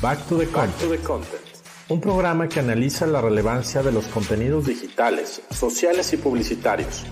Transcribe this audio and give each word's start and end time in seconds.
Back 0.00 0.26
to 0.28 0.38
the, 0.38 0.46
Content. 0.46 1.42
Un 1.88 2.00
programa 2.00 2.48
que 2.48 2.60
analiza 2.60 3.06
la 3.06 3.20
relevancia 3.20 3.82
de 3.82 3.90
los 3.90 4.06
contenidos 4.06 4.66
digitales, 4.66 5.42
sociales 5.50 6.12
y 6.12 6.16
publicitarios. 6.16 7.04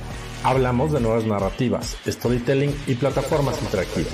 Hablamos 0.44 0.92
de 0.92 1.00
nuevas 1.00 1.24
narrativas, 1.24 1.96
storytelling 2.06 2.74
y 2.86 2.94
plataformas 2.94 3.60
interactivas. 3.62 4.12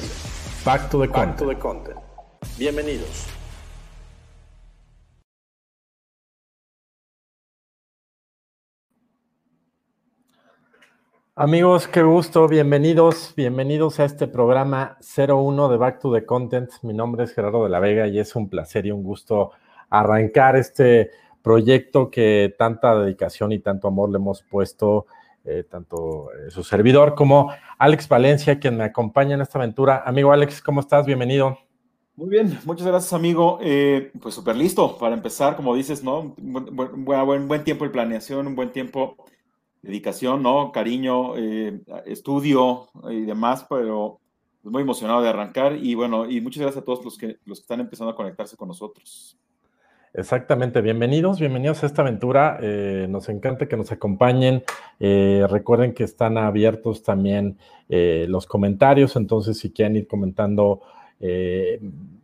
Back 0.65 0.89
to 0.91 1.01
the, 1.01 1.09
Back 1.09 1.37
to 1.37 1.49
the 1.49 1.59
content. 1.59 1.99
Bienvenidos. 2.57 3.27
Amigos, 11.35 11.89
qué 11.89 12.03
gusto, 12.03 12.47
bienvenidos, 12.47 13.33
bienvenidos 13.35 13.99
a 14.01 14.05
este 14.05 14.29
programa 14.29 14.99
01 15.17 15.71
de 15.71 15.79
Back 15.79 15.99
to 15.99 16.13
the 16.13 16.27
Content. 16.27 16.69
Mi 16.83 16.93
nombre 16.93 17.25
es 17.25 17.33
Gerardo 17.33 17.65
de 17.65 17.71
la 17.71 17.81
Vega 17.81 18.07
y 18.07 18.19
es 18.19 18.37
un 18.37 18.51
placer 18.51 18.85
y 18.85 18.91
un 18.91 19.03
gusto 19.03 19.53
arrancar 19.89 20.57
este 20.57 21.11
proyecto 21.41 22.11
que 22.11 22.55
tanta 22.59 22.95
dedicación 22.99 23.51
y 23.53 23.61
tanto 23.61 23.89
amor 23.89 24.11
le 24.11 24.19
hemos 24.19 24.43
puesto, 24.43 25.07
eh, 25.47 25.65
tanto 25.67 26.29
eh, 26.35 26.51
su 26.51 26.63
servidor 26.63 27.15
como 27.15 27.51
Alex 27.79 28.11
Valencia, 28.11 28.61
quien 28.61 28.77
me 28.77 28.85
acompaña 28.85 29.35
en 29.35 29.41
esta 29.41 29.59
aventura. 29.59 30.03
Amigo 30.05 30.33
Alex, 30.33 30.61
¿cómo 30.61 30.81
estás? 30.81 31.07
Bienvenido. 31.07 31.57
Muy 32.15 32.29
bien, 32.29 32.59
muchas 32.67 32.87
gracias, 32.87 33.15
amigo. 33.15 33.59
Eh, 33.63 34.13
pues 34.21 34.35
súper 34.35 34.55
listo 34.55 34.99
para 34.99 35.15
empezar, 35.15 35.57
como 35.57 35.75
dices, 35.75 36.05
¿no? 36.05 36.35
Buen, 36.37 37.07
buen, 37.07 37.49
buen 37.49 37.65
tiempo 37.65 37.87
de 37.87 37.91
planeación, 37.91 38.47
un 38.47 38.55
buen 38.55 38.71
tiempo 38.71 39.17
dedicación, 39.83 40.43
¿no? 40.43 40.73
Cariño, 40.73 41.37
eh, 41.37 41.81
estudio 42.07 42.89
y 43.11 43.23
demás, 43.23 43.67
pero 43.69 44.21
muy 44.63 44.83
emocionado 44.83 45.21
de 45.23 45.29
arrancar 45.29 45.77
y 45.77 45.97
bueno, 45.97 46.31
y 46.31 46.41
muchas 46.41 46.63
gracias 46.63 46.83
a 46.83 46.85
todos 46.85 47.05
los 47.05 47.19
que, 47.19 47.39
los 47.45 47.59
que 47.59 47.63
están 47.63 47.81
empezando 47.81 48.13
a 48.13 48.17
conectarse 48.17 48.57
con 48.57 48.69
nosotros. 48.69 49.37
Exactamente, 50.15 50.83
bienvenidos, 50.83 51.41
bienvenidos 51.41 51.83
a 51.83 51.87
esta 51.87 52.03
aventura. 52.03 52.59
Eh, 52.63 53.07
nos 53.09 53.29
encanta 53.29 53.67
que 53.67 53.77
nos 53.77 53.91
acompañen. 53.91 54.63
Eh, 55.01 55.45
recuerden 55.49 55.95
que 55.95 56.05
están 56.05 56.39
abiertos 56.39 57.03
también 57.03 57.59
los 57.89 58.47
comentarios, 58.47 59.17
entonces 59.17 59.59
si 59.59 59.71
quieren 59.71 59.97
ir 59.97 60.07
comentando 60.07 60.81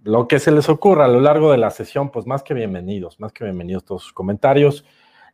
lo 0.02 0.26
que 0.26 0.38
se 0.38 0.50
les 0.50 0.70
ocurra 0.70 1.04
a 1.04 1.08
lo 1.08 1.20
largo 1.20 1.52
de 1.52 1.58
la 1.58 1.70
sesión, 1.70 2.10
pues 2.10 2.26
más 2.26 2.42
que 2.42 2.54
bienvenidos, 2.54 3.20
más 3.20 3.34
que 3.34 3.44
bienvenidos 3.44 3.84
todos 3.84 4.04
sus 4.04 4.14
comentarios. 4.14 4.86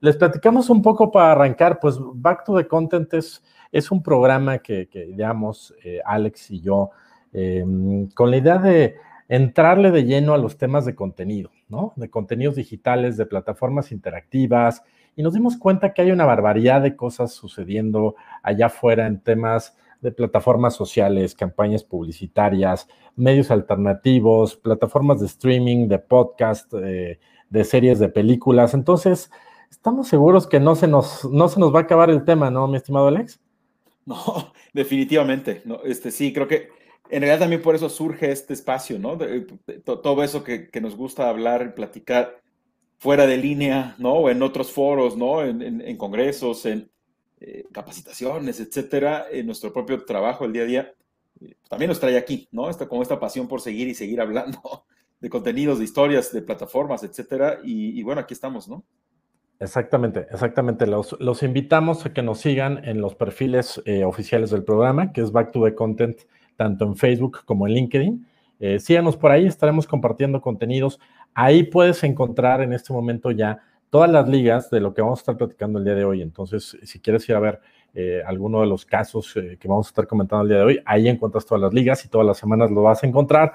Les 0.05 0.19
platicamos 0.19 0.69
un 0.69 0.83
poco 0.83 1.11
para 1.11 1.33
arrancar, 1.33 1.81
pues 1.81 1.97
Back 1.99 2.45
to 2.45 2.55
the 2.59 2.69
Content 2.69 3.15
es, 3.15 3.91
un 3.91 4.03
programa 4.03 4.59
que, 4.59 4.87
que 4.87 5.07
digamos, 5.07 5.75
eh, 5.83 5.99
Alex 6.05 6.51
y 6.51 6.61
yo, 6.61 6.91
em, 7.33 8.11
con 8.11 8.31
la 8.31 8.37
idea 8.37 8.59
de 8.59 8.97
entrarle 9.31 9.91
de 9.91 10.05
lleno 10.05 10.35
a 10.35 10.39
los 10.39 10.59
temas 10.59 10.85
de 10.85 10.95
contenido, 10.95 11.53
¿no? 11.71 11.95
De 11.97 12.11
contenidos 12.11 12.57
digitales, 12.57 13.17
de 13.17 13.25
plataformas 13.25 13.93
interactivas, 13.93 14.83
y 15.17 15.23
nos 15.23 15.33
dimos 15.33 15.57
cuenta 15.57 15.95
que 15.95 16.03
hay 16.03 16.11
una 16.11 16.27
barbaridad 16.27 16.83
de 16.83 16.97
cosas 16.97 17.33
sucediendo 17.33 18.15
allá 18.43 18.67
afuera 18.67 19.07
en 19.07 19.21
temas 19.21 19.75
de 20.03 20.13
plataformas 20.13 20.75
sociales, 20.75 21.35
campañas 21.35 21.83
publicitarias, 21.83 22.89
medios 23.17 23.51
alternativos, 23.51 24.55
plataformas 24.55 25.21
de 25.21 25.27
streaming, 25.29 25.89
de 25.89 25.99
podcast, 25.99 26.75
eh, 26.75 27.21
de 27.49 27.65
series 27.65 27.99
de 28.01 28.11
películas. 28.11 28.75
Entonces, 28.75 29.31
estamos 29.71 30.09
seguros 30.09 30.47
que 30.47 30.61
no 30.61 30.75
se 30.75 30.89
nos, 30.89 31.25
no 31.25 31.49
se 31.49 31.61
nos 31.61 31.75
va 31.75 31.81
a 31.81 31.83
acabar 31.83 32.11
el 32.11 32.25
tema, 32.25 32.51
¿no, 32.51 32.67
mi 32.69 32.77
estimado 32.77 33.09
Alex? 33.09 33.41
No, 34.07 34.53
definitivamente. 34.73 35.63
No, 35.65 35.83
este, 35.85 36.11
sí, 36.11 36.33
creo 36.33 36.49
que 36.49 36.69
en 37.11 37.21
realidad 37.21 37.41
también 37.41 37.63
por 37.63 37.75
eso 37.75 37.89
surge 37.89 38.31
este 38.31 38.55
espacio, 38.55 38.99
¿no? 38.99 39.19
todo 39.85 40.23
eso 40.23 40.43
que, 40.43 40.71
nos 40.81 40.97
gusta 40.97 41.29
hablar, 41.29 41.75
platicar 41.75 42.41
fuera 42.99 43.27
de 43.27 43.37
línea, 43.37 43.95
¿no? 43.99 44.15
O 44.15 44.31
en 44.31 44.43
otros 44.43 44.73
foros, 44.73 45.17
¿no? 45.17 45.45
En, 45.45 45.97
congresos, 45.99 46.65
en 46.65 46.91
eh, 47.41 47.65
capacitaciones, 47.73 48.59
etcétera, 48.61 49.27
en 49.31 49.47
nuestro 49.47 49.73
propio 49.73 50.03
trabajo 50.05 50.45
el 50.45 50.53
día 50.53 50.63
a 50.63 50.67
día, 50.67 50.95
eh, 51.43 51.55
también 51.69 51.91
nos 51.91 52.01
trae 52.01 52.17
aquí, 52.17 52.49
¿no? 52.51 52.71
Esta, 52.71 52.89
con 52.89 53.03
esta 53.03 53.21
pasión 53.21 53.47
por 53.47 53.61
seguir 53.61 53.89
y 53.89 53.95
seguir 53.95 54.21
hablando 54.21 54.61
de 55.21 55.29
contenidos, 55.29 55.79
de 55.79 55.85
historias, 55.85 56.33
de 56.33 56.41
plataformas, 56.41 57.03
etcétera. 57.03 57.61
y 57.63 58.03
bueno, 58.03 58.23
aquí 58.23 58.33
estamos, 58.33 58.67
¿no? 58.67 58.85
Exactamente, 59.61 60.27
exactamente. 60.31 60.87
Los, 60.87 61.17
los, 61.21 61.43
invitamos 61.43 62.05
a 62.05 62.13
que 62.13 62.23
nos 62.23 62.41
sigan 62.41 62.85
en 62.85 63.01
los 63.01 63.15
perfiles 63.15 63.81
eh, 63.85 64.05
oficiales 64.05 64.51
del 64.51 64.65
programa, 64.65 65.13
que 65.13 65.21
es 65.21 65.31
Back 65.31 65.53
to 65.53 65.65
the 65.65 65.75
Content, 65.75 66.19
tanto 66.57 66.85
en 66.85 66.97
Facebook 66.97 67.45
como 67.45 67.67
en 67.67 67.75
LinkedIn. 67.75 68.27
Eh, 68.61 68.81
síganos 68.81 69.17
por 69.17 69.31
ahí, 69.31 69.47
estaremos 69.47 69.87
compartiendo 69.87 70.41
contenidos. 70.41 70.99
Ahí 71.35 71.65
puedes 71.65 72.03
encontrar 72.05 72.63
en 72.63 72.73
este 72.73 72.93
momento 72.93 73.31
ya 73.31 73.61
todas 73.91 74.11
las 74.11 74.29
ligas 74.29 74.71
de 74.71 74.81
lo 74.81 74.93
que 74.93 75.03
vamos 75.03 75.21
a 75.21 75.23
estar 75.23 75.37
platicando 75.37 75.79
el 75.79 75.85
día 75.85 75.95
de 75.95 76.05
hoy. 76.05 76.21
Entonces, 76.21 76.77
si 76.83 77.01
quieres 77.01 77.29
ir 77.29 77.37
a 77.37 77.41
ver 77.41 77.61
eh, 77.95 78.23
alguno 78.27 78.61
de 78.61 78.67
los 78.67 78.85
casos 78.85 79.33
que 79.35 79.69
vamos 79.69 79.87
a 79.87 79.91
estar 79.91 80.07
comentando 80.09 80.43
el 80.43 80.49
día 80.49 80.59
de 80.59 80.65
hoy, 80.65 80.81
ahí 80.85 81.09
encuentras 81.09 81.47
todas 81.47 81.63
las 81.63 81.73
ligas 81.73 82.05
y 82.05 82.09
todas 82.09 82.27
las 82.27 82.39
semanas 82.39 82.73
lo 82.73 82.83
vas 82.83 83.05
a 83.05 83.07
encontrar. 83.07 83.53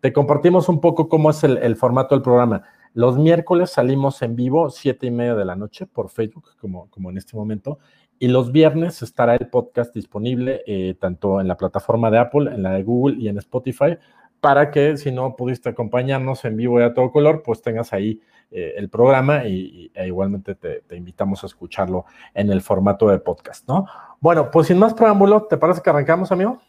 Te 0.00 0.12
compartimos 0.12 0.68
un 0.68 0.80
poco 0.80 1.08
cómo 1.08 1.30
es 1.30 1.42
el, 1.42 1.58
el 1.58 1.74
formato 1.74 2.14
del 2.14 2.22
programa. 2.22 2.62
Los 2.94 3.18
miércoles 3.18 3.70
salimos 3.70 4.20
en 4.22 4.36
vivo, 4.36 4.68
siete 4.68 5.06
y 5.06 5.10
media 5.10 5.34
de 5.34 5.44
la 5.44 5.56
noche, 5.56 5.86
por 5.86 6.10
Facebook, 6.10 6.50
como, 6.60 6.90
como 6.90 7.10
en 7.10 7.16
este 7.16 7.36
momento. 7.36 7.78
Y 8.18 8.28
los 8.28 8.52
viernes 8.52 9.02
estará 9.02 9.34
el 9.34 9.48
podcast 9.48 9.94
disponible 9.94 10.62
eh, 10.66 10.94
tanto 11.00 11.40
en 11.40 11.48
la 11.48 11.56
plataforma 11.56 12.10
de 12.10 12.18
Apple, 12.18 12.54
en 12.54 12.62
la 12.62 12.72
de 12.72 12.82
Google 12.82 13.16
y 13.18 13.28
en 13.28 13.38
Spotify, 13.38 13.96
para 14.40 14.70
que 14.70 14.96
si 14.96 15.10
no 15.10 15.36
pudiste 15.36 15.70
acompañarnos 15.70 16.44
en 16.44 16.56
vivo 16.56 16.80
y 16.80 16.82
a 16.82 16.92
todo 16.92 17.10
color, 17.10 17.42
pues 17.42 17.62
tengas 17.62 17.92
ahí 17.92 18.20
eh, 18.50 18.74
el 18.76 18.90
programa 18.90 19.46
y, 19.46 19.90
e 19.94 20.06
igualmente 20.06 20.54
te, 20.54 20.82
te, 20.82 20.96
invitamos 20.96 21.42
a 21.42 21.46
escucharlo 21.46 22.04
en 22.34 22.50
el 22.50 22.60
formato 22.60 23.08
de 23.08 23.18
podcast, 23.18 23.66
¿no? 23.66 23.86
Bueno, 24.20 24.50
pues 24.50 24.66
sin 24.66 24.78
más 24.78 24.92
preámbulo, 24.92 25.44
¿te 25.44 25.56
parece 25.56 25.80
que 25.80 25.90
arrancamos, 25.90 26.30
amigo? 26.30 26.60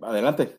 Adelante. 0.00 0.58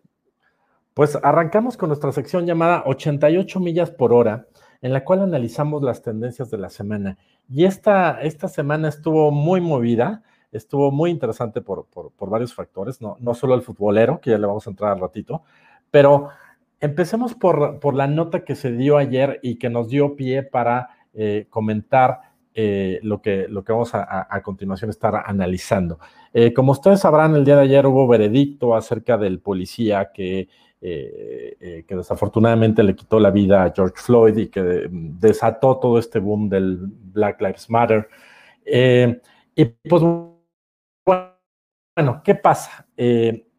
Pues 0.93 1.17
arrancamos 1.23 1.77
con 1.77 1.89
nuestra 1.89 2.11
sección 2.11 2.45
llamada 2.45 2.83
88 2.85 3.59
millas 3.59 3.89
por 3.89 4.13
hora 4.13 4.47
en 4.83 4.91
la 4.91 5.05
cual 5.05 5.21
analizamos 5.21 5.81
las 5.81 6.01
tendencias 6.01 6.51
de 6.51 6.57
la 6.57 6.69
semana. 6.69 7.17
Y 7.49 7.63
esta, 7.63 8.21
esta 8.21 8.49
semana 8.49 8.89
estuvo 8.89 9.31
muy 9.31 9.61
movida, 9.61 10.23
estuvo 10.51 10.91
muy 10.91 11.09
interesante 11.09 11.61
por, 11.61 11.87
varios 12.19 12.53
factores, 12.53 13.01
no, 13.01 13.15
no 13.21 13.33
solo 13.33 13.55
el 13.55 13.61
futbolero, 13.61 14.19
que 14.19 14.31
ya 14.31 14.37
le 14.37 14.45
vamos 14.45 14.67
a 14.67 14.69
entrar 14.69 14.91
al 14.91 14.99
ratito, 14.99 15.41
pero 15.89 16.27
empecemos 16.81 17.33
por, 17.33 17.95
la 17.95 18.07
nota 18.07 18.43
que 18.43 18.55
se 18.55 18.73
dio 18.73 18.97
ayer 18.97 19.39
y 19.41 19.55
que 19.55 19.69
nos 19.69 19.87
dio 19.87 20.17
pie 20.17 20.43
para 20.43 20.89
eh, 21.13 21.47
comentar 21.49 22.19
eh, 22.53 22.99
lo, 23.03 23.21
que, 23.21 23.47
lo 23.47 23.63
que 23.63 23.71
vamos 23.71 23.95
a, 23.95 24.27
a, 24.29 24.41
continuación 24.43 24.89
estar 24.89 25.23
analizando. 25.25 25.97
Eh, 26.33 26.53
como 26.53 26.73
ustedes 26.73 26.99
sabrán, 26.99 27.35
el 27.35 27.45
día 27.45 27.55
de 27.55 27.63
ayer 27.63 27.85
hubo 27.85 28.05
veredicto 28.05 28.75
acerca 28.75 29.17
del 29.17 29.39
policía 29.39 30.11
que 30.13 30.49
eh, 30.85 31.55
eh, 31.61 31.85
que 31.87 31.95
desafortunadamente 31.95 32.83
le 32.83 32.93
quitó 32.93 33.17
la 33.17 33.31
vida 33.31 33.63
a 33.63 33.71
George 33.73 33.95
Floyd 33.95 34.35
y 34.35 34.49
que 34.49 34.89
desató 34.91 35.77
todo 35.79 35.97
este 35.97 36.19
boom 36.19 36.49
del 36.49 36.77
Black 36.77 37.39
Lives 37.39 37.69
Matter. 37.69 38.09
Eh, 38.65 39.21
y 39.55 39.63
pues 39.63 40.03
bueno, 41.05 42.21
¿qué 42.21 42.35
pasa? 42.35 42.85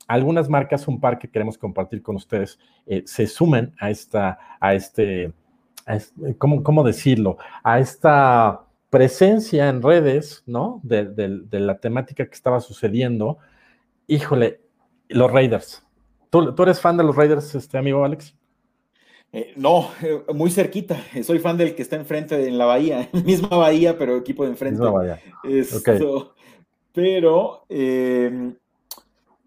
algunas 0.06 0.50
marcas, 0.50 0.86
un 0.86 1.00
par 1.00 1.18
que 1.18 1.30
queremos 1.30 1.56
compartir 1.56 2.02
con 2.02 2.16
ustedes, 2.16 2.58
se 3.06 3.26
sumen 3.26 3.74
a 3.80 3.88
esta, 3.88 4.38
a 4.60 4.74
este, 4.74 5.32
¿cómo, 6.36 6.84
decirlo? 6.84 7.38
A 7.62 7.78
esta 7.78 8.66
presencia 8.90 9.70
en 9.70 9.80
redes, 9.80 10.42
¿no? 10.44 10.78
De 10.82 11.40
la 11.52 11.78
temática 11.78 12.26
que 12.26 12.34
estaba 12.34 12.60
sucediendo. 12.60 13.38
Híjole, 14.08 14.60
los 15.08 15.32
Raiders, 15.32 15.83
¿Tú, 16.34 16.62
eres 16.64 16.80
fan 16.80 16.96
de 16.96 17.04
los 17.04 17.14
Raiders, 17.14 17.54
este 17.54 17.78
amigo 17.78 18.04
Alex? 18.04 18.34
Eh, 19.32 19.52
no, 19.56 19.90
eh, 20.02 20.24
muy 20.34 20.50
cerquita. 20.50 21.00
Soy 21.22 21.38
fan 21.38 21.56
del 21.56 21.76
que 21.76 21.82
está 21.82 21.94
enfrente 21.94 22.48
en 22.48 22.58
la 22.58 22.64
bahía, 22.64 23.08
misma 23.24 23.56
bahía, 23.56 23.96
pero 23.96 24.16
equipo 24.16 24.42
de 24.42 24.50
enfrente. 24.50 24.80
Misma 24.80 24.90
bahía. 24.90 25.20
Pero, 26.92 27.64
em, 27.68 28.56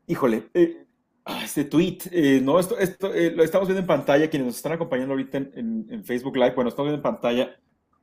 híjole, 0.08 0.50
eh, 0.54 0.86
ah, 1.26 1.42
este 1.44 1.66
tweet, 1.66 1.98
no, 2.42 2.58
esto, 2.58 2.78
esto 2.78 3.10
lo 3.36 3.44
estamos 3.44 3.68
viendo 3.68 3.82
en 3.82 3.88
pantalla, 3.88 4.30
quienes 4.30 4.46
nos 4.46 4.56
están 4.56 4.74
acompañando 4.74 5.14
ahorita 5.14 5.38
en, 5.38 6.04
Facebook 6.06 6.36
Live, 6.36 6.56
bueno, 6.56 6.70
estamos 6.70 6.90
viendo 6.90 7.06
en 7.06 7.14
pantalla 7.14 7.56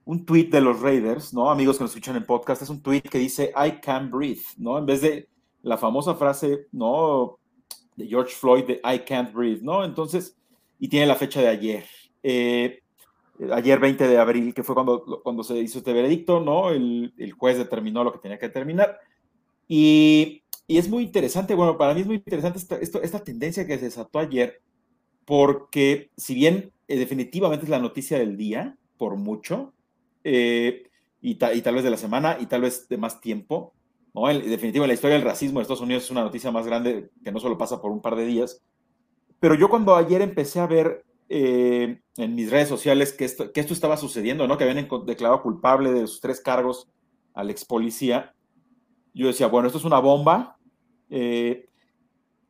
un 0.04 0.26
tweet 0.26 0.48
de 0.50 0.60
los 0.60 0.80
Raiders, 0.80 1.32
¿no? 1.32 1.50
Amigos 1.50 1.78
que 1.78 1.84
nos 1.84 1.90
escuchan 1.90 2.16
en 2.16 2.24
podcast, 2.24 2.60
es 2.60 2.68
un 2.68 2.82
tweet 2.82 3.02
que 3.02 3.18
dice 3.18 3.50
I 3.56 3.80
can 3.80 4.10
breathe, 4.10 4.44
¿no? 4.58 4.78
En 4.78 4.84
vez 4.84 5.00
de 5.00 5.28
la 5.62 5.78
famosa 5.78 6.14
frase, 6.14 6.66
¿no? 6.72 7.38
De 7.96 8.06
George 8.06 8.34
Floyd 8.34 8.64
de 8.64 8.80
I 8.84 9.00
Can't 9.00 9.32
Breathe, 9.32 9.62
¿no? 9.62 9.84
Entonces, 9.84 10.36
y 10.78 10.88
tiene 10.88 11.06
la 11.06 11.14
fecha 11.14 11.40
de 11.40 11.48
ayer. 11.48 11.84
Eh, 12.22 12.80
ayer 13.52 13.78
20 13.78 14.06
de 14.06 14.18
abril, 14.18 14.54
que 14.54 14.62
fue 14.62 14.74
cuando, 14.74 15.20
cuando 15.22 15.42
se 15.42 15.58
hizo 15.58 15.78
este 15.78 15.92
veredicto, 15.92 16.40
¿no? 16.40 16.70
El, 16.70 17.12
el 17.18 17.32
juez 17.32 17.58
determinó 17.58 18.04
lo 18.04 18.12
que 18.12 18.18
tenía 18.18 18.38
que 18.38 18.48
determinar. 18.48 18.98
Y, 19.68 20.42
y, 20.66 20.78
es 20.78 20.88
muy 20.88 21.04
interesante, 21.04 21.54
bueno, 21.54 21.76
para 21.76 21.94
mí 21.94 22.02
es 22.02 22.06
muy 22.06 22.16
interesante 22.16 22.58
esta, 22.58 22.98
esta 22.98 23.24
tendencia 23.24 23.66
que 23.66 23.78
se 23.78 23.86
desató 23.86 24.18
ayer, 24.18 24.60
porque 25.24 26.10
si 26.16 26.34
bien 26.34 26.72
eh, 26.86 26.98
definitivamente 26.98 27.64
es 27.64 27.70
la 27.70 27.78
noticia 27.78 28.18
del 28.18 28.36
día, 28.36 28.76
por 28.98 29.16
mucho, 29.16 29.72
eh, 30.22 30.84
y, 31.20 31.30
y, 31.32 31.62
tal 31.62 31.74
vez 31.74 31.84
de 31.84 31.90
la 31.90 31.96
semana, 31.96 32.36
y 32.40 32.46
tal 32.46 32.62
vez 32.62 32.88
de 32.88 32.98
más 32.98 33.20
tiempo. 33.20 33.72
¿No? 34.14 34.30
En, 34.30 34.48
definitiva, 34.48 34.86
la 34.86 34.94
historia 34.94 35.16
del 35.16 35.24
racismo 35.24 35.58
en 35.58 35.62
Estados 35.62 35.80
Unidos 35.80 36.04
es 36.04 36.10
una 36.10 36.22
noticia 36.22 36.50
más 36.50 36.66
grande 36.66 37.10
que 37.22 37.32
no 37.32 37.40
solo 37.40 37.58
pasa 37.58 37.80
por 37.80 37.90
un 37.90 38.00
par 38.00 38.16
de 38.16 38.24
días. 38.24 38.62
Pero 39.40 39.54
yo 39.54 39.68
cuando 39.68 39.96
ayer 39.96 40.22
empecé 40.22 40.60
a 40.60 40.66
ver 40.66 41.04
eh, 41.28 42.00
en 42.16 42.34
mis 42.34 42.50
redes 42.50 42.68
sociales 42.68 43.12
que 43.12 43.24
esto, 43.24 43.52
que 43.52 43.60
esto 43.60 43.74
estaba 43.74 43.96
sucediendo, 43.96 44.46
¿no? 44.46 44.56
que 44.56 44.64
habían 44.64 44.88
declarado 45.04 45.42
culpable 45.42 45.92
de 45.92 46.06
sus 46.06 46.20
tres 46.20 46.40
cargos 46.40 46.88
al 47.34 47.50
ex 47.50 47.64
policía, 47.64 48.34
yo 49.12 49.26
decía, 49.26 49.46
bueno, 49.48 49.66
esto 49.66 49.78
es 49.78 49.84
una 49.84 49.98
bomba, 49.98 50.58
eh, 51.10 51.68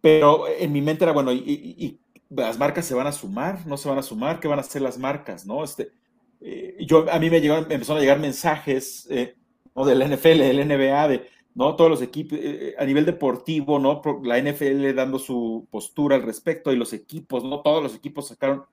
pero 0.01 0.47
en 0.49 0.73
mi 0.73 0.83
mente 0.83 1.05
era, 1.05 1.13
bueno, 1.13 1.33
y, 1.33 1.39
y, 1.39 2.01
las 2.31 2.59
marcas 2.59 2.85
se 2.85 2.95
van 2.95 3.07
a 3.07 3.13
sumar? 3.13 3.67
¿No 3.67 3.77
se 3.77 3.89
van 3.89 3.99
a 3.99 4.03
sumar? 4.03 4.41
¿Qué 4.41 4.49
van 4.49 4.59
a 4.59 4.63
hacer 4.63 4.83
las 4.83 4.99
marcas? 4.99 5.47
¿no? 5.47 5.63
Este, 5.63 5.93
eh, 6.41 6.77
yo, 6.87 7.07
a 7.11 7.19
mí 7.19 7.31
me, 7.31 7.41
llegaron, 7.41 7.69
me 7.69 7.75
empezaron 7.75 7.99
a 7.99 8.01
llegar 8.01 8.19
mensajes 8.19 9.07
eh, 9.11 9.37
¿no? 9.75 9.85
del 9.85 10.03
NFL, 10.03 10.39
del 10.39 10.69
NBA, 10.69 11.09
de 11.09 11.29
¿no? 11.55 11.77
todos 11.77 11.91
los 11.91 12.03
equipos, 12.03 12.39
eh, 12.41 12.75
a 12.79 12.85
nivel 12.85 13.07
deportivo, 13.07 13.79
¿no? 13.79 14.03
la 14.23 14.39
NFL 14.39 14.95
dando 14.95 15.19
su 15.19 15.67
postura 15.71 16.17
al 16.17 16.23
respecto 16.23 16.73
y 16.73 16.77
los 16.77 16.93
equipos, 16.93 17.45
¿no? 17.45 17.61
todos 17.61 17.83
los 17.83 17.95
equipos 17.95 18.29
sacaron 18.29 18.65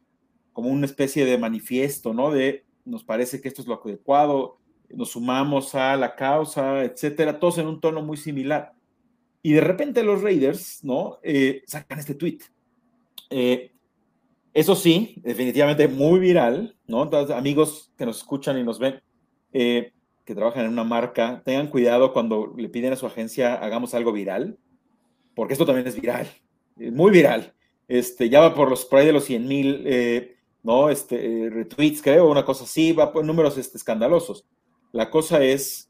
como 0.53 0.69
una 0.69 0.85
especie 0.85 1.25
de 1.25 1.37
manifiesto, 1.37 2.13
¿no? 2.13 2.31
De 2.31 2.65
nos 2.83 3.05
parece 3.05 3.39
que 3.39 3.47
esto 3.47 3.61
es 3.61 3.67
lo 3.67 3.81
adecuado, 3.81 4.57
nos 4.89 5.11
sumamos 5.11 5.75
a 5.75 5.95
la 5.95 6.15
causa, 6.15 6.83
etcétera, 6.83 7.39
todos 7.39 7.57
en 7.57 7.67
un 7.67 7.79
tono 7.79 8.01
muy 8.01 8.17
similar. 8.17 8.73
Y 9.41 9.53
de 9.53 9.61
repente 9.61 10.03
los 10.03 10.21
Raiders, 10.21 10.83
¿no? 10.83 11.19
sacan 11.67 11.99
este 11.99 12.15
tweet 12.15 12.39
eh, 13.31 13.71
eso 14.53 14.75
sí, 14.75 15.15
definitivamente 15.23 15.87
muy 15.87 16.19
viral, 16.19 16.75
¿no? 16.85 17.03
Entonces, 17.03 17.35
amigos 17.35 17.91
que 17.97 18.05
nos 18.05 18.17
escuchan 18.17 18.59
y 18.59 18.63
nos 18.63 18.77
ven, 18.77 19.01
eh, 19.53 19.93
que 20.25 20.35
trabajan 20.35 20.65
en 20.65 20.71
una 20.71 20.83
marca, 20.83 21.41
tengan 21.43 21.67
cuidado 21.67 22.13
cuando 22.13 22.53
le 22.57 22.69
piden 22.69 22.93
a 22.93 22.95
su 22.95 23.05
agencia 23.05 23.55
hagamos 23.55 23.93
algo 23.93 24.11
viral, 24.11 24.57
porque 25.35 25.53
esto 25.53 25.65
también 25.65 25.87
es 25.87 25.99
viral, 25.99 26.27
muy 26.75 27.11
viral. 27.11 27.53
Este, 27.87 28.29
ya 28.29 28.39
va 28.39 28.55
por 28.55 28.69
los 28.69 28.85
por 28.85 28.99
ahí 28.99 29.05
de 29.05 29.13
los 29.13 29.25
100 29.25 29.47
mil, 29.47 29.83
eh, 29.85 30.37
¿no? 30.63 30.89
Este, 30.89 31.49
retweets, 31.49 32.01
creo, 32.01 32.29
una 32.29 32.45
cosa 32.45 32.63
así, 32.63 32.93
va 32.93 33.11
por 33.11 33.25
números 33.25 33.57
este, 33.57 33.77
escandalosos. 33.77 34.45
La 34.91 35.09
cosa 35.09 35.43
es, 35.43 35.89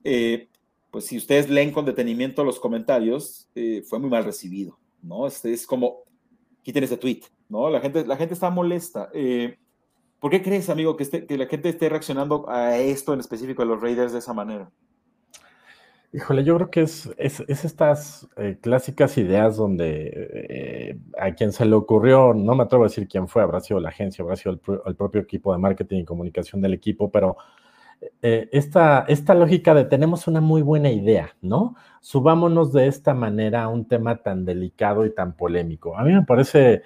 pues 0.92 1.06
si 1.06 1.18
ustedes 1.18 1.50
leen 1.50 1.72
con 1.72 1.86
detenimiento 1.86 2.44
los 2.44 2.60
comentarios, 2.60 3.50
fue 3.88 4.00
muy 4.00 4.10
mal 4.10 4.24
recibido, 4.24 4.80
¿no? 5.02 5.28
Este, 5.28 5.54
es 5.54 5.66
como, 5.66 6.04
quiten 6.64 6.84
ese 6.84 6.98
tweet, 6.98 7.22
¿no? 7.50 7.70
La 7.70 7.82
gente, 7.82 8.06
la 8.06 8.18
gente 8.18 8.34
está 8.34 8.50
molesta. 8.50 9.10
Eh, 9.14 9.58
¿Por 10.22 10.30
qué 10.30 10.44
crees, 10.44 10.70
amigo, 10.70 10.96
que, 10.96 11.26
que 11.26 11.36
la 11.36 11.48
gente 11.48 11.68
esté 11.68 11.90
reaccionando 11.90 12.48
a 12.48 12.78
esto 12.78 13.12
en 13.12 13.20
específico 13.20 13.64
de 13.64 13.70
los 13.70 13.82
Raiders 13.82 14.14
de 14.14 14.20
esa 14.20 14.34
manera? 14.34 14.70
Híjole, 16.14 16.44
yo 16.44 16.56
creo 16.58 16.70
que 16.70 16.82
es, 16.82 17.10
es, 17.18 17.40
estas 17.48 18.30
eh, 18.38 18.60
clásicas 18.62 19.18
ideas 19.18 19.58
donde 19.58 20.12
eh, 20.14 21.00
a 21.20 21.32
quien 21.32 21.52
se 21.52 21.66
le 21.66 21.74
ocurrió, 21.74 22.36
no 22.36 22.54
me 22.54 22.64
atrevo 22.64 22.84
a 22.84 22.88
decir 22.88 23.08
quién 23.08 23.28
fue, 23.28 23.42
habrá 23.42 23.62
sido 23.62 23.80
la 23.80 23.90
agencia, 23.90 24.22
habrá 24.22 24.36
sido 24.36 24.60
el, 24.86 24.96
propio 24.96 25.22
equipo 25.22 25.54
de 25.54 25.58
marketing 25.58 26.02
y 26.02 26.06
comunicación 26.06 26.62
del 26.62 26.76
equipo, 26.76 27.10
pero 27.10 27.38
esta, 28.22 29.06
esta 29.08 29.34
lógica 29.34 29.74
de 29.74 29.86
tenemos 29.86 30.28
una 30.28 30.42
muy 30.42 30.62
buena 30.62 30.92
idea, 30.92 31.36
¿no? 31.42 31.76
Subámonos 32.00 32.74
de 32.74 32.88
esta 32.88 33.16
manera 33.16 33.64
a 33.64 33.70
un 33.70 33.88
tema 33.88 34.22
tan 34.22 34.46
delicado 34.46 35.06
y 35.06 35.16
tan 35.16 35.36
polémico. 35.36 35.98
A 35.98 36.04
mí 36.04 36.14
me 36.14 36.24
parece 36.24 36.84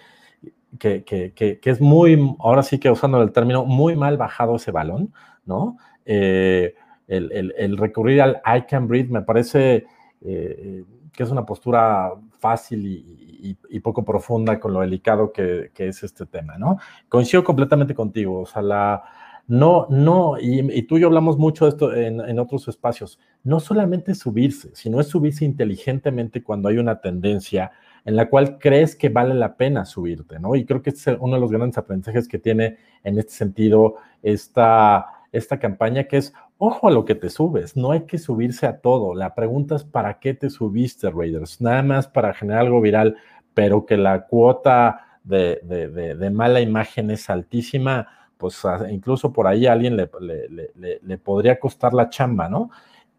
que, 0.78 1.04
que, 1.04 1.60
es 1.64 1.82
muy, 1.82 2.36
ahora 2.40 2.64
sí 2.64 2.80
que 2.80 2.90
usando 2.90 3.22
el 3.22 3.32
término, 3.32 3.66
muy 3.66 3.96
mal 3.96 4.18
bajado 4.18 4.56
ese 4.56 4.72
balón, 4.72 5.14
¿no? 5.46 5.78
Eh, 6.06 6.76
el, 7.08 7.78
recurrir 7.78 8.22
al 8.22 8.42
I 8.46 8.64
can 8.68 8.88
breathe 8.88 9.10
me 9.10 9.22
parece 9.22 9.86
eh, 10.22 10.84
que 11.14 11.24
es 11.24 11.30
una 11.30 11.46
postura 11.46 12.12
fácil 12.40 12.86
y, 12.86 13.80
poco 13.82 14.04
profunda 14.04 14.60
con 14.60 14.74
lo 14.74 14.80
delicado 14.80 15.32
que, 15.32 15.70
es 15.78 16.04
este 16.04 16.26
tema, 16.26 16.58
¿no? 16.58 16.78
Coincido 17.08 17.44
completamente 17.44 17.94
contigo, 17.94 18.42
o 18.42 18.46
sea, 18.48 18.64
la, 18.64 19.04
no, 19.48 19.86
no, 19.92 20.38
y, 20.40 20.82
tú 20.84 20.98
y 20.98 21.02
yo 21.02 21.08
hablamos 21.08 21.38
mucho 21.38 21.66
de 21.66 21.70
esto 21.70 21.94
en, 21.94 22.20
en, 22.20 22.40
otros 22.40 22.68
espacios, 22.68 23.20
no 23.44 23.60
solamente 23.60 24.16
subirse, 24.16 24.72
sino 24.74 25.00
es 25.00 25.08
subirse 25.08 25.46
inteligentemente 25.46 26.42
cuando 26.42 26.70
hay 26.70 26.80
una 26.80 27.00
tendencia 27.00 27.72
en 28.06 28.16
la 28.16 28.30
cual 28.30 28.60
crees 28.60 28.96
que 28.96 29.10
vale 29.10 29.34
la 29.34 29.58
pena 29.58 29.84
subirte, 29.84 30.40
¿no? 30.40 30.56
Y 30.56 30.64
creo 30.64 30.82
que 30.82 30.92
este 30.92 31.12
es 31.12 31.18
uno 31.20 31.36
de 31.36 31.42
los 31.42 31.52
grandes 31.52 31.78
aprendizajes 31.78 32.28
que 32.28 32.38
tiene 32.38 32.78
en 33.04 33.18
este 33.18 33.34
sentido 33.34 33.96
esta, 34.22 35.08
esta 35.32 35.60
campaña, 35.60 36.04
que 36.04 36.18
es, 36.18 36.34
ojo 36.60 36.88
a 36.88 36.92
lo 36.92 37.04
que 37.04 37.16
te 37.16 37.32
subes, 37.32 37.76
no 37.76 37.92
hay 37.92 38.02
que 38.02 38.20
subirse 38.20 38.68
a 38.68 38.80
todo. 38.80 39.16
La 39.16 39.34
pregunta 39.34 39.76
es, 39.76 39.84
¿para 39.84 40.20
qué 40.20 40.36
te 40.36 40.52
subiste, 40.52 41.10
Raiders? 41.10 41.60
Nada 41.62 41.82
más 41.82 42.08
para 42.08 42.34
generar 42.36 42.62
algo 42.62 42.80
viral, 42.80 43.18
pero 43.56 43.86
que 43.88 43.98
la 43.98 44.28
cuota 44.28 45.20
de, 45.24 45.60
de, 45.64 46.30
mala 46.30 46.62
imagen 46.62 47.10
es 47.10 47.28
altísima, 47.32 48.08
pues 48.38 48.62
incluso 48.92 49.34
por 49.34 49.48
ahí 49.48 49.66
a 49.66 49.74
alguien 49.74 49.98
le, 49.98 50.10
le, 50.22 51.00
le 51.02 51.18
podría 51.18 51.60
costar 51.60 51.96
la 51.96 52.10
chamba, 52.10 52.48
¿no? 52.48 52.70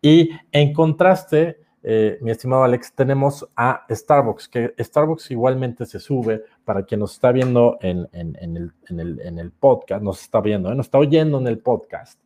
Y 0.01 0.31
en 0.53 0.73
contraste, 0.73 1.66
eh, 1.89 2.19
mi 2.21 2.33
estimado 2.33 2.65
Alex, 2.65 2.93
tenemos 2.95 3.49
a 3.55 3.87
Starbucks, 3.89 4.49
que 4.49 4.75
Starbucks 4.77 5.31
igualmente 5.31 5.87
se 5.87 6.01
sube 6.01 6.43
para 6.65 6.83
quien 6.83 6.99
nos 6.99 7.13
está 7.13 7.31
viendo 7.31 7.79
en, 7.81 8.09
el, 8.13 9.53
podcast, 9.53 10.03
nos 10.03 10.21
está 10.21 10.41
viendo, 10.41 10.73
¿eh? 10.73 10.75
nos 10.75 10.87
está 10.87 10.99
oyendo 10.99 11.39
en 11.39 11.47
el 11.47 11.61
podcast. 11.61 12.19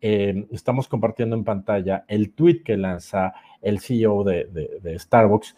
Eh, 0.00 0.48
estamos 0.50 0.88
compartiendo 0.88 1.36
en 1.36 1.44
pantalla 1.44 2.04
el 2.08 2.32
tweet 2.32 2.64
que 2.64 2.76
lanza 2.76 3.34
el 3.62 3.78
CEO 3.78 4.24
de, 4.24 4.96
Starbucks 4.98 5.54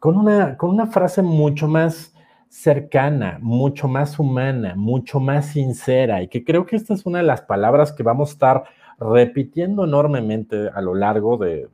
con, 0.00 0.16
una, 0.16 0.86
frase 0.88 1.22
mucho 1.22 1.68
más 1.68 2.12
cercana, 2.48 3.38
mucho 3.40 3.86
más 3.86 4.18
humana, 4.18 4.74
mucho 4.74 5.20
más 5.20 5.46
sincera 5.46 6.24
y 6.24 6.26
que 6.26 6.42
creo 6.42 6.66
que 6.66 6.74
esta 6.74 6.92
es 6.92 7.06
una 7.06 7.18
de 7.18 7.24
las 7.24 7.42
palabras 7.42 7.92
que 7.92 8.02
vamos 8.02 8.30
a 8.30 8.32
estar 8.32 8.64
repitiendo 8.98 9.84
enormemente 9.84 10.70
a 10.74 10.80
lo 10.80 10.96
largo 10.96 11.36
de, 11.36 11.68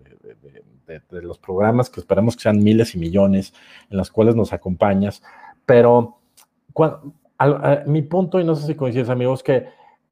los 1.10 1.38
programas 1.38 1.90
que 1.90 2.00
esperamos 2.00 2.36
que 2.36 2.42
sean 2.42 2.62
miles 2.62 2.94
y 2.94 2.98
millones 2.98 3.52
en 3.90 3.98
los 3.98 4.10
cuales 4.10 4.34
nos 4.34 4.52
acompañas. 4.52 5.22
Pero 5.66 6.18
mi 7.86 8.02
punto, 8.02 8.40
y 8.40 8.44
no 8.44 8.54
sé 8.54 8.66
si 8.66 8.74
coincides 8.74 9.08
amigos, 9.08 9.42
que 9.42 9.66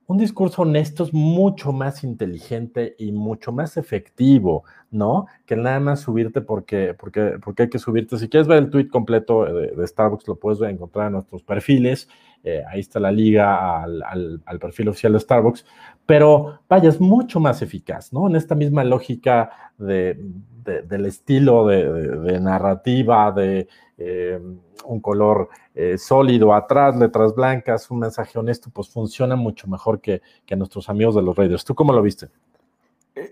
un 0.09 0.19
discurso 0.19 0.63
honesto 0.63 1.03
es 1.03 1.13
mucho 1.13 1.73
más 1.73 2.05
inteligente 2.05 2.95
y 2.99 3.11
mucho 3.11 3.51
más 3.51 3.77
efectivo, 3.77 4.65
¿no? 4.91 5.27
Que 5.45 5.57
nada 5.57 5.81
más 5.81 6.01
subirte 6.01 6.41
porque, 6.41 6.95
porque, 6.95 7.39
porque 7.43 7.65
hay 7.65 7.69
que 7.69 7.81
subirte. 7.81 8.17
Si 8.17 8.29
quieres 8.29 8.47
ver 8.47 8.59
el 8.59 8.71
tweet 8.71 8.89
completo 8.89 9.45
de, 9.45 9.87
Starbucks, 9.87 10.29
lo 10.29 10.37
puedes 10.37 10.61
encontrar 10.61 11.09
en 11.09 11.15
nuestros 11.15 11.43
perfiles. 11.43 12.09
Eh, 12.47 12.63
ahí 12.69 12.79
está 12.79 13.01
la 13.01 13.11
liga 13.11 13.83
al, 13.83 14.59
perfil 14.61 14.91
oficial 14.91 15.13
de 15.15 15.19
Starbucks. 15.19 15.67
Pero 16.07 16.61
vaya, 16.69 16.89
es 16.89 17.01
mucho 17.01 17.41
más 17.41 17.61
eficaz, 17.61 18.13
¿no? 18.13 18.29
En 18.29 18.37
esta 18.37 18.55
misma 18.55 18.85
lógica 18.85 19.73
de, 19.77 20.17
del 20.65 21.07
estilo 21.07 21.67
de, 21.67 22.39
narrativa, 22.39 23.33
de 23.33 23.67
eh, 23.99 24.41
un 24.85 25.01
color 25.01 25.49
eh, 25.75 25.99
sólido 25.99 26.55
atrás, 26.55 26.97
letras 26.97 27.35
blancas, 27.35 27.91
un 27.91 27.99
mensaje 27.99 28.39
honesto, 28.39 28.71
pues 28.73 28.91
funciona 28.91 29.35
mucho 29.35 29.67
mejor 29.67 30.01
que, 30.01 30.23
que 30.47 30.55
nuestros 30.55 30.89
amigos 30.89 31.17
de 31.17 31.23
los 31.23 31.35
Raiders. 31.35 31.65
¿Tú 31.65 31.75
cómo 31.75 31.93
lo 31.93 32.01
viste? 32.01 32.29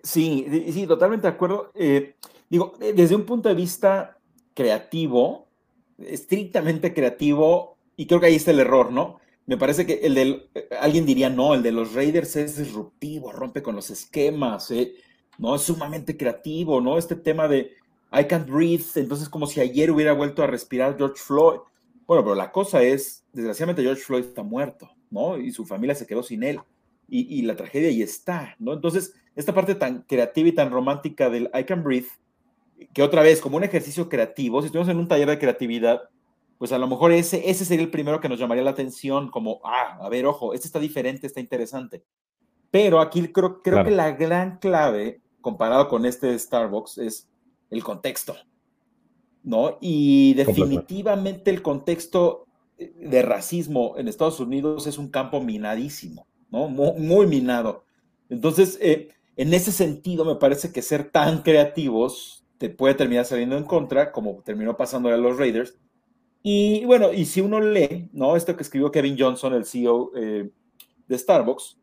Sí, 0.02 0.72
sí, 0.72 0.88
totalmente 0.88 1.28
de 1.28 1.34
acuerdo. 1.34 1.70
digo, 2.50 2.72
desde 2.80 3.14
un 3.14 3.22
punto 3.22 3.48
de 3.48 3.54
vista 3.54 4.18
creativo, 4.54 5.46
estrictamente 5.98 6.92
creativo, 6.92 7.73
y 7.96 8.06
creo 8.06 8.20
que 8.20 8.26
ahí 8.26 8.34
está 8.34 8.50
el 8.50 8.60
error, 8.60 8.92
¿no? 8.92 9.20
Me 9.46 9.58
parece 9.58 9.84
que 9.84 10.00
el 10.02 10.14
del, 10.14 10.48
alguien 10.80 11.04
diría, 11.04 11.28
no, 11.28 11.54
el 11.54 11.62
de 11.62 11.72
los 11.72 11.92
Raiders 11.92 12.34
es 12.36 12.56
disruptivo, 12.56 13.30
rompe 13.30 13.62
con 13.62 13.76
los 13.76 13.90
esquemas, 13.90 14.70
eh, 14.70 14.94
¿no? 15.38 15.54
Es 15.54 15.62
sumamente 15.62 16.16
creativo, 16.16 16.80
¿no? 16.80 16.96
Este 16.96 17.16
tema 17.16 17.46
de 17.46 17.72
I 18.12 18.24
can't 18.24 18.48
breathe, 18.48 18.84
entonces 18.94 19.28
como 19.28 19.46
si 19.46 19.60
ayer 19.60 19.90
hubiera 19.90 20.12
vuelto 20.12 20.42
a 20.42 20.46
respirar 20.46 20.96
George 20.96 21.20
Floyd. 21.20 21.60
Bueno, 22.06 22.22
pero 22.22 22.34
la 22.34 22.52
cosa 22.52 22.82
es, 22.82 23.24
desgraciadamente 23.32 23.82
George 23.82 24.02
Floyd 24.02 24.24
está 24.24 24.42
muerto, 24.42 24.90
¿no? 25.10 25.38
Y 25.38 25.50
su 25.52 25.66
familia 25.66 25.94
se 25.94 26.06
quedó 26.06 26.22
sin 26.22 26.42
él. 26.42 26.60
Y, 27.06 27.42
la 27.42 27.54
tragedia 27.54 27.90
ahí 27.90 28.02
está, 28.02 28.56
¿no? 28.58 28.72
Entonces, 28.72 29.14
esta 29.36 29.54
parte 29.54 29.74
tan 29.74 30.02
creativa 30.02 30.48
y 30.48 30.52
tan 30.52 30.70
romántica 30.70 31.28
del 31.28 31.50
I 31.54 31.64
can 31.64 31.84
breathe, 31.84 32.08
que 32.92 33.02
otra 33.02 33.22
vez, 33.22 33.40
como 33.40 33.56
un 33.56 33.62
ejercicio 33.62 34.08
creativo, 34.08 34.60
si 34.60 34.66
estuvimos 34.66 34.88
en 34.88 34.96
un 34.96 35.06
taller 35.06 35.28
de 35.28 35.38
creatividad, 35.38 36.08
pues 36.58 36.72
a 36.72 36.78
lo 36.78 36.86
mejor 36.86 37.12
ese, 37.12 37.50
ese 37.50 37.64
sería 37.64 37.84
el 37.84 37.90
primero 37.90 38.20
que 38.20 38.28
nos 38.28 38.38
llamaría 38.38 38.64
la 38.64 38.70
atención, 38.70 39.30
como, 39.30 39.60
ah, 39.64 39.98
a 40.00 40.08
ver, 40.08 40.26
ojo, 40.26 40.54
este 40.54 40.66
está 40.66 40.78
diferente, 40.78 41.26
está 41.26 41.40
interesante. 41.40 42.04
Pero 42.70 43.00
aquí 43.00 43.28
creo, 43.28 43.62
creo 43.62 43.84
que 43.84 43.90
la 43.90 44.12
gran 44.12 44.58
clave 44.58 45.20
comparado 45.40 45.88
con 45.88 46.06
este 46.06 46.36
Starbucks 46.38 46.98
es 46.98 47.28
el 47.70 47.84
contexto, 47.84 48.34
¿no? 49.42 49.78
Y 49.80 50.34
definitivamente 50.34 51.50
el 51.50 51.62
contexto 51.62 52.46
de 52.78 53.22
racismo 53.22 53.94
en 53.96 54.08
Estados 54.08 54.40
Unidos 54.40 54.86
es 54.86 54.98
un 54.98 55.08
campo 55.08 55.40
minadísimo, 55.40 56.26
¿no? 56.50 56.68
Muy, 56.68 57.26
minado. 57.26 57.84
Entonces, 58.28 58.78
eh, 58.80 59.10
en 59.36 59.54
ese 59.54 59.72
sentido, 59.72 60.24
me 60.24 60.36
parece 60.36 60.72
que 60.72 60.82
ser 60.82 61.10
tan 61.10 61.42
creativos 61.42 62.44
te 62.58 62.70
puede 62.70 62.94
terminar 62.94 63.24
saliendo 63.24 63.56
en 63.56 63.64
contra, 63.64 64.12
como 64.12 64.42
terminó 64.44 64.76
pasando 64.76 65.08
a 65.08 65.16
los 65.16 65.38
Raiders. 65.38 65.76
Y 66.46 66.84
bueno, 66.84 67.10
y 67.10 67.24
si 67.24 67.40
uno 67.40 67.58
lee, 67.58 68.10
¿no? 68.12 68.36
Esto 68.36 68.54
que 68.54 68.62
escribió 68.62 68.90
Kevin 68.90 69.16
Johnson, 69.18 69.54
el 69.54 69.64
CEO 69.64 70.10
eh, 70.14 70.50
de 71.08 71.18
Starbucks, 71.18 71.78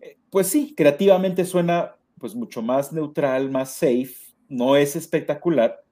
eh, 0.00 0.16
pues 0.30 0.46
sí, 0.46 0.72
creativamente 0.76 1.44
suena 1.44 1.96
pues 2.16 2.36
mucho 2.36 2.62
más 2.62 2.92
neutral, 2.92 3.50
más 3.50 3.72
safe, 3.72 4.14
no 4.48 4.76
es 4.76 4.94
espectacular, 4.94 5.82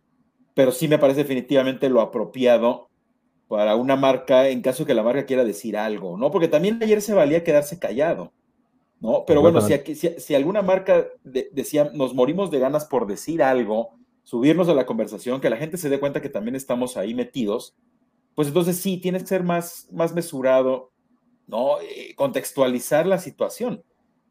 pero 0.54 0.70
sí 0.70 0.86
me 0.86 1.00
parece 1.00 1.24
definitivamente 1.24 1.88
lo 1.88 2.00
apropiado 2.00 2.90
para 3.48 3.74
una 3.74 3.96
marca 3.96 4.48
en 4.48 4.62
caso 4.62 4.86
que 4.86 4.94
la 4.94 5.02
marca 5.02 5.26
quiera 5.26 5.44
decir 5.44 5.76
algo, 5.76 6.16
¿no? 6.16 6.30
Porque 6.30 6.46
también 6.46 6.80
ayer 6.80 7.02
se 7.02 7.12
valía 7.12 7.42
quedarse 7.42 7.80
callado, 7.80 8.32
¿no? 9.00 9.24
Pero 9.26 9.40
bueno, 9.40 9.60
si, 9.60 9.74
si, 9.96 10.34
alguna 10.36 10.62
marca 10.62 11.08
decía, 11.24 11.90
nos 11.92 12.14
morimos 12.14 12.52
de 12.52 12.60
ganas 12.60 12.84
por 12.84 13.08
decir 13.08 13.42
algo, 13.42 13.98
subirnos 14.22 14.68
a 14.68 14.74
la 14.74 14.86
conversación, 14.86 15.40
que 15.40 15.50
la 15.50 15.56
gente 15.56 15.76
se 15.76 15.88
dé 15.88 15.98
cuenta 15.98 16.22
que 16.22 16.28
también 16.28 16.54
estamos 16.54 16.96
ahí 16.96 17.12
metidos, 17.12 17.74
pues 18.36 18.48
entonces 18.48 18.76
sí, 18.76 18.98
tienes 18.98 19.22
que 19.22 19.28
ser 19.28 19.42
más, 19.42 19.88
más 19.90 20.14
mesurado, 20.14 20.92
¿no? 21.46 21.80
Eh, 21.80 22.14
contextualizar 22.14 23.06
la 23.06 23.18
situación. 23.18 23.82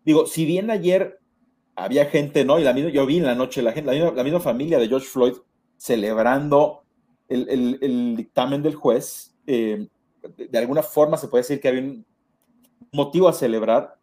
Digo, 0.06 0.28
si 0.28 0.46
bien 0.46 0.70
ayer 0.70 1.20
había 1.76 2.06
gente, 2.06 2.46
¿no? 2.46 2.60
Y 2.60 2.64
la 2.64 2.72
misma, 2.72 2.92
yo 2.92 3.06
vi 3.08 3.18
en 3.18 3.26
la 3.26 3.34
noche 3.34 3.64
la, 3.64 3.72
gente, 3.72 3.92
la 3.92 4.24
misma 4.24 4.40
familia 4.40 4.78
de 4.78 4.88
George 4.88 5.08
Floyd 5.08 5.34
celebrando 5.76 6.84
el, 7.28 8.16
dictamen 8.16 8.62
del 8.62 8.76
juez, 8.76 9.36
eh, 9.48 9.88
de, 10.38 10.58
alguna 10.60 10.84
forma 10.84 11.18
se 11.18 11.28
puede 11.28 11.42
decir 11.42 11.60
que 11.60 11.68
había 11.68 11.82
un 11.82 12.06
motivo 12.92 13.28
a 13.28 13.34
celebrar, 13.34 13.98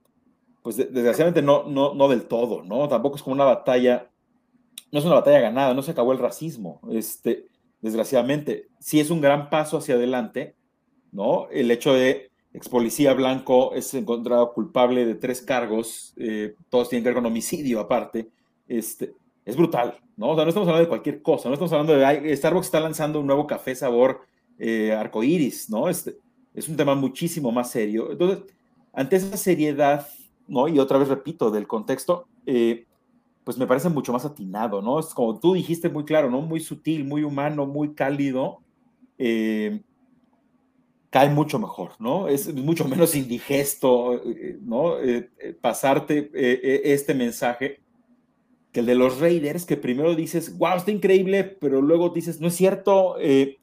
pues 0.64 0.76
desgraciadamente 0.76 1.42
no, 1.42 1.62
no, 1.68 1.94
no 1.94 2.08
del 2.08 2.24
todo, 2.24 2.64
¿no? 2.64 2.88
Tampoco 2.88 3.16
es 3.16 3.22
como 3.22 3.34
una 3.34 3.44
batalla, 3.44 4.10
no 4.90 4.98
es 4.98 5.04
una 5.04 5.14
batalla 5.14 5.38
ganada, 5.38 5.74
no 5.74 5.82
se 5.82 5.92
acabó 5.92 6.10
el 6.10 6.18
racismo, 6.18 6.80
este, 6.90 7.46
desgraciadamente. 7.82 8.68
Sí 8.78 9.00
es 9.00 9.10
un 9.10 9.20
gran 9.20 9.50
paso 9.50 9.76
hacia 9.76 9.96
adelante, 9.96 10.54
¿no? 11.10 11.48
El 11.50 11.70
hecho 11.70 11.92
de 11.92 12.30
ex 12.54 12.68
policía 12.68 13.12
blanco 13.14 13.74
es 13.74 13.92
encontrado 13.94 14.52
culpable 14.52 15.04
de 15.04 15.14
tres 15.14 15.42
cargos, 15.42 16.14
eh, 16.16 16.54
todos 16.70 16.88
tienen 16.88 17.02
que 17.02 17.08
ver 17.10 17.16
con 17.16 17.26
homicidio 17.26 17.80
aparte, 17.80 18.30
este, 18.68 19.14
es 19.44 19.56
brutal, 19.56 19.98
¿no? 20.16 20.30
O 20.30 20.34
sea, 20.34 20.44
no 20.44 20.50
estamos 20.50 20.68
hablando 20.68 20.84
de 20.84 20.88
cualquier 20.88 21.22
cosa, 21.22 21.48
no 21.48 21.54
estamos 21.54 21.72
hablando 21.72 21.96
de 21.96 22.36
Starbucks 22.36 22.66
está 22.66 22.80
lanzando 22.80 23.20
un 23.20 23.26
nuevo 23.26 23.46
café 23.46 23.74
sabor 23.74 24.22
eh, 24.58 24.92
arcoíris, 24.92 25.70
¿no? 25.70 25.88
Este, 25.88 26.16
es 26.54 26.68
un 26.68 26.76
tema 26.76 26.94
muchísimo 26.94 27.50
más 27.50 27.70
serio. 27.70 28.12
Entonces, 28.12 28.44
ante 28.92 29.16
esa 29.16 29.36
seriedad, 29.36 30.06
¿no? 30.46 30.68
Y 30.68 30.78
otra 30.78 30.98
vez 30.98 31.08
repito, 31.08 31.50
del 31.50 31.66
contexto, 31.66 32.26
eh, 32.46 32.86
pues 33.44 33.58
me 33.58 33.66
parece 33.66 33.88
mucho 33.88 34.12
más 34.12 34.24
atinado, 34.24 34.82
¿no? 34.82 34.98
Es 34.98 35.06
como 35.06 35.38
tú 35.38 35.54
dijiste 35.54 35.88
muy 35.88 36.04
claro, 36.04 36.30
¿no? 36.30 36.40
Muy 36.40 36.60
sutil, 36.60 37.04
muy 37.04 37.24
humano, 37.24 37.66
muy 37.66 37.94
cálido, 37.94 38.60
eh, 39.18 39.82
cae 41.10 41.28
mucho 41.28 41.58
mejor, 41.58 41.92
¿no? 41.98 42.28
Es 42.28 42.54
mucho 42.54 42.86
menos 42.86 43.14
indigesto, 43.14 44.14
eh, 44.14 44.58
¿no? 44.62 44.94
pasarte 45.60 46.30
este 46.92 47.14
mensaje 47.14 47.82
que 48.72 48.80
el 48.80 48.86
de 48.86 48.94
los 48.94 49.20
Raiders, 49.20 49.66
que 49.66 49.76
primero 49.76 50.14
dices, 50.14 50.56
wow, 50.56 50.76
está 50.76 50.90
increíble, 50.90 51.44
pero 51.44 51.82
luego 51.82 52.08
dices, 52.08 52.40
no 52.40 52.48
es 52.48 52.56
cierto, 52.56 53.16
eh, 53.20 53.60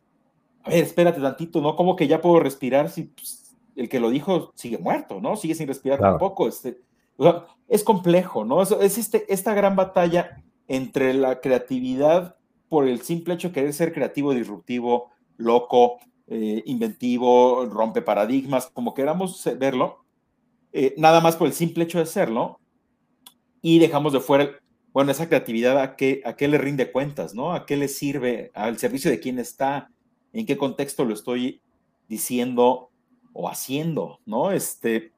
a 0.63 0.69
ver, 0.69 0.83
espérate 0.83 1.19
tantito, 1.19 1.61
¿no? 1.61 1.75
Como 1.75 1.95
que 1.95 2.07
ya 2.07 2.21
puedo 2.21 2.39
respirar 2.39 2.89
si 2.89 3.05
pues, 3.05 3.57
el 3.75 3.89
que 3.89 3.99
lo 3.99 4.11
dijo 4.11 4.51
sigue 4.55 4.77
muerto, 4.77 5.19
¿no? 5.19 5.35
Sigue 5.35 5.55
sin 5.55 5.67
respirar 5.67 5.99
tampoco. 5.99 6.47
Este, 6.47 6.81
es 7.67 7.83
complejo, 7.83 8.45
¿no? 8.45 8.61
Es, 8.61 8.71
es 8.71 8.97
este, 8.97 9.31
esta 9.31 9.53
gran 9.53 9.75
batalla 9.75 10.43
entre 10.67 11.13
la 11.13 11.41
creatividad 11.41 12.37
por 12.69 12.87
el 12.87 13.01
simple 13.01 13.33
hecho 13.33 13.49
de 13.49 13.53
querer 13.53 13.73
ser 13.73 13.93
creativo, 13.93 14.33
disruptivo, 14.33 15.11
loco, 15.37 15.97
eh, 16.27 16.61
inventivo, 16.65 17.65
rompe 17.65 18.01
paradigmas, 18.01 18.67
como 18.67 18.93
queramos 18.93 19.43
verlo, 19.57 20.05
eh, 20.71 20.93
nada 20.97 21.21
más 21.21 21.35
por 21.35 21.47
el 21.47 21.53
simple 21.53 21.85
hecho 21.85 21.97
de 21.97 22.05
serlo, 22.05 22.59
y 23.61 23.79
dejamos 23.79 24.13
de 24.13 24.19
fuera 24.19 24.51
bueno, 24.91 25.11
esa 25.11 25.27
creatividad, 25.27 25.79
¿a 25.79 25.95
qué, 25.95 26.21
¿a 26.25 26.35
qué 26.35 26.47
le 26.47 26.57
rinde 26.57 26.91
cuentas, 26.91 27.35
no? 27.35 27.53
¿A 27.53 27.65
qué 27.65 27.77
le 27.77 27.87
sirve? 27.87 28.51
¿Al 28.55 28.77
servicio 28.79 29.11
de 29.11 29.19
quién 29.19 29.37
está? 29.37 29.91
¿En 30.33 30.45
qué 30.45 30.57
contexto 30.57 31.05
lo 31.05 31.13
estoy 31.13 31.61
diciendo 32.07 32.89
o 33.33 33.49
haciendo, 33.49 34.19
no? 34.25 34.51
Este, 34.51 35.13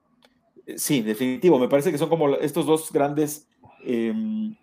sí, 0.78 1.02
definitivo. 1.02 1.60
Me 1.60 1.68
parece 1.68 1.92
que 1.92 1.98
son 1.98 2.10
como 2.10 2.30
estos 2.36 2.66
dos 2.66 2.92
grandes 2.92 3.48
em, 3.84 4.56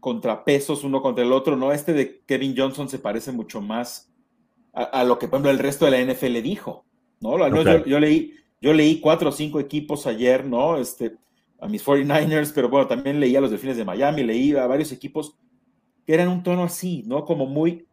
contrapesos 0.00 0.84
uno 0.84 1.02
contra 1.02 1.24
el 1.24 1.32
otro, 1.32 1.56
¿no? 1.56 1.72
Este 1.72 1.92
de 1.92 2.20
Kevin 2.26 2.54
Johnson 2.56 2.88
se 2.88 2.98
parece 2.98 3.32
mucho 3.32 3.60
más 3.60 4.08
a, 4.72 5.02
lo 5.02 5.18
que, 5.18 5.26
por 5.26 5.36
ejemplo, 5.36 5.50
el 5.50 5.58
resto 5.58 5.86
de 5.86 5.90
la 5.90 6.12
NFL 6.12 6.40
dijo, 6.40 6.84
¿no? 7.20 7.36
Yo, 7.48 7.84
yo, 7.84 7.98
leí, 7.98 8.34
yo 8.60 8.72
leí 8.72 9.00
cuatro 9.00 9.30
o 9.30 9.32
cinco 9.32 9.58
equipos 9.58 10.06
ayer, 10.06 10.44
¿no? 10.44 10.76
Este, 10.76 11.16
a 11.60 11.66
mis 11.66 11.84
49ers, 11.84 12.52
pero 12.54 12.68
bueno, 12.68 12.86
también 12.86 13.18
leía 13.18 13.38
a 13.38 13.40
los 13.40 13.50
Delfines 13.50 13.76
de 13.76 13.84
Miami, 13.84 14.22
leía 14.22 14.62
a 14.62 14.68
varios 14.68 14.92
equipos 14.92 15.36
que 16.06 16.14
eran 16.14 16.28
un 16.28 16.42
tono 16.42 16.62
así, 16.62 17.02
¿no? 17.06 17.24
Como 17.24 17.46
muy, 17.46 17.88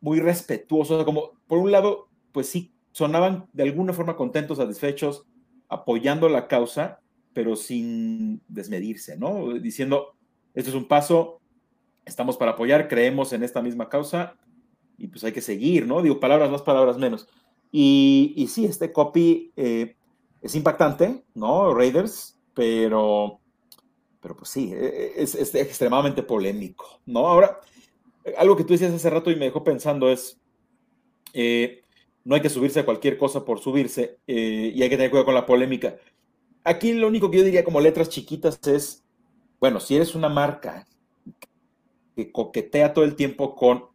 muy 0.00 0.20
respetuoso, 0.20 1.04
como 1.04 1.32
por 1.46 1.58
un 1.58 1.70
lado, 1.70 2.08
pues 2.32 2.48
sí, 2.48 2.72
sonaban 2.92 3.46
de 3.52 3.64
alguna 3.64 3.92
forma 3.92 4.16
contentos, 4.16 4.58
satisfechos, 4.58 5.26
apoyando 5.68 6.28
la 6.28 6.48
causa, 6.48 7.00
pero 7.32 7.56
sin 7.56 8.42
desmedirse, 8.48 9.16
¿no? 9.16 9.54
Diciendo, 9.54 10.14
esto 10.54 10.70
es 10.70 10.76
un 10.76 10.86
paso, 10.86 11.40
estamos 12.04 12.36
para 12.36 12.52
apoyar, 12.52 12.88
creemos 12.88 13.32
en 13.32 13.42
esta 13.42 13.62
misma 13.62 13.88
causa 13.88 14.36
y 14.98 15.08
pues 15.08 15.24
hay 15.24 15.32
que 15.32 15.40
seguir, 15.40 15.86
¿no? 15.86 16.02
Digo, 16.02 16.20
palabras 16.20 16.50
más, 16.50 16.62
palabras 16.62 16.98
menos. 16.98 17.28
Y, 17.70 18.34
y 18.36 18.48
sí, 18.48 18.66
este 18.66 18.92
copy 18.92 19.52
eh, 19.56 19.96
es 20.42 20.54
impactante, 20.54 21.24
¿no? 21.34 21.74
Raiders, 21.74 22.38
pero, 22.54 23.40
pero 24.20 24.36
pues 24.36 24.50
sí, 24.50 24.72
e, 24.72 25.14
e, 25.16 25.22
es, 25.22 25.54
extremadamente 25.54 26.22
polémico, 26.22 27.00
¿no? 27.06 27.26
Ahora, 27.26 27.58
algo 28.36 28.56
que 28.56 28.64
tú 28.64 28.74
decías 28.74 28.92
hace 28.92 29.10
rato 29.10 29.30
y 29.30 29.36
me 29.36 29.46
dejó 29.46 29.64
pensando 29.64 30.10
es, 30.10 30.38
eh, 31.32 31.82
no 32.24 32.34
hay 32.34 32.40
que 32.40 32.50
subirse 32.50 32.80
a 32.80 32.84
cualquier 32.84 33.18
cosa 33.18 33.44
por 33.44 33.60
subirse 33.60 34.18
eh, 34.26 34.72
y 34.74 34.82
hay 34.82 34.88
que 34.88 34.96
tener 34.96 35.10
cuidado 35.10 35.26
con 35.26 35.34
la 35.34 35.46
polémica. 35.46 35.96
Aquí 36.64 36.92
lo 36.92 37.08
único 37.08 37.30
que 37.30 37.38
yo 37.38 37.44
diría 37.44 37.64
como 37.64 37.80
letras 37.80 38.08
chiquitas 38.08 38.60
es, 38.66 39.04
bueno, 39.60 39.80
si 39.80 39.96
eres 39.96 40.14
una 40.14 40.28
marca 40.28 40.86
que 42.14 42.30
coquetea 42.30 42.92
todo 42.92 43.04
el 43.04 43.16
tiempo 43.16 43.54
con 43.54 43.86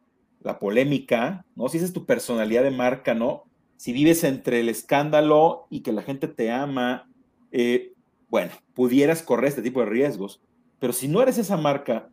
la 0.41 0.59
polémica, 0.59 1.45
¿no? 1.55 1.69
Si 1.69 1.77
esa 1.77 1.85
es 1.85 1.93
tu 1.93 2.05
personalidad 2.05 2.63
de 2.63 2.71
marca, 2.71 3.13
¿no? 3.13 3.43
Si 3.77 3.93
vives 3.93 4.23
entre 4.23 4.59
el 4.59 4.69
escándalo 4.69 5.67
y 5.69 5.81
que 5.81 5.91
la 5.91 6.01
gente 6.01 6.27
te 6.27 6.51
ama, 6.51 7.09
eh, 7.51 7.93
bueno, 8.29 8.51
pudieras 8.73 9.21
correr 9.21 9.49
este 9.49 9.61
tipo 9.61 9.79
de 9.79 9.85
riesgos, 9.85 10.41
pero 10.79 10.93
si 10.93 11.07
no 11.07 11.21
eres 11.21 11.37
esa 11.37 11.57
marca, 11.57 12.09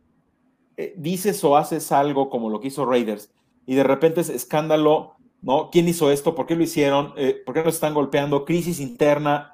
eh, 0.76 0.94
dices 0.96 1.42
o 1.44 1.56
haces 1.56 1.92
algo 1.92 2.28
como 2.30 2.50
lo 2.50 2.60
que 2.60 2.68
hizo 2.68 2.84
Raiders 2.84 3.32
y 3.66 3.74
de 3.74 3.84
repente 3.84 4.20
es 4.20 4.28
escándalo, 4.28 5.14
¿no? 5.40 5.70
¿Quién 5.70 5.88
hizo 5.88 6.10
esto? 6.10 6.34
¿Por 6.34 6.46
qué 6.46 6.56
lo 6.56 6.62
hicieron? 6.62 7.12
Eh, 7.16 7.42
¿Por 7.44 7.54
qué 7.54 7.62
nos 7.62 7.74
están 7.74 7.94
golpeando? 7.94 8.44
Crisis 8.44 8.80
interna. 8.80 9.53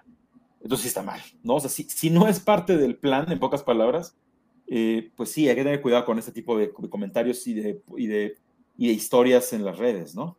Entonces 0.60 0.82
sí 0.82 0.88
está 0.88 1.02
mal, 1.02 1.20
¿no? 1.42 1.54
O 1.56 1.60
sea, 1.60 1.70
si, 1.70 2.10
no 2.10 2.28
es 2.28 2.40
parte 2.40 2.76
del 2.76 2.96
plan, 2.96 3.30
en 3.32 3.38
pocas 3.38 3.62
palabras, 3.62 4.16
eh, 4.66 5.10
pues 5.16 5.32
sí, 5.32 5.48
hay 5.48 5.56
que 5.56 5.64
tener 5.64 5.80
cuidado 5.80 6.04
con 6.04 6.18
este 6.18 6.32
tipo 6.32 6.56
de, 6.56 6.70
comentarios 6.72 7.46
y 7.46 7.54
de, 7.54 7.82
y 7.96 8.06
de 8.06 8.36
historias 8.76 9.52
en 9.52 9.64
las 9.64 9.78
redes, 9.78 10.14
¿no? 10.14 10.36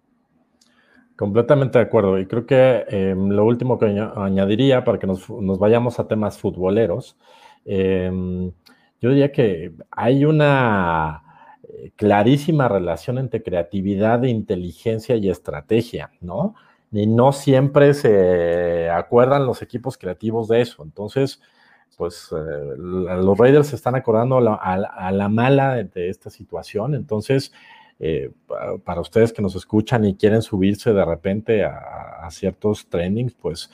Completamente 1.22 1.78
de 1.78 1.86
acuerdo. 1.86 2.18
Y 2.18 2.26
creo 2.26 2.48
que 2.48 2.84
em, 2.88 3.30
lo 3.30 3.46
último 3.46 3.78
que 3.78 3.86
añadiría 3.86 4.84
para 4.84 4.98
que 4.98 5.06
nos, 5.06 5.28
vayamos 5.60 6.00
a 6.00 6.08
temas 6.08 6.40
futboleros, 6.40 7.16
em, 7.64 8.52
yo 9.00 9.10
diría 9.10 9.32
que 9.32 9.72
hay 9.92 10.26
una 10.26 11.22
eh, 11.62 11.92
clarísima 11.96 12.68
relación 12.68 13.20
entre 13.20 13.44
creatividad, 13.44 14.24
inteligencia 14.24 15.16
y 15.16 15.30
estrategia, 15.30 16.10
¿no? 16.22 16.56
Y 16.92 17.08
no 17.08 17.32
siempre 17.32 17.94
se 17.94 18.90
acuerdan 18.90 19.46
los 19.46 19.62
equipos 19.62 19.98
creativos 19.98 20.48
de 20.48 20.62
eso. 20.62 20.84
Entonces, 20.84 21.42
pues 21.98 22.30
eh, 22.32 22.74
los 22.78 23.38
Raiders 23.38 23.68
se 23.68 23.76
están 23.76 23.96
acordando 23.96 24.38
a 24.38 25.12
la, 25.12 25.30
mala 25.30 25.76
de 25.84 26.10
esta 26.10 26.30
situación. 26.30 26.96
Entonces, 26.96 27.54
eh, 28.00 28.32
para 28.84 29.00
ustedes 29.00 29.32
que 29.32 29.44
nos 29.44 29.56
escuchan 29.56 30.04
y 30.06 30.16
quieren 30.16 30.42
subirse 30.42 30.92
de 30.92 31.06
repente 31.06 31.64
a, 31.64 32.28
ciertos 32.32 32.88
trainings, 32.88 33.34
pues 33.34 33.70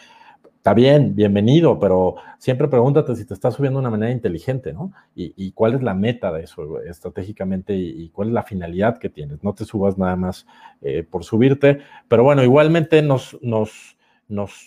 está 0.68 0.74
bien, 0.74 1.16
bienvenido, 1.16 1.80
pero 1.80 2.16
siempre 2.40 2.68
pregúntate 2.68 3.16
si 3.16 3.24
te 3.24 3.34
estás 3.34 3.54
subiendo 3.54 3.80
de 3.80 3.84
una 3.84 3.90
manera 3.90 4.12
inteligente, 4.12 4.74
¿no? 4.74 4.92
Y, 5.16 5.54
cuál 5.54 5.76
es 5.76 5.82
la 5.82 5.94
meta 5.94 6.30
de 6.34 6.44
eso 6.44 6.82
estratégicamente 6.82 7.74
y, 7.74 8.10
cuál 8.10 8.28
es 8.28 8.34
la 8.34 8.44
finalidad 8.44 8.98
que 8.98 9.08
tienes. 9.08 9.42
No 9.46 9.54
te 9.54 9.64
subas 9.64 9.98
nada 9.98 10.18
más 10.18 10.46
eh, 10.82 11.08
por 11.10 11.24
subirte, 11.24 11.80
pero 12.10 12.24
bueno, 12.24 12.44
igualmente 12.44 13.02
nos, 13.02 13.38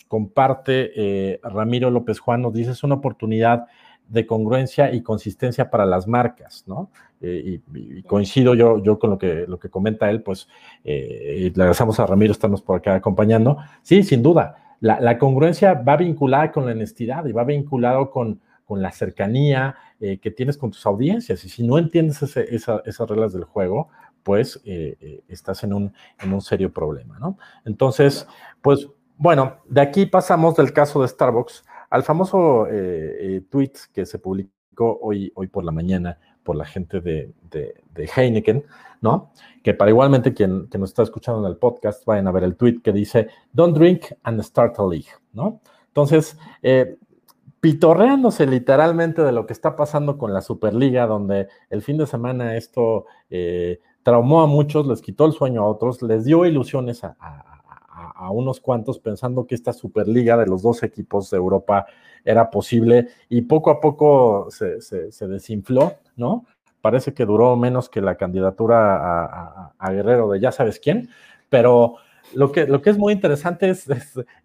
comparte 0.08 0.90
eh, 0.96 1.40
Ramiro 1.42 1.90
López 1.90 2.18
Juan, 2.18 2.40
nos 2.40 2.54
dice 2.54 2.70
es 2.70 2.82
una 2.82 2.94
oportunidad 2.94 3.66
de 4.08 4.24
congruencia 4.24 4.94
y 4.94 5.02
consistencia 5.02 5.68
para 5.68 5.84
las 5.84 6.08
marcas, 6.08 6.64
¿no? 6.66 6.88
Eh, 7.20 7.60
y, 7.74 8.02
coincido 8.04 8.54
yo, 8.54 8.98
con 8.98 9.10
lo 9.10 9.18
que, 9.18 9.44
lo 9.46 9.58
que 9.58 9.68
comenta 9.68 10.08
él, 10.08 10.22
pues 10.22 10.48
le 10.82 11.52
agradecemos 11.54 12.00
a 12.00 12.06
Ramiro 12.06 12.32
estarnos 12.32 12.62
por 12.62 12.78
acá 12.78 12.94
acompañando. 12.94 13.58
Sí, 13.82 14.02
sin 14.02 14.22
duda, 14.22 14.69
la, 14.80 15.18
congruencia 15.18 15.74
va 15.74 15.96
vinculada 15.96 16.50
con 16.52 16.66
la 16.66 16.72
honestidad 16.72 17.26
y 17.26 17.32
va 17.32 17.44
vinculado 17.44 18.10
con, 18.10 18.40
la 18.68 18.92
cercanía 18.92 19.74
eh, 19.98 20.18
que 20.18 20.30
tienes 20.30 20.56
con 20.56 20.70
tus 20.70 20.86
audiencias. 20.86 21.44
Y 21.44 21.48
si 21.48 21.66
no 21.66 21.76
entiendes 21.76 22.22
esas 22.22 23.10
reglas 23.10 23.32
del 23.32 23.42
juego, 23.42 23.88
pues 24.22 24.60
eh, 24.64 24.96
eh, 25.00 25.24
estás 25.26 25.64
en 25.64 25.72
un, 25.72 25.92
en 26.20 26.32
un 26.32 26.40
serio 26.40 26.72
problema, 26.72 27.18
¿no? 27.18 27.36
Entonces, 27.64 28.28
pues 28.62 28.88
bueno, 29.16 29.56
de 29.68 29.80
aquí 29.80 30.06
pasamos 30.06 30.54
del 30.54 30.72
caso 30.72 31.02
de 31.02 31.08
Starbucks 31.08 31.64
al 31.90 32.04
famoso 32.04 32.68
tweet 33.50 33.72
que 33.92 34.06
se 34.06 34.20
publicó 34.20 35.00
hoy, 35.02 35.32
hoy 35.34 35.48
por 35.48 35.64
la 35.64 35.72
mañana 35.72 36.16
por 36.42 36.56
la 36.56 36.64
gente 36.64 37.00
de, 37.00 37.32
Heineken, 38.16 38.64
¿no? 39.00 39.32
Que 39.62 39.74
para 39.74 39.90
igualmente 39.90 40.34
quien, 40.34 40.68
nos 40.78 40.90
está 40.90 41.02
escuchando 41.02 41.40
en 41.40 41.46
el 41.46 41.56
podcast, 41.56 42.04
vayan 42.04 42.28
a 42.28 42.32
ver 42.32 42.44
el 42.44 42.56
tweet 42.56 42.80
que 42.82 42.92
dice, 42.92 43.28
don't 43.52 43.76
drink 43.76 44.06
and 44.22 44.40
start 44.42 44.78
a 44.78 44.86
league, 44.86 45.08
¿no? 45.32 45.60
Entonces, 45.88 46.38
eh, 46.62 46.96
pitorreándose 47.60 48.46
literalmente 48.46 49.22
de 49.22 49.32
lo 49.32 49.46
que 49.46 49.52
está 49.52 49.76
pasando 49.76 50.16
con 50.16 50.32
la 50.32 50.40
Superliga, 50.40 51.06
donde 51.06 51.48
el 51.68 51.82
fin 51.82 51.98
de 51.98 52.06
semana 52.06 52.56
esto 52.56 53.06
eh, 53.28 53.80
traumó 54.02 54.40
a 54.40 54.46
muchos, 54.46 54.86
les 54.86 55.02
quitó 55.02 55.26
el 55.26 55.32
sueño 55.32 55.62
a 55.62 55.66
otros, 55.66 56.00
les 56.02 56.24
dio 56.24 56.46
ilusiones 56.46 57.04
a, 57.04 57.49
unos 58.30 58.60
cuantos 58.60 58.98
pensando 58.98 59.46
que 59.46 59.54
esta 59.54 59.72
Superliga 59.72 60.36
de 60.36 60.46
los 60.46 60.62
dos 60.62 60.82
equipos 60.82 61.30
de 61.30 61.36
Europa 61.36 61.86
era 62.24 62.50
posible 62.50 63.08
y 63.28 63.42
poco 63.42 63.70
a 63.70 63.80
poco 63.80 64.48
se 64.50 65.28
desinfló, 65.28 65.94
¿no? 66.16 66.44
Parece 66.80 67.12
que 67.12 67.26
duró 67.26 67.56
menos 67.56 67.88
que 67.90 68.00
la 68.00 68.16
candidatura 68.16 69.72
a, 69.78 69.90
Guerrero 69.90 70.30
de 70.30 70.40
ya 70.40 70.50
sabes 70.50 70.80
quién, 70.80 71.10
pero 71.48 71.96
lo 72.34 72.52
que, 72.52 72.66
lo 72.66 72.80
que 72.80 72.90
es 72.90 72.98
muy 72.98 73.12
interesante 73.12 73.68
es, 73.68 73.86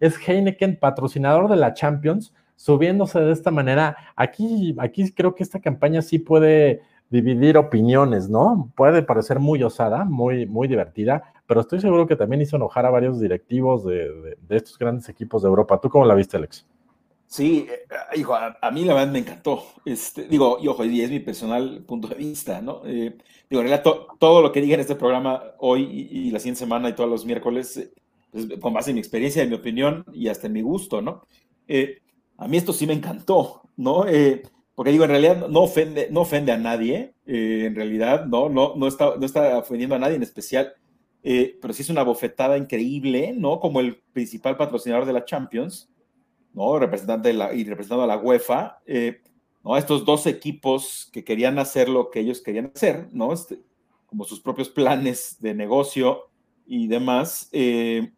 es, 0.00 0.28
Heineken, 0.28 0.76
patrocinador 0.78 1.48
de 1.48 1.56
la 1.56 1.72
Champions, 1.72 2.34
subiéndose 2.56 3.20
de 3.20 3.32
esta 3.32 3.50
manera. 3.50 3.96
Aquí, 4.16 4.74
aquí 4.78 5.10
creo 5.12 5.34
que 5.34 5.42
esta 5.42 5.60
campaña 5.60 6.02
sí 6.02 6.18
puede 6.18 6.82
dividir 7.08 7.56
opiniones, 7.56 8.28
¿no? 8.28 8.70
Puede 8.74 9.02
parecer 9.02 9.38
muy 9.38 9.62
osada, 9.62 10.04
muy, 10.04 10.46
muy 10.46 10.68
divertida, 10.68 11.32
pero 11.46 11.60
estoy 11.60 11.80
seguro 11.80 12.06
que 12.06 12.16
también 12.16 12.42
hizo 12.42 12.56
enojar 12.56 12.86
a 12.86 12.90
varios 12.90 13.20
directivos 13.20 13.84
de, 13.84 14.36
de 14.40 14.56
estos 14.56 14.78
grandes 14.78 15.08
equipos 15.08 15.42
de 15.42 15.48
Europa. 15.48 15.80
¿Tú 15.80 15.88
cómo 15.88 16.04
la 16.04 16.14
viste, 16.14 16.36
Alex? 16.36 16.66
Sí, 17.26 17.66
eh, 17.68 17.86
hijo, 18.16 18.34
a, 18.34 18.70
mí 18.70 18.84
la 18.84 18.94
verdad 18.94 19.12
me 19.12 19.18
encantó. 19.18 19.64
Este, 19.84 20.24
digo, 20.28 20.58
y 20.62 20.68
ojo, 20.68 20.84
y 20.84 21.00
es 21.00 21.10
mi 21.10 21.20
personal 21.20 21.82
punto 21.86 22.08
de 22.08 22.14
vista, 22.14 22.60
¿no? 22.60 22.82
Eh, 22.86 23.16
digo, 23.50 23.62
en 23.62 23.68
realidad 23.68 23.82
todo 24.18 24.42
lo 24.42 24.52
que 24.52 24.60
diga 24.60 24.74
en 24.74 24.80
este 24.80 24.94
programa 24.94 25.42
hoy 25.58 25.82
y, 25.82 26.30
la 26.30 26.38
siguiente 26.38 26.60
semana 26.60 26.88
y 26.88 26.94
todos 26.94 27.10
los 27.10 27.26
miércoles, 27.26 27.76
eh, 27.78 27.92
pues, 28.30 28.46
con 28.60 28.72
base 28.72 28.90
en 28.90 28.94
mi 28.94 29.00
experiencia, 29.00 29.42
en 29.42 29.50
mi 29.50 29.56
opinión 29.56 30.04
y 30.12 30.28
hasta 30.28 30.46
en 30.46 30.52
mi 30.52 30.62
gusto, 30.62 31.02
¿no? 31.02 31.26
a 32.38 32.48
mí 32.48 32.56
esto 32.58 32.72
sí 32.72 32.86
me 32.86 32.92
encantó, 32.92 33.62
¿no? 33.76 34.04
porque 34.74 34.92
digo, 34.92 35.04
en 35.04 35.10
realidad 35.10 35.48
no 35.48 35.62
ofende, 35.62 36.08
no 36.10 36.20
ofende 36.20 36.52
a 36.52 36.58
nadie, 36.58 37.14
en 37.26 37.74
realidad, 37.74 38.26
¿no? 38.26 38.48
No, 38.48 38.74
no, 38.76 38.86
está, 38.86 39.16
no 39.16 39.26
está 39.26 39.58
ofendiendo 39.58 39.96
a 39.96 39.98
nadie 39.98 40.16
en 40.16 40.22
especial, 40.22 40.74
pero 41.60 41.74
sí 41.74 41.82
es 41.82 41.90
una 41.90 42.04
bofetada 42.04 42.56
increíble, 42.56 43.34
¿no? 43.36 43.58
Como 43.60 43.80
el 43.80 43.96
principal 44.12 44.56
patrocinador 44.56 45.06
de 45.06 45.12
la 45.12 45.24
Champions 45.24 45.90
¿no? 46.56 46.78
Representante 46.78 47.32
la, 47.34 47.54
y 47.54 47.64
representando 47.64 48.02
a 48.02 48.06
la 48.06 48.16
UEFA, 48.16 48.80
eh, 48.86 49.20
¿no? 49.62 49.76
Estos 49.76 50.04
dos 50.06 50.26
equipos 50.26 51.08
que 51.12 51.22
querían 51.22 51.58
hacer 51.58 51.88
lo 51.88 52.10
que 52.10 52.20
ellos 52.20 52.40
querían 52.40 52.72
hacer, 52.74 53.08
¿no? 53.12 53.32
Este, 53.32 53.60
como 54.06 54.24
sus 54.24 54.40
propios 54.40 54.70
planes 54.70 55.36
de 55.38 55.54
negocio 55.54 56.30
y 56.66 56.88
demás. 56.88 57.50
Eh, 57.52 58.10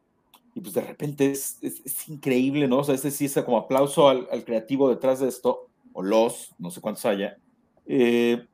y 0.55 0.61
pues 0.61 0.73
de 0.73 0.83
repente 0.83 1.33
es, 1.33 1.59
es, 1.63 2.09
increíble, 2.09 2.69
¿no? 2.69 2.79
O 2.79 2.85
sea, 2.85 2.95
este 2.95 3.11
sí 3.11 3.25
es 3.25 3.35
como 3.45 3.59
aplauso 3.59 4.09
al, 4.09 4.29
al, 4.31 4.45
creativo 4.45 4.89
detrás 4.89 5.19
de 5.19 5.29
esto, 5.29 5.69
o 5.93 6.03
los, 6.03 6.55
no 6.59 6.71
sé 6.71 6.81
cuántos 6.81 7.05
haya. 7.07 7.39
Eh, 7.87 8.47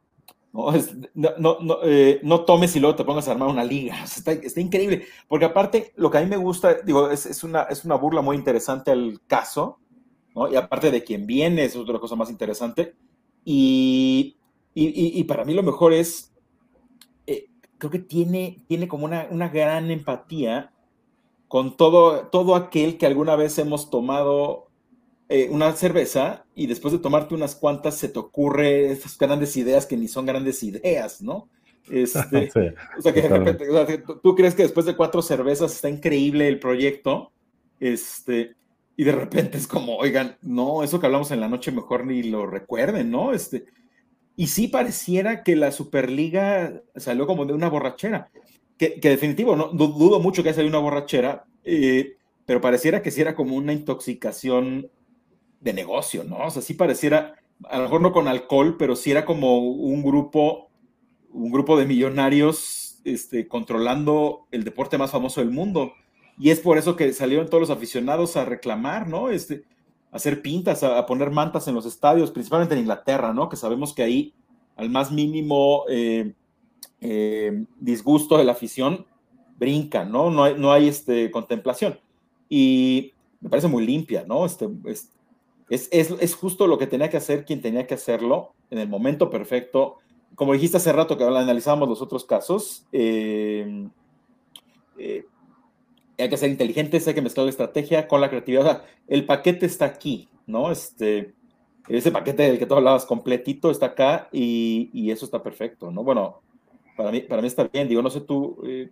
no, 0.54 0.72
no, 1.36 1.58
no, 1.60 1.78
no, 2.22 2.44
tomes 2.44 2.76
y 2.76 2.80
luego 2.80 2.94
te 2.94 3.04
pongas 3.04 3.26
a 3.26 3.32
armar 3.32 3.48
una 3.48 3.64
liga. 3.64 4.04
está, 4.04 4.30
está, 4.32 4.60
increíble. 4.60 5.04
Porque 5.26 5.46
aparte, 5.46 5.92
lo 5.96 6.10
que 6.10 6.18
a 6.18 6.20
mí 6.20 6.28
me 6.28 6.36
gusta, 6.36 6.74
digo, 6.84 7.10
es, 7.10 7.26
es, 7.26 7.42
una, 7.42 7.64
es 7.64 7.84
una 7.84 7.96
burla 7.96 8.22
muy 8.22 8.36
interesante 8.36 8.92
al 8.92 9.20
caso, 9.26 9.80
¿no? 10.34 10.48
Y 10.50 10.54
aparte 10.54 10.92
de 10.92 11.02
quien 11.02 11.26
viene, 11.26 11.64
es 11.64 11.74
otra 11.74 11.98
cosa 11.98 12.14
más 12.14 12.30
interesante. 12.30 12.94
Y, 13.44 14.36
y, 14.74 15.18
y 15.18 15.24
para 15.24 15.44
mí 15.44 15.54
lo 15.54 15.64
mejor 15.64 15.92
es, 15.92 16.32
eh, 17.26 17.48
creo 17.78 17.90
que 17.90 17.98
tiene, 17.98 18.64
tiene 18.68 18.86
como 18.86 19.06
una, 19.06 19.26
una 19.30 19.48
gran 19.48 19.90
empatía 19.90 20.72
con 21.48 21.76
todo, 21.76 22.28
todo 22.28 22.54
aquel 22.54 22.96
que 22.96 23.06
alguna 23.06 23.34
vez 23.34 23.58
hemos 23.58 23.90
tomado 23.90 24.63
eh, 25.28 25.48
una 25.50 25.72
cerveza 25.72 26.44
y 26.54 26.66
después 26.66 26.92
de 26.92 26.98
tomarte 26.98 27.34
unas 27.34 27.54
cuantas 27.54 27.96
se 27.96 28.08
te 28.08 28.18
ocurre 28.18 28.92
estas 28.92 29.16
grandes 29.16 29.56
ideas 29.56 29.86
que 29.86 29.96
ni 29.96 30.06
son 30.06 30.26
grandes 30.26 30.62
ideas, 30.62 31.22
¿no? 31.22 31.48
Este, 31.90 32.50
o 32.98 33.02
sea, 33.02 33.12
que 33.12 33.22
de 33.22 33.28
repente, 33.28 34.04
tú 34.22 34.34
crees 34.34 34.54
que 34.54 34.64
después 34.64 34.86
de 34.86 34.96
cuatro 34.96 35.22
cervezas 35.22 35.74
está 35.74 35.88
increíble 35.88 36.46
el 36.48 36.58
proyecto, 36.58 37.32
este, 37.80 38.54
y 38.96 39.04
de 39.04 39.12
repente 39.12 39.58
es 39.58 39.66
como, 39.66 39.96
oigan, 39.96 40.36
no, 40.42 40.82
eso 40.82 41.00
que 41.00 41.06
hablamos 41.06 41.30
en 41.30 41.40
la 41.40 41.48
noche 41.48 41.72
mejor 41.72 42.06
ni 42.06 42.22
lo 42.22 42.46
recuerden, 42.46 43.10
¿no? 43.10 43.32
Este, 43.32 43.64
y 44.36 44.48
sí 44.48 44.68
pareciera 44.68 45.42
que 45.42 45.56
la 45.56 45.72
Superliga 45.72 46.82
salió 46.96 47.26
como 47.26 47.46
de 47.46 47.54
una 47.54 47.68
borrachera, 47.68 48.30
que, 48.76 49.00
que 49.00 49.08
definitivo, 49.08 49.56
no 49.56 49.68
dudo 49.68 50.20
mucho 50.20 50.42
que 50.42 50.50
haya 50.50 50.56
salido 50.56 50.76
una 50.76 50.84
borrachera, 50.84 51.46
eh, 51.64 52.16
pero 52.46 52.60
pareciera 52.60 53.02
que 53.02 53.10
sí 53.10 53.20
era 53.20 53.34
como 53.34 53.56
una 53.56 53.72
intoxicación 53.72 54.90
de 55.64 55.72
negocio, 55.72 56.24
¿no? 56.24 56.46
O 56.46 56.50
sea, 56.50 56.62
sí 56.62 56.74
pareciera, 56.74 57.34
a 57.64 57.78
lo 57.78 57.84
mejor 57.84 58.02
no 58.02 58.12
con 58.12 58.28
alcohol, 58.28 58.76
pero 58.78 58.94
sí 58.94 59.10
era 59.10 59.24
como 59.24 59.58
un 59.58 60.02
grupo, 60.02 60.68
un 61.32 61.50
grupo 61.50 61.78
de 61.78 61.86
millonarios 61.86 63.00
este, 63.04 63.48
controlando 63.48 64.46
el 64.50 64.62
deporte 64.62 64.98
más 64.98 65.10
famoso 65.10 65.40
del 65.40 65.50
mundo. 65.50 65.94
Y 66.38 66.50
es 66.50 66.60
por 66.60 66.76
eso 66.76 66.96
que 66.96 67.12
salieron 67.14 67.48
todos 67.48 67.62
los 67.62 67.70
aficionados 67.70 68.36
a 68.36 68.44
reclamar, 68.44 69.08
¿no? 69.08 69.30
Este, 69.30 69.64
a 70.12 70.16
hacer 70.16 70.42
pintas, 70.42 70.82
a, 70.82 71.06
poner 71.06 71.30
mantas 71.30 71.66
en 71.66 71.74
los 71.74 71.86
estadios, 71.86 72.30
principalmente 72.30 72.74
en 72.74 72.80
Inglaterra, 72.80 73.32
¿no? 73.32 73.48
Que 73.48 73.56
sabemos 73.56 73.94
que 73.94 74.02
ahí, 74.02 74.34
al 74.76 74.90
más 74.90 75.10
mínimo 75.10 75.84
eh, 75.88 76.34
eh, 77.00 77.64
disgusto 77.80 78.36
de 78.36 78.44
la 78.44 78.52
afición, 78.52 79.06
brincan, 79.56 80.12
¿no? 80.12 80.30
No 80.30 80.44
hay, 80.44 80.56
no 80.58 80.72
hay 80.72 80.88
este, 80.88 81.30
contemplación. 81.30 81.98
Y 82.50 83.12
me 83.40 83.48
parece 83.48 83.68
muy 83.68 83.86
limpia, 83.86 84.24
¿no? 84.26 84.44
Este, 84.44 84.68
este 84.86 85.13
es, 85.68 86.34
justo 86.34 86.66
lo 86.66 86.78
que 86.78 86.86
tenía 86.86 87.08
que 87.08 87.16
hacer 87.16 87.44
quien 87.44 87.62
tenía 87.62 87.86
que 87.86 87.94
hacerlo 87.94 88.54
en 88.70 88.78
el 88.78 88.88
momento 88.88 89.30
perfecto. 89.30 89.96
Como 90.34 90.52
dijiste 90.52 90.76
hace 90.76 90.92
rato 90.92 91.16
que 91.16 91.24
analizábamos 91.24 91.88
los 91.88 92.02
otros 92.02 92.24
casos, 92.24 92.86
eh, 92.92 93.88
eh, 94.98 95.24
hay 96.18 96.28
que 96.28 96.36
ser 96.36 96.50
inteligentes, 96.50 97.06
hay 97.08 97.14
que 97.14 97.22
mezclar 97.22 97.44
la 97.44 97.50
estrategia 97.50 98.08
con 98.08 98.20
la 98.20 98.30
creatividad. 98.30 98.84
el 99.08 99.26
paquete 99.26 99.66
está 99.66 99.86
aquí, 99.86 100.28
¿no? 100.46 100.70
Este, 100.70 101.34
ese 101.88 102.12
paquete 102.12 102.44
del 102.44 102.58
que 102.58 102.66
tú 102.66 102.74
hablabas 102.74 103.06
completito 103.06 103.70
está 103.70 103.86
acá 103.86 104.28
y, 104.32 105.10
eso 105.10 105.24
está 105.24 105.42
perfecto, 105.42 105.90
¿no? 105.90 106.02
Bueno, 106.02 106.40
para 106.96 107.10
mí, 107.10 107.20
para 107.20 107.42
mí 107.42 107.48
está 107.48 107.64
bien. 107.64 107.88
Digo, 107.88 108.02
no 108.02 108.10
sé 108.10 108.20
tú, 108.20 108.58
eh, 108.64 108.90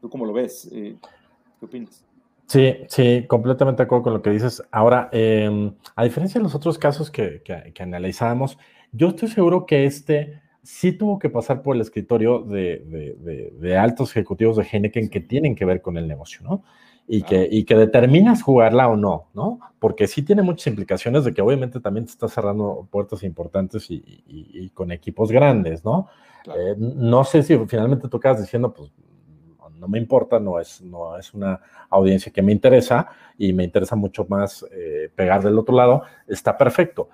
tú 0.00 0.08
cómo 0.08 0.26
lo 0.26 0.32
ves. 0.32 0.68
¿Qué 0.70 1.66
opinas? 1.66 2.04
Sí, 2.52 2.76
sí, 2.88 3.24
completamente 3.28 3.78
de 3.82 3.84
acuerdo 3.84 4.02
con 4.02 4.12
lo 4.12 4.20
que 4.20 4.28
dices. 4.28 4.62
Ahora, 4.70 5.08
em, 5.10 5.74
a 5.96 6.04
diferencia 6.04 6.38
de 6.38 6.42
los 6.42 6.54
otros 6.54 6.76
casos 6.76 7.10
que, 7.10 7.40
que, 7.42 7.82
analizábamos, 7.82 8.58
yo 8.92 9.08
estoy 9.08 9.28
seguro 9.28 9.64
que 9.64 9.86
este 9.86 10.42
sí 10.62 10.92
tuvo 10.92 11.18
que 11.18 11.30
pasar 11.30 11.62
por 11.62 11.76
el 11.76 11.80
escritorio 11.80 12.40
de, 12.40 13.76
altos 13.80 14.10
ejecutivos 14.10 14.58
de 14.58 14.64
Heineken 14.70 15.08
que 15.08 15.20
tienen 15.20 15.54
que 15.54 15.64
ver 15.64 15.80
con 15.80 15.96
el 15.96 16.06
negocio, 16.06 16.42
¿no? 16.42 16.62
Y, 17.08 17.22
que, 17.22 17.48
y 17.50 17.64
que 17.64 17.74
determinas 17.74 18.42
jugarla 18.42 18.86
o 18.88 18.96
no, 18.96 19.28
¿no? 19.32 19.58
Porque 19.78 20.06
sí 20.06 20.20
tiene 20.20 20.42
muchas 20.42 20.66
implicaciones 20.66 21.24
de 21.24 21.32
que 21.32 21.40
obviamente 21.40 21.80
también 21.80 22.04
te 22.04 22.12
está 22.12 22.28
cerrando 22.28 22.86
puertas 22.90 23.22
importantes 23.22 23.86
y, 23.88 24.70
con 24.74 24.92
equipos 24.92 25.32
grandes, 25.32 25.86
¿no? 25.86 26.08
Eh, 26.54 26.74
no 26.76 27.24
sé 27.24 27.42
si 27.42 27.56
finalmente 27.66 28.08
tú 28.08 28.18
acabas 28.18 28.42
diciendo, 28.42 28.74
pues 28.74 28.92
no 29.82 29.88
me 29.88 29.98
importa, 29.98 30.38
no 30.38 30.60
es, 30.60 30.80
no 30.80 31.18
es 31.18 31.34
una 31.34 31.60
audiencia 31.90 32.32
que 32.32 32.40
me 32.40 32.52
interesa 32.52 33.08
y 33.36 33.52
me 33.52 33.64
interesa 33.64 33.96
mucho 33.96 34.24
más 34.28 34.64
eh, 34.70 35.10
pegar 35.14 35.42
del 35.42 35.58
otro 35.58 35.74
lado, 35.74 36.02
está 36.28 36.56
perfecto. 36.56 37.08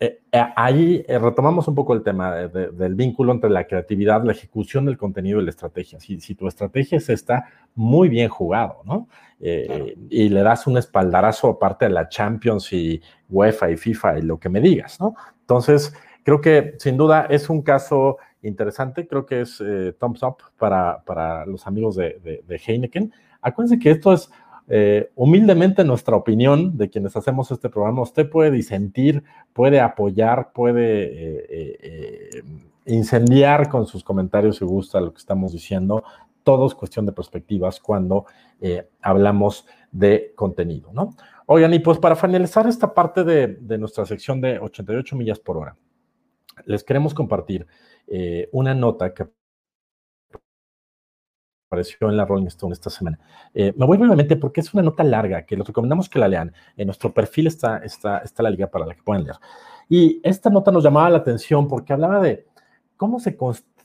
Eh, 0.00 0.22
eh, 0.32 0.44
ahí 0.56 1.04
eh, 1.06 1.18
retomamos 1.18 1.68
un 1.68 1.74
poco 1.74 1.92
el 1.92 2.02
tema 2.02 2.34
del 2.34 2.94
vínculo 2.94 3.32
entre 3.32 3.50
la 3.50 3.66
creatividad, 3.66 4.24
la 4.24 4.32
ejecución 4.32 4.86
del 4.86 4.96
contenido 4.96 5.40
y 5.40 5.44
la 5.44 5.50
estrategia. 5.50 6.00
Si, 6.00 6.20
si 6.20 6.34
tu 6.34 6.48
estrategia 6.48 6.96
es 6.98 7.10
esta, 7.10 7.44
muy 7.74 8.08
bien 8.08 8.28
jugado, 8.28 8.80
¿no? 8.84 9.08
Y 9.38 10.28
le 10.30 10.42
das 10.42 10.66
un 10.66 10.78
espaldarazo 10.78 11.48
aparte 11.48 11.84
de 11.84 11.90
la 11.90 12.08
Champions 12.08 12.72
y 12.72 13.02
UEFA 13.28 13.70
y 13.70 13.76
FIFA 13.76 14.18
y 14.20 14.22
lo 14.22 14.38
que 14.38 14.48
me 14.48 14.60
digas, 14.60 14.98
¿no? 14.98 15.14
Entonces, 15.40 15.92
creo 16.22 16.40
que 16.40 16.76
sin 16.78 16.96
duda 16.96 17.26
es 17.28 17.50
un 17.50 17.60
caso 17.60 18.16
interesante, 18.44 19.06
creo 19.06 19.26
que 19.26 19.40
es 19.40 19.62
thumbs 19.98 20.22
up 20.22 20.36
para, 20.58 21.02
para 21.04 21.44
los 21.46 21.66
amigos 21.66 21.96
de, 21.96 22.44
Heineken. 22.66 23.12
Acuérdense 23.40 23.78
que 23.78 23.90
esto 23.90 24.12
es 24.12 24.30
eh, 24.66 25.10
humildemente 25.14 25.84
nuestra 25.84 26.16
opinión 26.16 26.78
de 26.78 26.88
quienes 26.88 27.14
hacemos 27.16 27.50
este 27.50 27.68
programa, 27.68 28.00
usted 28.00 28.28
puede 28.30 28.50
disentir, 28.50 29.22
puede 29.52 29.80
apoyar, 29.80 30.52
puede 30.52 31.04
eh, 31.04 31.78
eh, 31.82 32.42
incendiar 32.86 33.68
con 33.68 33.86
sus 33.86 34.02
comentarios 34.02 34.56
si 34.56 34.64
gusta 34.64 35.00
lo 35.00 35.12
que 35.12 35.18
estamos 35.18 35.52
diciendo. 35.52 36.02
Todo 36.42 36.66
es 36.66 36.74
cuestión 36.74 37.06
de 37.06 37.12
perspectivas 37.12 37.80
cuando 37.80 38.26
hablamos 39.00 39.66
de 39.90 40.32
contenido, 40.34 40.90
¿no? 40.92 41.14
Oigan, 41.46 41.72
y 41.72 41.78
pues 41.78 41.98
para 41.98 42.16
finalizar 42.16 42.66
esta 42.66 42.92
parte 42.92 43.24
de 43.24 43.78
nuestra 43.78 44.04
sección 44.04 44.40
de 44.42 44.58
88 44.58 45.16
millas 45.16 45.38
por 45.38 45.56
hora, 45.56 45.76
les 46.66 46.84
queremos 46.84 47.14
compartir 47.14 47.66
una 48.52 48.74
nota 48.74 49.12
que 49.12 49.26
apareció 51.74 52.08
en 52.08 52.16
la 52.16 52.24
Rolling 52.24 52.46
Stone 52.46 52.72
esta 52.72 52.90
semana. 52.90 53.18
Eh, 53.52 53.72
me 53.76 53.86
voy 53.86 53.98
brevemente 53.98 54.36
porque 54.36 54.60
es 54.60 54.72
una 54.72 54.82
nota 54.82 55.02
larga 55.02 55.44
que 55.44 55.56
les 55.56 55.66
recomendamos 55.66 56.08
que 56.08 56.18
la 56.18 56.28
lean. 56.28 56.52
En 56.76 56.86
nuestro 56.86 57.12
perfil 57.12 57.48
está, 57.48 57.78
está, 57.78 58.18
está 58.18 58.42
la 58.42 58.50
liga 58.50 58.68
para 58.68 58.86
la 58.86 58.94
que 58.94 59.02
puedan 59.02 59.24
leer. 59.24 59.36
Y 59.88 60.20
esta 60.22 60.50
nota 60.50 60.70
nos 60.70 60.84
llamaba 60.84 61.10
la 61.10 61.18
atención 61.18 61.66
porque 61.68 61.92
hablaba 61.92 62.20
de 62.20 62.46
cómo 62.96 63.18
se, 63.18 63.36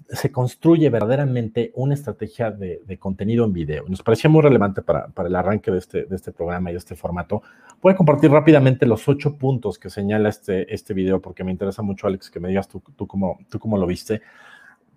se 0.07 0.31
construye 0.31 0.89
verdaderamente 0.89 1.71
una 1.75 1.93
estrategia 1.93 2.51
de, 2.51 2.97
contenido 2.99 3.45
en 3.45 3.53
video. 3.53 3.85
Nos 3.87 4.01
parecía 4.01 4.29
muy 4.29 4.41
relevante 4.41 4.81
para, 4.81 5.07
para 5.07 5.29
el 5.29 5.35
arranque 5.35 5.71
de 5.71 5.77
este, 5.77 6.05
de 6.05 6.15
este 6.15 6.31
programa 6.31 6.71
y 6.71 6.75
este 6.75 6.95
formato. 6.95 7.41
Voy 7.81 7.93
a 7.93 7.95
compartir 7.95 8.31
rápidamente 8.31 8.85
los 8.85 9.07
ocho 9.07 9.37
puntos 9.37 9.77
que 9.77 9.89
señala 9.89 10.29
este, 10.29 10.73
este 10.73 10.93
video 10.93 11.21
porque 11.21 11.43
me 11.43 11.51
interesa 11.51 11.81
mucho, 11.81 12.07
Alex, 12.07 12.29
que 12.29 12.39
me 12.39 12.49
digas 12.49 12.67
tú, 12.67 12.81
tú, 12.95 13.07
cómo, 13.07 13.39
tú 13.49 13.59
cómo 13.59 13.77
lo 13.77 13.85
viste. 13.85 14.21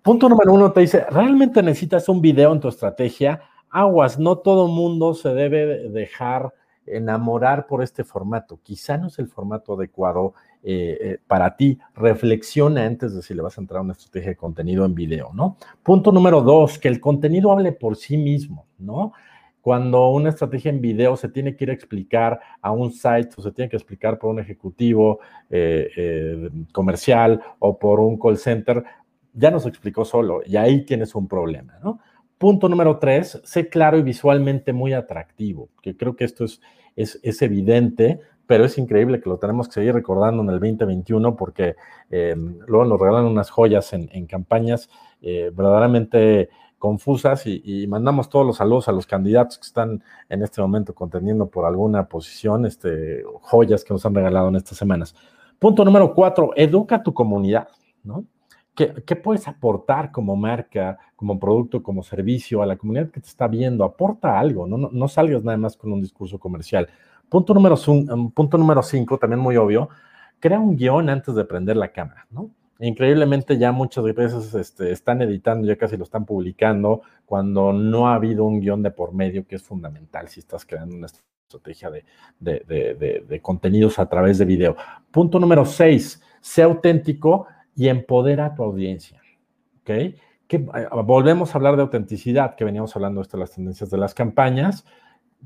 Punto 0.01 0.27
número 0.27 0.51
uno 0.53 0.71
te 0.71 0.81
dice, 0.81 1.05
¿realmente 1.09 1.63
necesitas 1.63 2.09
un 2.09 2.19
video 2.19 2.51
en 2.51 2.59
tu 2.59 2.67
estrategia? 2.67 3.41
Aguas, 3.69 4.19
no 4.19 4.37
todo 4.37 4.67
mundo 4.67 5.13
se 5.13 5.29
debe 5.29 5.89
dejar 5.89 6.53
enamorar 6.85 7.67
por 7.67 7.81
este 7.81 8.03
formato. 8.03 8.59
Quizá 8.61 8.97
no 8.97 9.07
es 9.07 9.19
el 9.19 9.27
formato 9.27 9.75
adecuado 9.75 10.33
eh, 10.65 10.97
eh, 11.01 11.17
para 11.27 11.57
ti. 11.57 11.77
Reflexiona 11.93 12.85
antes 12.85 13.13
de 13.13 13.21
si 13.21 13.33
le 13.33 13.41
vas 13.41 13.57
a 13.57 13.61
entrar 13.61 13.79
a 13.79 13.81
una 13.83 13.91
estrategia 13.91 14.29
de 14.29 14.37
contenido 14.37 14.85
en 14.85 14.95
video, 14.95 15.31
¿no? 15.33 15.57
Punto 15.83 16.11
número 16.11 16.41
dos, 16.41 16.79
que 16.79 16.87
el 16.87 17.01
contenido 17.01 17.51
hable 17.51 17.73
por 17.73 17.97
sí 17.97 18.15
mismo, 18.15 18.65
¿no? 18.79 19.11
Cuando 19.59 20.09
una 20.09 20.29
estrategia 20.29 20.69
en 20.71 20.79
video 20.79 21.17
se 21.17 21.29
tiene 21.29 21.55
que 21.55 21.65
ir 21.65 21.69
a 21.69 21.73
explicar 21.73 22.39
a 22.61 22.71
un 22.71 22.91
site 22.91 23.29
o 23.37 23.41
se 23.41 23.51
tiene 23.51 23.69
que 23.69 23.75
explicar 23.75 24.17
por 24.17 24.29
un 24.29 24.39
ejecutivo 24.39 25.19
eh, 25.49 26.49
comercial 26.71 27.41
o 27.59 27.77
por 27.77 27.99
un 27.99 28.17
call 28.17 28.37
center, 28.37 28.83
ya 29.33 29.51
nos 29.51 29.65
explicó 29.65 30.05
solo 30.05 30.41
y 30.45 30.55
ahí 30.55 30.85
tienes 30.85 31.13
un 31.15 31.27
problema, 31.27 31.77
¿no? 31.83 31.99
Punto 32.37 32.67
número 32.67 32.99
tres, 32.99 33.41
sé 33.43 33.69
claro 33.69 33.97
y 33.97 34.01
visualmente 34.01 34.73
muy 34.73 34.93
atractivo, 34.93 35.69
que 35.81 35.95
creo 35.95 36.15
que 36.15 36.25
esto 36.25 36.45
es, 36.45 36.59
es, 36.95 37.41
evidente, 37.41 38.19
pero 38.47 38.65
es 38.65 38.77
increíble 38.77 39.21
que 39.21 39.29
lo 39.29 39.37
tenemos 39.37 39.67
que 39.67 39.75
seguir 39.75 39.93
recordando 39.93 40.43
en 40.43 40.49
el 40.49 40.59
2021 40.59 41.35
porque 41.35 41.75
eh, 42.09 42.35
luego 42.67 42.85
nos 42.85 42.99
regalan 42.99 43.25
unas 43.25 43.49
joyas 43.49 43.93
en, 43.93 44.25
campañas 44.27 44.89
eh, 45.21 45.51
verdaderamente 45.53 46.49
confusas 46.77 47.43
y, 47.45 47.87
mandamos 47.87 48.27
todos 48.27 48.45
los 48.45 48.57
saludos 48.57 48.89
a 48.89 48.91
los 48.91 49.07
candidatos 49.07 49.57
que 49.57 49.67
están 49.67 50.03
en 50.27 50.43
este 50.43 50.61
momento 50.61 50.93
contendiendo 50.93 51.47
por 51.47 51.65
alguna 51.65 52.09
posición, 52.09 52.65
este, 52.65 53.23
joyas 53.39 53.85
que 53.85 53.93
nos 53.93 54.05
han 54.05 54.13
regalado 54.13 54.49
en 54.49 54.57
estas 54.57 54.77
semanas. 54.77 55.15
Punto 55.59 55.85
número 55.85 56.13
cuatro, 56.13 56.51
educa 56.57 56.97
a 56.97 57.03
tu 57.03 57.13
comunidad, 57.13 57.69
¿no? 58.03 58.25
¿Qué, 58.75 59.15
puedes 59.15 59.47
aportar 59.47 60.11
como 60.11 60.35
marca, 60.35 60.97
como 61.15 61.39
producto, 61.39 61.83
como 61.83 62.01
servicio 62.01 62.63
a 62.63 62.65
la 62.65 62.75
comunidad 62.75 63.11
que 63.11 63.21
te 63.21 63.27
está 63.27 63.47
viendo? 63.47 63.83
Aporta 63.83 64.39
algo, 64.39 64.67
no, 64.67 64.89
no, 64.91 65.07
salgas 65.07 65.43
nada 65.43 65.57
más 65.57 65.77
con 65.77 65.93
un 65.93 66.01
discurso 66.01 66.39
comercial. 66.39 66.89
Punto 67.33 67.55
número, 67.55 67.75
um, 67.87 68.29
punto 68.29 68.59
número 68.59 68.83
cinco, 68.83 69.17
también 69.17 69.39
muy 69.39 69.57
obvio, 69.57 69.89
crea 70.39 70.59
un 70.59 70.75
guion 70.75 71.09
antes 71.09 71.33
de 71.33 71.43
prender 71.45 71.75
la 71.75 71.87
cámara, 71.87 72.27
¿no? 72.29 72.51
Increíblemente 72.77 73.57
ya 73.57 73.71
muchas 73.71 74.03
veces 74.03 74.53
este, 74.53 74.91
están 74.91 75.19
editando, 75.23 75.65
ya 75.65 75.75
casi 75.75 75.97
lo 75.97 76.03
están 76.03 76.25
publicando, 76.25 77.01
cuando 77.25 77.73
no 77.73 78.07
ha 78.07 78.13
habido 78.13 78.45
un 78.45 78.59
guion 78.59 78.83
de 78.83 78.91
por 78.91 79.15
medio 79.15 79.47
que 79.47 79.55
es 79.55 79.63
fundamental 79.63 80.27
si 80.27 80.41
estás 80.41 80.63
creando 80.63 80.95
una 80.95 81.07
estrategia 81.07 81.89
de, 81.89 82.05
de, 82.39 83.25
de 83.27 83.41
contenidos 83.41 83.97
a 83.97 84.07
través 84.07 84.37
de 84.37 84.45
video. 84.45 84.75
Punto 85.09 85.39
número 85.39 85.65
seis, 85.65 86.21
sea 86.39 86.65
auténtico 86.65 87.47
y 87.75 87.87
empodera 87.87 88.45
a 88.45 88.53
tu 88.53 88.61
audiencia. 88.61 89.19
¿Ok? 89.81 89.89
Eh, 89.89 90.17
volvemos 91.03 91.55
a 91.55 91.57
hablar 91.57 91.77
de 91.77 91.81
autenticidad, 91.81 92.55
que 92.55 92.63
veníamos 92.63 92.95
hablando 92.95 93.21
de 93.21 93.23
esto, 93.23 93.37
las 93.37 93.53
tendencias 93.53 93.89
de 93.89 93.97
las 93.97 94.13
campañas. 94.13 94.85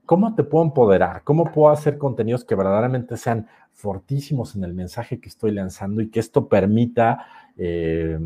¿Cómo 0.07 0.35
te 0.35 0.45
puedo 0.45 0.63
empoderar? 0.63 1.21
¿Cómo 1.25 1.51
puedo 1.51 1.69
hacer 1.69 1.97
contenidos 1.97 2.45
que 2.45 2.55
verdaderamente 2.55 3.17
sean 3.17 3.45
fortísimos 3.73 4.55
en 4.55 4.63
el 4.63 4.73
mensaje 4.73 5.19
que 5.19 5.27
estoy 5.27 5.51
lanzando 5.51 6.01
y 6.01 6.09
que 6.09 6.21
esto 6.21 6.47
permita 6.47 7.25
eh, 7.57 8.17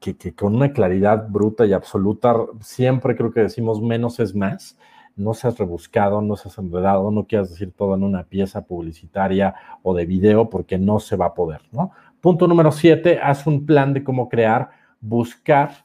que, 0.00 0.16
que, 0.16 0.34
con 0.34 0.56
una 0.56 0.72
claridad 0.72 1.28
bruta 1.28 1.64
y 1.64 1.72
absoluta, 1.72 2.34
siempre 2.60 3.14
creo 3.14 3.30
que 3.30 3.42
decimos 3.42 3.80
menos 3.80 4.18
es 4.18 4.34
más, 4.34 4.76
no 5.14 5.32
seas 5.32 5.58
rebuscado, 5.58 6.20
no 6.22 6.34
seas 6.34 6.58
enredado, 6.58 7.12
no 7.12 7.24
quieras 7.28 7.50
decir 7.50 7.70
todo 7.70 7.94
en 7.94 8.02
una 8.02 8.24
pieza 8.24 8.64
publicitaria 8.64 9.54
o 9.84 9.94
de 9.94 10.06
video 10.06 10.50
porque 10.50 10.76
no 10.76 10.98
se 10.98 11.14
va 11.14 11.26
a 11.26 11.34
poder, 11.34 11.60
¿no? 11.70 11.92
Punto 12.20 12.48
número 12.48 12.72
siete, 12.72 13.20
haz 13.22 13.46
un 13.46 13.64
plan 13.64 13.94
de 13.94 14.02
cómo 14.02 14.28
crear, 14.28 14.70
buscar 15.00 15.84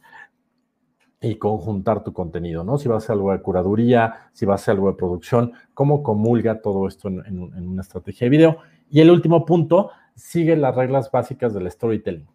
y 1.22 1.36
conjuntar 1.36 2.04
tu 2.04 2.14
contenido, 2.14 2.64
¿no? 2.64 2.78
Si 2.78 2.88
va 2.88 2.98
a 2.98 3.00
ser 3.00 3.14
algo 3.14 3.32
de 3.32 3.42
curaduría, 3.42 4.30
si 4.34 4.46
va 4.46 4.56
a 4.56 4.58
ser 4.58 4.74
algo 4.76 4.92
de 4.92 4.98
producción, 4.98 5.54
cómo 5.74 6.04
comulga 6.04 6.62
todo 6.62 6.88
esto 6.88 7.08
en, 7.08 7.42
una 7.42 7.82
estrategia 7.82 8.26
de 8.26 8.30
video. 8.30 8.58
Y 8.90 9.02
el 9.02 9.10
último 9.10 9.46
punto, 9.46 9.90
sigue 10.16 10.56
las 10.56 10.76
reglas 10.76 11.12
básicas 11.12 11.54
del 11.54 11.70
storytelling. 11.70 12.28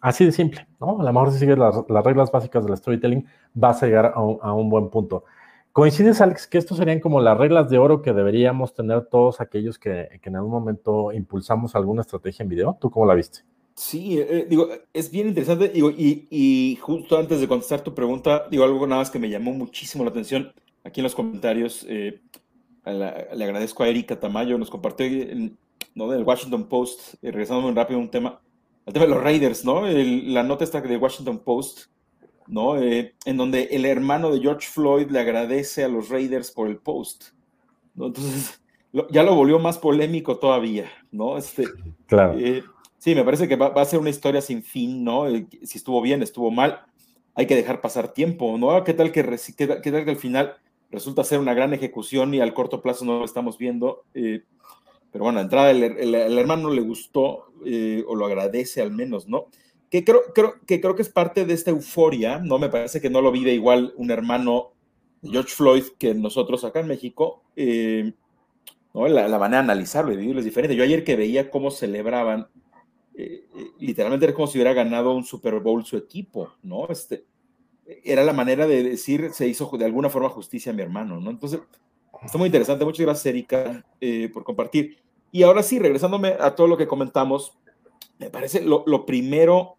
Así 0.00 0.24
de 0.24 0.32
simple, 0.32 0.66
¿no? 0.80 1.00
A 1.00 1.04
lo 1.04 1.12
mejor 1.12 1.32
si 1.32 1.38
sigues 1.38 1.58
las, 1.58 1.76
reglas 2.04 2.32
básicas 2.32 2.64
del 2.64 2.76
storytelling, 2.76 3.26
vas 3.52 3.82
a 3.82 3.86
llegar 3.86 4.12
a 4.14 4.52
un 4.52 4.70
buen 4.70 4.88
punto. 4.88 5.24
¿Coincides, 5.72 6.20
Alex, 6.20 6.48
que 6.48 6.58
estos 6.58 6.78
serían 6.78 6.98
como 6.98 7.20
las 7.20 7.38
reglas 7.38 7.70
de 7.70 7.78
oro 7.78 8.02
que 8.02 8.12
deberíamos 8.12 8.74
tener 8.74 9.06
todos 9.06 9.40
aquellos 9.40 9.78
que, 9.78 10.20
en 10.20 10.34
algún 10.34 10.50
momento 10.50 11.12
impulsamos 11.12 11.76
alguna 11.76 12.00
estrategia 12.00 12.42
en 12.42 12.48
video? 12.48 12.76
¿Tú 12.80 12.90
cómo 12.90 13.06
la 13.06 13.14
viste? 13.14 13.42
Sí, 13.80 14.18
eh, 14.18 14.26
eh, 14.28 14.46
digo, 14.46 14.68
es 14.92 15.10
bien 15.10 15.28
interesante. 15.28 15.70
Digo, 15.70 15.90
y, 15.90 16.78
justo 16.82 17.16
antes 17.16 17.40
de 17.40 17.48
contestar 17.48 17.82
tu 17.82 17.94
pregunta, 17.94 18.46
digo 18.50 18.62
algo 18.62 18.86
nada 18.86 19.00
más 19.00 19.10
que 19.10 19.18
me 19.18 19.30
llamó 19.30 19.52
muchísimo 19.52 20.04
la 20.04 20.10
atención 20.10 20.52
aquí 20.84 21.00
en 21.00 21.04
los 21.04 21.14
comentarios. 21.14 21.86
Eh, 21.88 22.20
le 22.84 23.44
agradezco 23.44 23.82
a 23.82 23.88
Erika 23.88 24.20
Tamayo, 24.20 24.58
nos 24.58 24.68
compartió 24.68 25.06
en, 25.06 25.56
¿no? 25.94 26.10
del 26.10 26.24
Washington 26.24 26.68
Post, 26.68 27.14
regresando 27.22 27.62
muy 27.62 27.72
rápido 27.72 27.98
a 27.98 28.02
un 28.02 28.10
tema, 28.10 28.42
el 28.84 28.92
tema 28.92 29.06
de 29.06 29.12
los 29.12 29.24
Raiders, 29.24 29.64
¿no? 29.64 29.86
la 29.86 30.42
nota 30.42 30.64
está 30.64 30.82
de 30.82 30.96
Washington 30.98 31.38
Post 31.38 31.86
¿no? 32.46 32.76
Eh, 32.76 33.14
en 33.24 33.36
donde 33.38 33.68
el 33.70 33.86
hermano 33.86 34.30
de 34.30 34.40
George 34.40 34.68
Floyd 34.68 35.08
le 35.08 35.20
agradece 35.20 35.84
a 35.84 35.88
los 35.88 36.10
Raiders 36.10 36.50
por 36.50 36.68
el 36.68 36.76
post, 36.76 37.28
¿no? 37.94 38.08
Entonces, 38.08 38.60
ya 39.10 39.22
lo 39.22 39.34
volvió 39.34 39.58
más 39.58 39.78
polémico 39.78 40.36
todavía, 40.36 40.90
¿no? 41.12 41.38
Este, 41.38 41.64
claro. 42.06 42.38
Eh, 43.00 43.02
sí, 43.02 43.14
me 43.14 43.24
parece 43.24 43.48
que 43.48 43.56
va, 43.56 43.68
a 43.68 43.84
ser 43.84 43.98
una 43.98 44.10
historia 44.10 44.40
sin 44.40 44.62
fin, 44.62 45.02
¿no? 45.02 45.28
Eh, 45.28 45.46
si 45.62 45.78
estuvo 45.78 46.00
bien, 46.02 46.22
estuvo 46.22 46.50
mal, 46.50 46.80
hay 47.34 47.46
que 47.46 47.56
dejar 47.56 47.80
pasar 47.80 48.12
tiempo, 48.12 48.56
¿no? 48.58 48.84
¿Qué 48.84 48.94
tal 48.94 49.12
que, 49.12 49.24
qué, 49.56 49.80
que 49.82 49.90
al 49.90 50.16
final 50.16 50.56
resulta 50.90 51.24
ser 51.24 51.38
una 51.38 51.54
gran 51.54 51.72
ejecución 51.72 52.34
y 52.34 52.40
al 52.40 52.54
corto 52.54 52.82
plazo 52.82 53.04
no 53.04 53.18
lo 53.18 53.24
estamos 53.24 53.58
viendo? 53.58 54.04
pero 54.12 55.24
bueno, 55.24 55.40
a 55.40 55.42
entrada 55.42 55.72
el, 55.72 56.14
hermano 56.14 56.70
le 56.70 56.82
gustó 56.82 57.52
o 58.06 58.14
lo 58.14 58.26
agradece 58.26 58.80
al 58.80 58.92
menos, 58.92 59.26
¿no? 59.28 59.46
que 59.90 60.04
creo, 60.04 60.22
creo, 60.34 60.54
que 60.66 60.80
creo 60.80 60.94
que 60.94 61.02
es 61.02 61.08
parte 61.08 61.44
de 61.44 61.52
esta 61.52 61.70
euforia, 61.70 62.38
¿no? 62.38 62.58
Me 62.58 62.68
parece 62.68 63.00
que 63.00 63.10
no 63.10 63.20
lo 63.20 63.32
vive 63.32 63.52
igual 63.52 63.92
un 63.96 64.12
hermano 64.12 64.72
George 65.22 65.52
Floyd 65.52 65.84
que 65.98 66.14
nosotros 66.14 66.64
acá 66.64 66.80
en 66.80 66.86
México, 66.86 67.42
eh, 67.56 68.12
¿no? 68.94 69.08
La, 69.08 69.26
manera 69.38 69.62
de 69.62 69.72
analizarlo 69.72 70.12
y 70.12 70.16
vivirlo 70.16 70.38
es 70.38 70.44
diferente. 70.44 70.76
Yo 70.76 70.84
ayer 70.84 71.02
que 71.02 71.16
veía 71.16 71.50
cómo 71.50 71.72
celebraban, 71.72 72.48
eh, 73.22 73.44
eh, 73.54 73.70
literalmente 73.78 74.26
era 74.26 74.34
como 74.34 74.46
si 74.46 74.58
hubiera 74.58 74.72
ganado 74.72 75.14
un 75.14 75.24
Super 75.24 75.58
Bowl 75.60 75.84
su 75.84 75.96
equipo, 75.96 76.52
¿no? 76.62 76.88
Este, 76.88 77.24
era 78.04 78.24
la 78.24 78.32
manera 78.32 78.66
de 78.66 78.82
decir, 78.82 79.30
se 79.32 79.48
hizo 79.48 79.70
de 79.76 79.84
alguna 79.84 80.10
forma 80.10 80.28
justicia 80.28 80.72
a 80.72 80.74
mi 80.74 80.82
hermano, 80.82 81.20
¿no? 81.20 81.30
Entonces, 81.30 81.60
está 82.24 82.38
muy 82.38 82.46
interesante. 82.46 82.84
Muchas 82.84 83.04
gracias, 83.04 83.26
Erika, 83.26 83.84
por 84.32 84.44
compartir. 84.44 84.98
y 85.32 85.42
ahora 85.42 85.62
sí, 85.62 85.78
regresándome 85.78 86.36
a 86.38 86.54
todo 86.54 86.66
lo 86.66 86.76
que 86.76 86.86
comentamos, 86.86 87.58
me 88.20 88.28
parece 88.28 88.62
lo, 88.62 89.06
primero, 89.06 89.78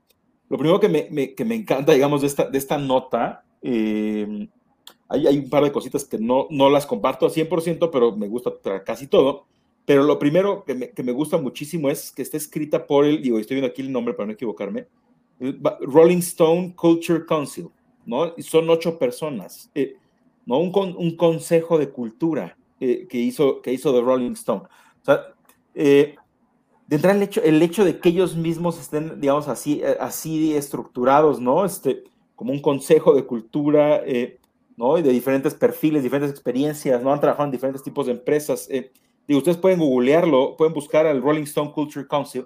lo 0.50 0.58
primero 0.58 0.80
que 0.80 0.90
me, 0.90 1.36
que 1.36 1.46
me, 1.46 1.56
encanta, 1.56 1.94
digamos, 1.94 2.22
de 2.22 2.28
esta, 2.28 2.50
de 2.50 2.58
esta 2.58 2.80
nota, 2.80 3.46
eh, 3.62 4.50
hay, 5.08 5.28
hay, 5.28 5.38
un 5.38 5.50
par 5.50 5.64
de 5.64 5.72
cositas 5.72 6.06
que 6.06 6.18
no, 6.18 6.48
no 6.50 6.70
las 6.70 6.88
comparto 6.88 7.28
al 7.28 7.32
100%, 7.32 7.90
pero 7.92 8.18
me 8.18 8.28
gusta 8.28 8.52
casi 8.84 9.06
todo. 9.06 9.46
Pero 9.86 10.04
lo 10.04 10.20
primero 10.20 10.64
que 10.64 10.76
me, 10.76 10.90
que 10.92 11.04
me, 11.04 11.12
gusta 11.12 11.38
muchísimo 11.38 11.90
es 11.90 12.12
que 12.12 12.22
esté 12.22 12.38
escrita 12.38 12.86
por 12.86 13.06
el, 13.06 13.22
digo, 13.22 13.40
estoy 13.40 13.56
viendo 13.56 13.72
aquí 13.72 13.82
el 13.82 13.92
nombre 13.92 14.14
para 14.14 14.28
no 14.28 14.34
equivocarme, 14.34 14.88
Rolling 15.82 16.20
Stone 16.20 16.76
Culture 16.76 17.26
Council, 17.26 17.70
¿no? 18.06 18.34
Y 18.38 18.44
son 18.44 18.70
ocho 18.70 18.98
personas, 19.00 19.72
eh, 19.74 19.96
¿no? 20.46 20.60
Un, 20.60 20.96
un, 20.98 21.16
consejo 21.16 21.78
de 21.80 21.90
cultura 21.90 22.58
eh, 22.80 23.08
que, 23.10 23.18
hizo, 23.18 23.62
que 23.62 23.74
hizo 23.74 23.92
The 23.94 24.02
Rolling 24.02 24.34
Stone. 24.34 24.62
O 24.62 25.06
sea, 25.06 25.34
eh, 25.74 26.16
el 26.90 27.24
hecho, 27.24 27.42
el 27.42 27.62
hecho 27.62 27.86
de 27.86 28.00
que 28.00 28.10
ellos 28.10 28.36
mismos 28.36 28.80
estén, 28.80 29.20
digamos, 29.20 29.48
así, 29.48 29.82
así 30.00 30.56
estructurados, 30.56 31.40
¿no? 31.40 31.66
Este, 31.66 32.04
como 32.36 32.52
un 32.52 32.62
consejo 32.62 33.16
de 33.16 33.26
cultura, 33.26 34.04
¿no? 34.78 34.98
Y 34.98 35.02
de 35.02 35.12
diferentes 35.12 35.56
perfiles, 35.56 36.04
diferentes 36.04 36.32
experiencias, 36.32 37.02
¿no? 37.02 37.14
Han 37.14 37.20
trabajado 37.20 37.46
en 37.46 37.52
diferentes 37.52 37.82
tipos 37.82 38.06
de 38.06 38.12
empresas. 38.12 38.68
Digo, 39.32 39.40
ustedes 39.40 39.58
pueden 39.58 39.80
googlearlo, 39.80 40.56
pueden 40.58 40.74
buscar 40.74 41.06
al 41.06 41.22
Rolling 41.22 41.44
Stone 41.44 41.72
Culture 41.72 42.06
Council 42.08 42.46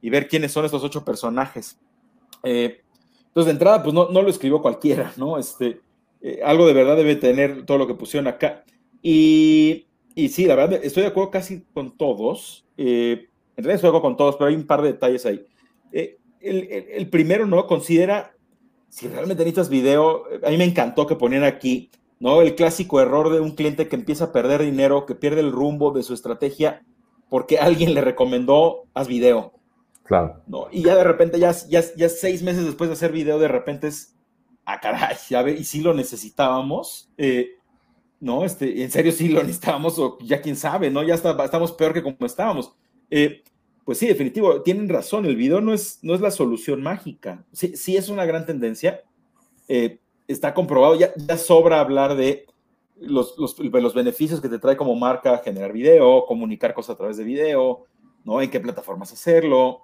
y 0.00 0.08
ver 0.08 0.28
quiénes 0.28 0.50
son 0.50 0.64
estos 0.64 0.82
ocho 0.82 1.04
personajes. 1.04 1.78
Eh, 2.42 2.80
entonces, 3.26 3.46
de 3.46 3.52
entrada, 3.52 3.82
pues 3.82 3.94
no, 3.94 4.08
no, 4.08 4.22
lo 4.22 4.30
escribió 4.30 4.62
cualquiera, 4.62 5.12
¿no? 5.16 5.38
Este, 5.38 5.80
eh, 6.22 6.40
algo 6.42 6.66
de 6.66 6.72
verdad 6.72 6.96
debe 6.96 7.16
tener 7.16 7.66
todo 7.66 7.78
lo 7.78 7.86
que 7.86 7.94
pusieron 7.94 8.26
acá. 8.28 8.64
Y, 9.02 9.86
y 10.14 10.28
sí, 10.30 10.46
la 10.46 10.54
verdad, 10.54 10.80
estoy 10.82 11.02
de 11.02 11.10
acuerdo 11.10 11.30
casi 11.30 11.64
con 11.74 11.96
todos. 11.96 12.66
Eh, 12.78 13.28
en 13.56 13.64
realidad 13.64 13.76
estoy 13.76 13.88
de 13.88 13.96
acuerdo 13.96 14.02
con 14.02 14.16
todos, 14.16 14.36
pero 14.36 14.48
hay 14.48 14.56
un 14.56 14.66
par 14.66 14.80
de 14.80 14.92
detalles 14.92 15.26
ahí. 15.26 15.46
El, 15.92 16.18
el, 16.40 16.86
el, 16.92 17.08
primero, 17.10 17.46
¿no? 17.46 17.66
Considera 17.66 18.34
si 18.88 19.06
realmente 19.06 19.44
necesitas 19.44 19.68
video. 19.68 20.24
A 20.44 20.50
mí 20.50 20.56
me 20.56 20.64
encantó 20.64 21.06
que 21.06 21.14
ponían 21.14 21.44
aquí, 21.44 21.90
¿no? 22.22 22.40
El 22.40 22.54
clásico 22.54 23.00
error 23.00 23.32
de 23.32 23.40
un 23.40 23.50
cliente 23.50 23.88
que 23.88 23.96
empieza 23.96 24.26
a 24.26 24.32
perder 24.32 24.62
dinero, 24.62 25.06
que 25.06 25.16
pierde 25.16 25.40
el 25.40 25.50
rumbo 25.50 25.90
de 25.90 26.04
su 26.04 26.14
estrategia 26.14 26.84
porque 27.28 27.58
alguien 27.58 27.94
le 27.94 28.00
recomendó, 28.00 28.84
haz 28.94 29.08
video. 29.08 29.54
Claro. 30.04 30.40
¿no? 30.46 30.68
Y 30.70 30.84
ya 30.84 30.94
de 30.94 31.02
repente, 31.02 31.40
ya, 31.40 31.50
ya, 31.68 31.82
ya 31.96 32.08
seis 32.08 32.44
meses 32.44 32.64
después 32.64 32.88
de 32.88 32.94
hacer 32.94 33.10
video, 33.10 33.40
de 33.40 33.48
repente 33.48 33.88
es, 33.88 34.14
ah, 34.64 34.78
caray, 34.78 35.16
ya 35.28 35.42
ve, 35.42 35.54
y 35.54 35.64
si 35.64 35.80
lo 35.80 35.94
necesitábamos, 35.94 37.10
eh, 37.16 37.56
¿no? 38.20 38.44
Este, 38.44 38.84
en 38.84 38.90
serio 38.92 39.10
sí 39.10 39.28
lo 39.28 39.40
necesitábamos, 39.40 39.98
o 39.98 40.16
ya 40.20 40.40
quién 40.40 40.54
sabe, 40.54 40.90
¿no? 40.90 41.02
Ya 41.02 41.14
está, 41.14 41.36
estamos 41.44 41.72
peor 41.72 41.92
que 41.92 42.04
como 42.04 42.16
estábamos. 42.20 42.72
Eh, 43.10 43.42
pues 43.84 43.98
sí, 43.98 44.06
definitivo, 44.06 44.62
tienen 44.62 44.88
razón, 44.88 45.26
el 45.26 45.34
video 45.34 45.60
no 45.60 45.74
es, 45.74 45.98
no 46.02 46.14
es 46.14 46.20
la 46.20 46.30
solución 46.30 46.82
mágica. 46.82 47.44
Sí, 47.52 47.76
sí 47.76 47.96
es 47.96 48.08
una 48.08 48.26
gran 48.26 48.46
tendencia, 48.46 49.02
eh, 49.66 49.98
está 50.28 50.54
comprobado, 50.54 50.94
ya, 50.94 51.12
ya 51.16 51.36
sobra 51.36 51.80
hablar 51.80 52.16
de 52.16 52.46
los, 53.00 53.36
los, 53.38 53.58
los, 53.58 53.94
beneficios 53.94 54.40
que 54.40 54.48
te 54.48 54.58
trae 54.58 54.76
como 54.76 54.94
marca 54.94 55.38
generar 55.38 55.72
video, 55.72 56.24
comunicar 56.26 56.74
cosas 56.74 56.94
a 56.94 56.98
través 56.98 57.16
de 57.16 57.24
video, 57.24 57.86
¿no? 58.24 58.40
En 58.40 58.50
qué 58.50 58.60
plataformas 58.60 59.12
hacerlo, 59.12 59.82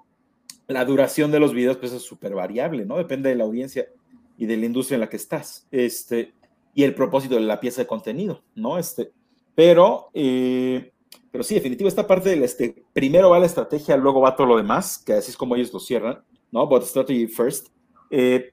la 0.68 0.85
duración 0.85 1.31
de 1.31 1.40
los 1.40 1.53
videos 1.53 1.79
pues 1.79 1.92
es 1.92 2.03
súper 2.03 2.35
variable, 2.35 2.85
¿no? 2.85 2.96
Depende 2.98 3.31
de 3.31 3.35
la 3.35 3.44
audiencia 3.44 3.88
y 4.37 4.46
de 4.46 4.57
la 4.57 4.66
industria 4.66 4.96
en 4.96 5.01
la 5.01 5.09
que 5.09 5.16
estás. 5.16 5.66
Este, 5.70 6.35
y 6.74 6.85
el 6.85 6.94
propósito 6.94 7.35
de 7.35 7.40
la 7.40 7.59
pieza 7.59 7.83
de 7.83 7.87
contenido, 7.88 8.42
¿no? 8.55 8.79
Este, 8.79 9.11
pero, 9.55 10.11
eh, 10.14 10.92
pero 11.33 11.42
sí, 11.42 11.55
definitivo, 11.55 11.88
esta 11.88 12.07
parte 12.07 12.29
del, 12.29 12.44
este, 12.44 12.85
primero 12.92 13.31
va 13.31 13.40
la 13.40 13.46
estrategia, 13.46 13.96
luego 13.96 14.20
va 14.20 14.37
todo 14.37 14.46
lo 14.46 14.57
demás, 14.59 14.98
que 14.98 15.14
así 15.14 15.31
es 15.31 15.37
como 15.37 15.57
ellos 15.57 15.72
lo 15.72 15.81
cierran, 15.81 16.22
¿no? 16.53 16.66
But 16.66 16.85
strategy 16.85 17.27
first. 17.27 17.68
Eh, 18.11 18.51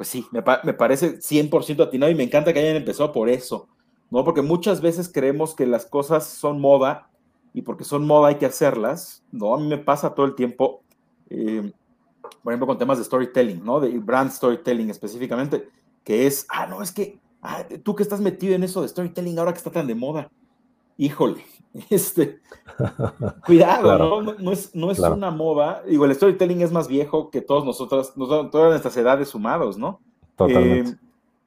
pues 0.00 0.08
sí, 0.08 0.26
me, 0.30 0.42
me 0.64 0.72
parece 0.72 1.18
100% 1.18 1.82
atinado 1.82 2.10
y 2.10 2.14
me 2.14 2.22
encanta 2.22 2.54
que 2.54 2.60
hayan 2.60 2.76
empezado 2.76 3.12
por 3.12 3.28
eso, 3.28 3.68
¿no? 4.08 4.24
Porque 4.24 4.40
muchas 4.40 4.80
veces 4.80 5.10
creemos 5.12 5.54
que 5.54 5.66
las 5.66 5.84
cosas 5.84 6.24
son 6.24 6.58
moda 6.58 7.10
y 7.52 7.60
porque 7.60 7.84
son 7.84 8.06
moda 8.06 8.28
hay 8.28 8.36
que 8.36 8.46
hacerlas, 8.46 9.22
¿no? 9.30 9.54
A 9.54 9.58
mí 9.58 9.66
me 9.66 9.76
pasa 9.76 10.14
todo 10.14 10.24
el 10.24 10.34
tiempo 10.34 10.80
eh, 11.28 11.70
por 12.42 12.50
ejemplo, 12.54 12.66
con 12.66 12.78
temas 12.78 12.96
de 12.96 13.04
storytelling, 13.04 13.62
¿no? 13.62 13.78
De 13.78 13.90
brand 13.98 14.30
storytelling 14.30 14.88
específicamente, 14.88 15.68
que 16.02 16.26
es, 16.26 16.46
ah, 16.48 16.66
no, 16.66 16.80
es 16.80 16.92
que 16.92 17.18
ah, 17.42 17.66
tú 17.82 17.94
que 17.94 18.02
estás 18.02 18.22
metido 18.22 18.54
en 18.54 18.64
eso 18.64 18.80
de 18.80 18.88
storytelling 18.88 19.38
ahora 19.38 19.52
que 19.52 19.58
está 19.58 19.70
tan 19.70 19.86
de 19.86 19.94
moda, 19.94 20.30
híjole, 21.00 21.42
este, 21.90 22.40
cuidado, 23.46 23.98
¿no? 23.98 24.34
No, 24.38 24.52
es, 24.52 24.74
no 24.74 24.90
es 24.90 24.98
una 24.98 25.30
moda, 25.30 25.82
digo, 25.86 26.04
el 26.04 26.14
storytelling 26.14 26.60
es 26.60 26.72
más 26.72 26.88
viejo 26.88 27.30
que 27.30 27.40
todos 27.40 27.64
nosotros, 27.64 28.12
todas 28.14 28.70
nuestras 28.70 28.96
edades 28.96 29.28
sumados, 29.28 29.78
¿no? 29.78 30.00
Totalmente. 30.36 30.92
Eh, 30.92 30.96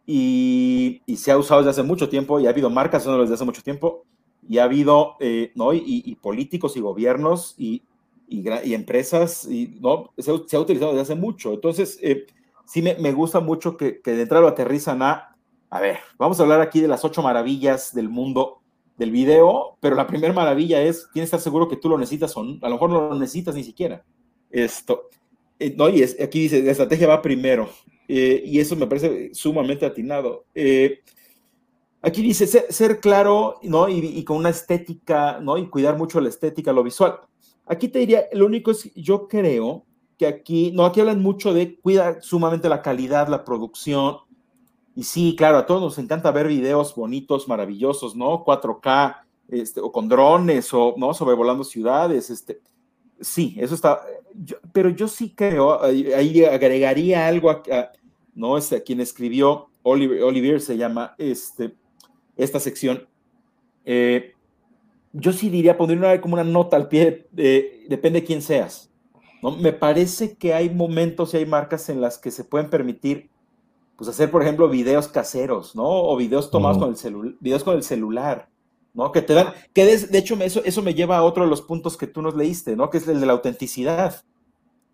y, 0.06 1.02
y, 1.06 1.16
se 1.16 1.32
ha 1.32 1.38
usado 1.38 1.62
desde 1.62 1.72
hace 1.72 1.84
mucho 1.84 2.10
tiempo 2.10 2.40
y 2.40 2.48
ha 2.48 2.50
habido 2.50 2.70
marcas 2.70 3.06
desde 3.06 3.36
hace 3.36 3.46
mucho 3.46 3.62
tiempo 3.62 4.04
y 4.48 4.58
ha 4.58 4.66
habido, 4.66 5.16
eh, 5.22 5.54
¿no? 5.56 5.74
Y, 5.74 5.82
y, 5.86 6.16
políticos 6.16 6.76
y 6.76 6.82
gobiernos 6.82 7.56
y, 7.58 7.84
y, 8.28 8.74
empresas, 8.74 9.46
y, 9.46 9.78
¿no? 9.80 10.12
Se, 10.18 10.32
ha 10.32 10.60
utilizado 10.60 10.92
desde 10.92 11.04
hace 11.04 11.16
mucho. 11.16 11.54
Entonces, 11.54 12.00
eh, 12.02 12.26
sí 12.66 12.82
me, 12.82 12.96
me, 12.96 13.14
gusta 13.14 13.40
mucho 13.40 13.78
que, 13.78 14.02
que, 14.02 14.12
de 14.12 14.24
entrada 14.24 14.42
lo 14.42 14.50
aterrizan 14.50 15.02
a, 15.02 15.38
a 15.70 15.80
ver, 15.80 16.00
vamos 16.18 16.40
a 16.40 16.44
hablar 16.44 16.60
aquí 16.60 16.82
de 16.82 16.90
las 16.90 17.06
ocho 17.06 17.22
maravillas 17.22 17.94
del 17.94 18.10
mundo 18.10 18.63
del 18.98 19.12
video, 19.12 19.78
pero 19.80 19.96
la 19.96 20.08
primera 20.08 20.34
maravilla 20.34 20.82
es, 20.82 21.08
tienes 21.14 21.30
que 21.30 21.36
estar 21.36 21.40
seguro 21.40 21.68
que 21.68 21.78
tú 21.78 21.90
lo 21.90 21.98
necesitas 21.98 22.36
o 22.38 22.42
a 22.42 22.70
lo 22.70 22.76
mejor 22.76 22.90
no 22.90 23.10
lo 23.10 23.16
necesitas 23.16 23.56
ni 23.56 23.64
siquiera. 23.64 24.04
Esto, 24.50 25.10
eh, 25.60 25.74
no, 25.78 25.90
y 25.90 26.04
es, 26.04 26.20
aquí 26.22 26.42
dice, 26.42 26.62
la 26.62 26.72
estrategia 26.72 27.08
va 27.08 27.22
primero, 27.22 27.70
eh, 28.08 28.42
y 28.46 28.60
eso 28.60 28.76
me 28.76 28.88
parece 28.88 29.34
sumamente 29.34 29.86
atinado. 29.86 30.46
Aquí 32.06 32.22
dice 32.22 32.48
ser, 32.48 32.66
ser 32.70 33.00
claro 33.00 33.60
¿no? 33.64 33.88
Y, 33.88 34.00
y, 34.00 34.26
con 34.26 34.36
una 34.36 34.50
estética, 34.50 35.40
¿no? 35.40 35.58
y 35.58 35.70
cuidar 35.70 35.98
mucho 35.98 36.20
la 36.20 36.28
estética, 36.28 36.74
lo 36.74 36.84
visual. 36.84 37.18
Aquí 37.66 37.88
te 37.88 38.00
diría, 38.00 38.26
lo 38.34 38.46
único 38.46 38.72
es, 38.72 38.94
yo 38.94 39.30
creo 39.30 39.86
que 40.18 40.28
aquí, 40.28 40.74
no, 40.74 40.86
aquí 40.86 41.00
hablan 41.00 41.22
mucho 41.22 41.54
de 41.54 41.80
cuidar 41.80 42.22
sumamente 42.22 42.68
la 42.68 42.82
calidad, 42.82 43.30
la 43.30 43.46
producción. 43.46 44.18
Y 44.96 45.04
sí, 45.04 45.36
claro, 45.36 45.58
a 45.58 45.66
todos 45.66 45.82
nos 45.82 45.98
encanta 45.98 46.32
ver 46.32 46.48
videos 46.48 46.96
bonitos, 46.96 47.48
maravillosos, 47.48 48.16
¿no? 48.16 48.44
4K, 48.46 49.18
este, 49.50 49.82
o 49.82 49.92
con 49.92 50.08
drones, 50.08 50.74
o, 50.74 50.94
¿no? 50.98 51.14
Sobrevolando 51.14 51.64
ciudades, 51.64 52.30
este. 52.30 52.62
Sí, 53.20 53.56
eso 53.58 53.74
está, 53.74 54.02
pero 54.72 54.90
yo 54.90 55.08
sí 55.08 55.34
creo, 55.36 55.82
ahí 55.82 56.44
agregaría 56.44 57.28
algo 57.28 57.50
a, 57.52 57.64
¿no? 58.36 58.58
Este, 58.58 58.78
a 58.78 58.84
quien 58.84 59.00
escribió, 59.00 59.70
Oliver, 59.84 60.24
Oliver 60.24 60.62
se 60.62 60.78
llama, 60.78 61.16
este, 61.18 61.76
esta 62.36 62.60
sección, 62.60 63.08
eh, 63.86 64.34
yo 65.14 65.32
sí 65.32 65.50
diría 65.50 65.78
poner 65.78 65.98
una, 65.98 66.20
como 66.20 66.34
una 66.34 66.44
nota 66.44 66.76
al 66.76 66.88
pie, 66.88 67.28
depende 67.32 68.22
de 68.22 68.26
quién 68.26 68.42
seas. 68.42 68.90
Me 69.60 69.74
parece 69.74 70.36
que 70.36 70.54
hay 70.54 70.70
momentos 70.70 71.34
y 71.34 71.38
hay 71.38 71.46
marcas 71.46 71.90
en 71.90 72.02
las 72.02 72.18
que 72.18 72.32
se 72.32 72.44
pueden 72.44 72.70
permitir, 72.70 73.30
pues 74.06 74.16
hacer, 74.16 74.32
por 74.32 74.42
ejemplo, 74.42 74.70
videos 74.70 75.08
caseros, 75.08 75.76
¿no? 75.76 75.86
O 75.86 76.16
videos 76.18 76.52
tomados 76.52 76.78
con 76.78 76.90
el 76.90 76.98
celular, 76.98 77.36
videos 77.40 77.64
con 77.64 77.76
el 77.76 77.84
celular, 77.84 78.50
¿no? 78.94 79.12
Que 79.12 79.22
te 79.22 79.34
dan, 79.34 79.54
que 79.74 79.86
de, 79.86 80.18
hecho 80.18 80.36
eso, 80.36 80.62
eso 80.64 80.82
me 80.82 80.94
lleva 80.94 81.18
a 81.18 81.24
otro 81.24 81.44
de 81.44 81.50
los 81.50 81.62
puntos 81.62 81.98
que 81.98 82.08
tú 82.08 82.22
nos 82.22 82.36
leíste, 82.36 82.76
¿no? 82.76 82.90
Que 82.90 82.98
es 82.98 83.08
el 83.08 83.20
de 83.20 83.26
la 83.26 83.34
autenticidad. 83.34 84.24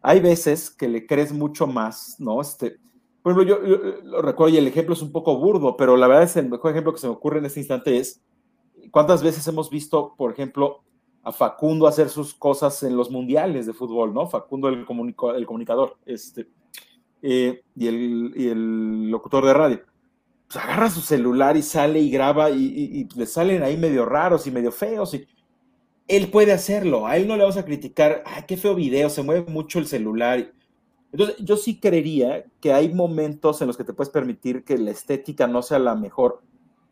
Hay 0.02 0.19
veces 0.19 0.69
que 0.69 0.88
le 0.88 1.06
crees 1.06 1.34
mucho 1.34 1.67
más, 1.67 2.15
¿no? 2.19 2.39
Este, 2.39 2.78
por 3.22 3.34
ejemplo, 3.34 3.58
yo, 3.58 3.65
yo 3.65 3.78
lo 4.04 4.22
recuerdo 4.22 4.54
y 4.54 4.58
el 4.58 4.67
ejemplo 4.67 4.93
es 4.93 5.02
un 5.02 5.12
poco 5.12 5.38
burdo, 5.38 5.76
pero 5.76 5.98
la 5.98 6.08
verdad 6.08 6.24
es 6.24 6.38
el 6.38 6.50
mejor 6.50 6.72
ejemplo 6.72 6.93
que 6.93 7.00
se 7.00 7.08
me 7.08 7.13
ocurre 7.13 7.39
en 7.39 7.45
este 7.45 7.60
instante 7.60 7.98
es 7.98 8.22
¿Cuántas 8.91 9.22
veces 9.22 9.48
hemos 9.48 9.69
visto, 9.69 10.15
por 10.17 10.32
ejemplo, 10.32 10.84
a 11.24 11.32
Facundo 11.32 11.88
hacer 11.88 12.10
sus 12.10 12.34
cosas 12.34 12.82
en 12.84 12.95
los 12.95 13.12
mundiales 13.12 13.65
de 13.65 13.74
fútbol, 13.74 14.13
¿no? 14.13 14.28
Facundo, 14.28 14.67
el, 14.69 14.86
el 15.36 15.45
comunicador, 15.45 15.98
este, 16.06 16.48
eh, 17.21 17.62
y, 17.75 17.88
el, 17.88 19.10
locutor 19.10 19.45
de 19.45 19.53
radio. 19.53 19.82
Pues 20.47 20.63
agarra 20.63 20.89
su 20.89 21.01
celular 21.01 21.58
y 21.58 21.62
sale 21.62 21.99
y 21.99 22.10
graba 22.10 22.49
y, 22.49 23.08
le 23.15 23.25
salen 23.25 23.63
ahí 23.63 23.77
medio 23.77 24.05
raros 24.05 24.47
y 24.47 24.51
medio 24.51 24.71
feos. 24.71 25.13
Y 25.13 25.27
él 26.08 26.29
puede 26.29 26.51
hacerlo, 26.51 27.05
a 27.05 27.17
él 27.17 27.27
no 27.27 27.36
le 27.36 27.43
vamos 27.43 27.58
a 27.58 27.65
criticar, 27.65 28.23
ay, 28.25 28.43
qué 28.47 28.58
feo 28.58 28.73
video, 28.73 29.10
se 29.10 29.21
mueve 29.21 29.51
mucho 29.51 29.77
el 29.77 29.88
celular. 29.88 30.51
Entonces, 31.12 31.38
yo 31.39 31.55
sí 31.55 31.79
creería 31.79 32.45
que 32.60 32.73
hay 32.73 32.93
momentos 32.93 33.62
en 33.62 33.67
los 33.67 33.77
que 33.77 33.84
te 33.84 33.93
puedes 33.93 34.12
permitir 34.12 34.63
que 34.63 34.77
la 34.77 34.91
estética 34.91 35.47
no 35.47 35.62
sea 35.62 35.79
la 35.79 35.95
mejor, 35.95 36.41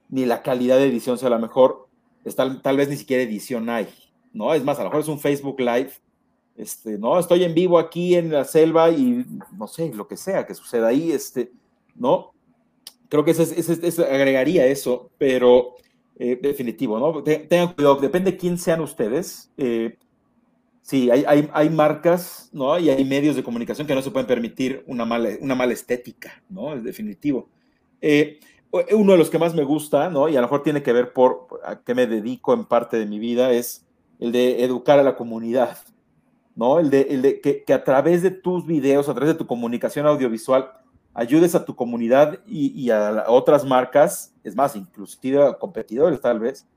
ni 0.10 0.26
la 0.26 0.44
calidad 0.44 0.78
de 0.78 0.86
edición 0.88 1.18
sea 1.18 1.30
la 1.30 1.40
mejor, 1.40 1.88
tal, 2.36 2.62
tal 2.62 2.78
vez 2.78 2.90
ni 2.90 2.96
siquiera 2.96 3.24
edición 3.24 3.70
hay, 3.70 3.88
¿no? 4.34 4.54
Es 4.54 4.64
más, 4.64 4.80
a 4.80 4.84
lo 4.84 4.90
mejor 4.90 5.02
es 5.02 5.08
un 5.08 5.20
Facebook 5.20 5.60
Live, 5.60 5.94
este, 6.58 6.98
¿no? 6.98 7.20
Estoy 7.20 7.44
en 7.44 7.54
vivo 7.54 7.78
aquí 7.78 8.16
en 8.16 8.32
la 8.32 8.44
selva 8.44 8.90
y 8.90 9.26
no 9.58 9.68
sé, 9.68 9.94
lo 9.94 10.08
que 10.08 10.18
sea 10.18 10.46
que 10.46 10.56
suceda 10.56 10.88
ahí, 10.88 11.12
este, 11.12 11.52
¿no? 11.96 12.34
Creo 13.10 13.24
que 13.24 13.32
ese, 13.32 14.04
agregaría 14.04 14.66
eso, 14.66 15.12
pero 15.18 15.76
eh, 16.18 16.38
definitivo, 16.42 17.00
¿no? 17.00 17.24
Tengan 17.24 17.74
cuidado, 17.74 17.96
depende 17.98 18.32
de 18.32 18.38
quién 18.38 18.58
sean 18.58 18.82
ustedes. 18.82 19.52
Eh, 19.56 19.98
sí, 20.82 21.12
hay, 21.12 21.24
hay, 21.28 21.48
hay, 21.54 21.70
marcas, 21.70 22.50
¿no? 22.52 22.78
Y 22.80 22.90
hay 22.90 23.06
medios 23.06 23.36
de 23.36 23.44
comunicación 23.44 23.88
que 23.88 23.96
no 23.96 24.02
se 24.02 24.12
pueden 24.12 24.28
permitir 24.28 24.84
una 24.88 25.06
mala, 25.06 25.30
una 25.40 25.56
mala 25.56 25.74
estética, 25.74 26.44
¿no? 26.50 26.74
Es 26.74 26.84
definitivo. 26.84 27.48
Eh, 28.02 28.40
uno 28.94 29.14
de 29.14 29.18
los 29.18 29.30
que 29.30 29.40
más 29.40 29.54
me 29.54 29.64
gusta, 29.64 30.10
¿no? 30.10 30.28
Y 30.28 30.36
a 30.36 30.42
lo 30.42 30.48
mejor 30.48 30.64
tiene 30.64 30.84
que 30.84 30.92
ver 30.92 31.14
por, 31.14 31.48
a 31.64 31.82
qué 31.82 31.94
me 31.96 32.08
dedico 32.08 32.54
en 32.54 32.66
parte 32.66 32.98
de 32.98 33.06
mi 33.06 33.20
vida, 33.20 33.52
es 33.52 33.86
el 34.20 34.32
de 34.32 34.64
educar 34.64 35.00
a 35.00 35.04
la 35.04 35.16
comunidad, 35.16 35.78
¿no? 36.58 36.80
El 36.80 36.90
de, 36.90 37.02
el 37.04 37.22
de 37.22 37.40
que, 37.40 37.64
que, 37.64 37.74
a 37.74 37.84
través 37.84 38.22
de 38.24 38.32
tus 38.32 38.66
videos, 38.66 39.08
a 39.08 39.14
través 39.14 39.34
de 39.34 39.38
tu 39.38 39.48
comunicación 39.48 40.08
audiovisual, 40.08 40.72
ayudes 41.14 41.56
a 41.56 41.64
tu 41.64 41.76
comunidad 41.76 42.40
y, 42.46 42.70
y 42.70 42.90
a, 42.90 43.26
otras 43.28 43.64
marcas, 43.64 44.34
es 44.44 44.56
más, 44.56 44.76
inclusive 44.76 45.42
a 45.42 45.54
competidores 45.54 46.20
tal 46.20 46.40
vez, 46.40 46.68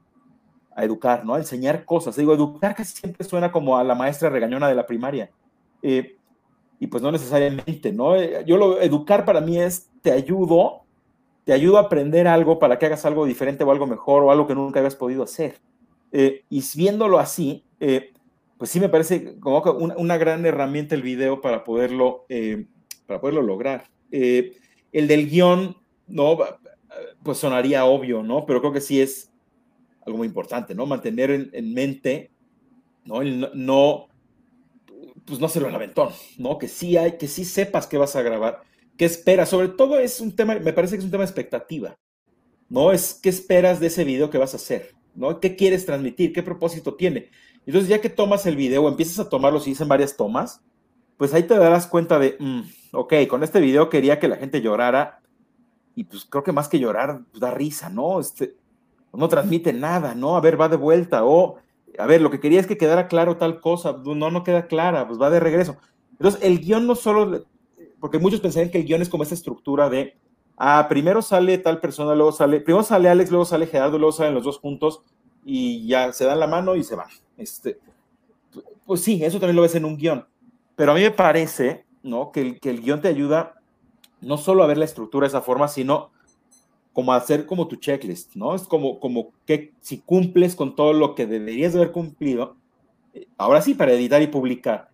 a 0.77 0.85
educar, 0.85 1.25
¿no? 1.25 1.35
A 1.35 1.39
enseñar 1.39 1.85
cosas. 1.85 2.15
Digo, 2.15 2.35
educar 2.35 2.77
casi 2.77 2.95
siempre 2.95 3.27
suena 3.27 3.51
como 3.51 3.77
a 3.77 3.83
la 3.83 3.95
maestra 3.95 4.29
regañona 4.29 4.69
de 4.69 4.75
la 4.75 4.87
primaria. 4.87 5.31
Eh, 5.83 6.17
y 6.79 6.87
pues 6.87 7.03
no 7.03 7.11
necesariamente, 7.11 7.93
¿no? 7.93 8.17
Eh, 8.17 8.45
yo 8.47 8.59
lo, 8.59 8.81
educar 8.81 9.25
para 9.25 9.41
mí 9.41 9.59
es, 9.59 9.89
te 10.03 10.13
ayudo, 10.13 10.83
te 11.45 11.55
ayudo 11.55 11.79
a 11.79 11.83
aprender 11.83 12.29
algo 12.29 12.59
para 12.59 12.79
que 12.79 12.87
hagas 12.87 13.05
algo 13.07 13.25
diferente 13.25 13.65
o 13.65 13.71
algo 13.71 13.87
mejor 13.87 14.23
o 14.23 14.31
algo 14.31 14.47
que 14.47 14.55
nunca 14.55 14.81
habías 14.81 14.97
podido 14.97 15.23
hacer. 15.23 15.59
Eh, 16.13 16.45
y 16.51 16.63
viéndolo 16.77 17.19
así, 17.19 17.65
eh, 17.79 18.13
pues 18.61 18.71
sí 18.71 18.79
me 18.79 18.91
parece 18.91 19.41
como 19.41 19.63
una, 19.79 19.97
una, 19.97 20.19
gran 20.19 20.45
herramienta 20.45 20.95
el 20.95 21.01
video 21.01 21.41
para 21.41 21.65
poderlo, 21.65 22.27
eh, 22.29 22.67
para 23.07 23.19
poderlo 23.19 23.41
lograr. 23.41 23.85
el 24.11 24.53
del 24.93 25.31
guion, 25.31 25.79
¿no? 26.07 26.37
Pues 27.23 27.39
sonaría 27.39 27.87
obvio, 27.87 28.23
¿no? 28.23 28.45
Pero 28.45 28.61
creo 28.61 28.75
que 28.75 28.83
sí 28.83 29.01
es 29.01 29.33
algo 30.05 30.19
muy 30.19 30.27
importante, 30.27 30.75
¿no? 30.75 30.85
Mantener 30.85 31.31
en, 31.31 31.49
en 31.55 31.73
mente, 31.73 32.33
¿no? 33.07 33.23
El 33.23 33.49
no, 33.55 34.09
pues 35.25 35.41
no 35.41 35.47
hacerlo 35.47 35.71
el 35.71 35.75
aventón, 35.75 36.11
¿no? 36.37 36.59
Que 36.59 36.69
sí 36.69 36.99
hay, 36.99 37.17
que 37.17 37.29
sí 37.29 37.47
sepas 37.47 37.87
qué 37.87 37.97
vas 37.97 38.15
a 38.15 38.21
grabar, 38.21 38.61
qué 38.99 39.07
esperas. 39.07 39.49
Sobre 39.49 39.69
todo 39.69 39.99
es 39.99 40.21
un 40.21 40.37
tema, 40.37 40.59
me 40.59 40.75
parece 40.75 40.97
que 40.97 40.99
es 40.99 41.05
un 41.07 41.11
tema 41.11 41.25
de 41.25 41.31
expectativa, 41.31 41.97
¿no? 42.69 42.93
Es 42.93 43.19
qué 43.23 43.31
esperas 43.31 43.81
de 43.81 43.87
ese 43.87 44.05
video 44.05 44.29
que 44.29 44.37
vas 44.37 44.53
a 44.53 44.59
hacer, 44.59 44.95
¿no? 45.15 45.41
¿Qué 45.41 45.57
quieres 45.57 45.87
transmitir? 45.87 46.35
¿Qué 46.35 46.43
propósito 46.43 46.95
tiene? 46.95 47.31
Entonces, 47.71 47.89
ya 47.89 48.01
que 48.01 48.11
tomas 48.11 48.47
el 48.47 48.57
video, 48.57 48.89
empiezas 48.89 49.21
a 49.21 49.29
tomarlo, 49.29 49.61
si 49.61 49.71
dicen 49.71 49.87
varias 49.87 50.17
tomas, 50.17 50.61
pues 51.17 51.33
ahí 51.33 51.45
te 51.45 51.57
darás 51.57 51.87
cuenta 51.87 52.19
de, 52.19 52.37
mm, 52.41 52.63
ok, 52.95 53.15
con 53.29 53.45
este 53.45 53.61
video 53.61 53.89
quería 53.89 54.19
que 54.19 54.27
la 54.27 54.39
gente 54.39 54.61
llorara, 54.61 55.21
y 55.95 56.03
pues 56.03 56.25
creo 56.25 56.43
que 56.43 56.51
más 56.51 56.69
que 56.69 56.81
llorar, 56.81 57.21
pues, 57.31 57.41
da 57.41 57.53
risa, 57.53 57.89
¿no? 57.89 58.19
Este, 58.19 58.57
no 59.13 59.29
transmite 59.29 59.73
nada, 59.73 60.17
¿no? 60.17 60.37
A 60.37 60.41
ver, 60.41 60.61
va 60.61 60.69
de 60.69 60.75
vuelta, 60.75 61.25
o, 61.25 61.59
a 61.97 62.07
ver, 62.07 62.21
lo 62.21 62.33
que 62.33 62.41
quería 62.41 62.59
es 62.59 62.67
que 62.67 62.77
quedara 62.77 63.07
claro 63.07 63.37
tal 63.37 63.61
cosa, 63.61 63.97
no, 64.05 64.33
no 64.33 64.43
queda 64.43 64.67
clara, 64.67 65.07
pues 65.07 65.21
va 65.21 65.31
de 65.31 65.39
regreso. 65.39 65.77
Entonces, 66.13 66.43
el 66.43 66.59
guion 66.59 66.89
no 66.89 66.97
solo, 66.97 67.45
porque 68.01 68.19
muchos 68.19 68.41
pensarían 68.41 68.73
que 68.73 68.79
el 68.79 68.85
guion 68.85 69.01
es 69.01 69.09
como 69.09 69.23
esta 69.23 69.37
estructura 69.37 69.89
de, 69.89 70.17
ah, 70.57 70.87
primero 70.89 71.23
sale 71.23 71.57
tal 71.59 71.81
persona, 71.81 72.17
luego 72.17 72.33
sale, 72.33 72.61
primero 72.63 72.83
sale 72.83 73.09
Alex, 73.09 73.31
luego 73.31 73.45
sale 73.45 73.69
Gerardo, 73.69 73.97
luego 73.97 74.11
salen 74.11 74.35
los 74.35 74.43
dos 74.43 74.59
juntos 74.59 75.05
y 75.45 75.87
ya 75.87 76.13
se 76.13 76.25
dan 76.25 76.41
la 76.41 76.47
mano 76.47 76.77
y 76.77 76.85
se 76.85 76.97
van. 76.97 77.09
Este, 77.37 77.79
pues 78.87 79.01
sí, 79.01 79.25
eso 79.25 79.39
también 79.39 79.57
lo 79.57 79.63
ves 79.63 79.75
en 79.75 79.85
un 79.85 79.97
guion. 79.97 80.27
Pero 80.77 80.93
a 80.93 80.95
mí 80.95 81.03
me 81.03 81.11
parece, 81.11 81.85
¿no? 82.03 82.33
Que 82.33 82.41
el, 82.41 82.61
que 82.61 82.71
el 82.71 82.81
guion 82.81 83.01
te 83.01 83.09
ayuda 83.09 83.55
no 84.21 84.37
solo 84.37 84.63
a 84.63 84.67
ver 84.67 84.79
la 84.79 84.85
estructura 84.85 85.25
de 85.25 85.29
esa 85.29 85.41
forma, 85.41 85.69
sino 85.69 86.11
como 86.93 87.13
hacer 87.13 87.47
como 87.47 87.69
tu 87.69 87.77
checklist, 87.77 88.35
¿no? 88.35 88.55
Es 88.55 88.63
como, 88.63 89.01
como 89.01 89.33
que 89.47 89.73
si 89.81 89.99
cumples 89.99 90.57
con 90.57 90.75
todo 90.75 90.93
lo 90.93 91.15
que 91.15 91.27
deberías 91.27 91.73
de 91.73 91.81
haber 91.81 91.93
cumplido, 91.93 92.57
eh, 93.15 93.27
ahora 93.39 93.63
sí, 93.63 93.75
para 93.75 93.93
editar 93.93 94.21
y 94.23 94.27
publicar. 94.27 94.91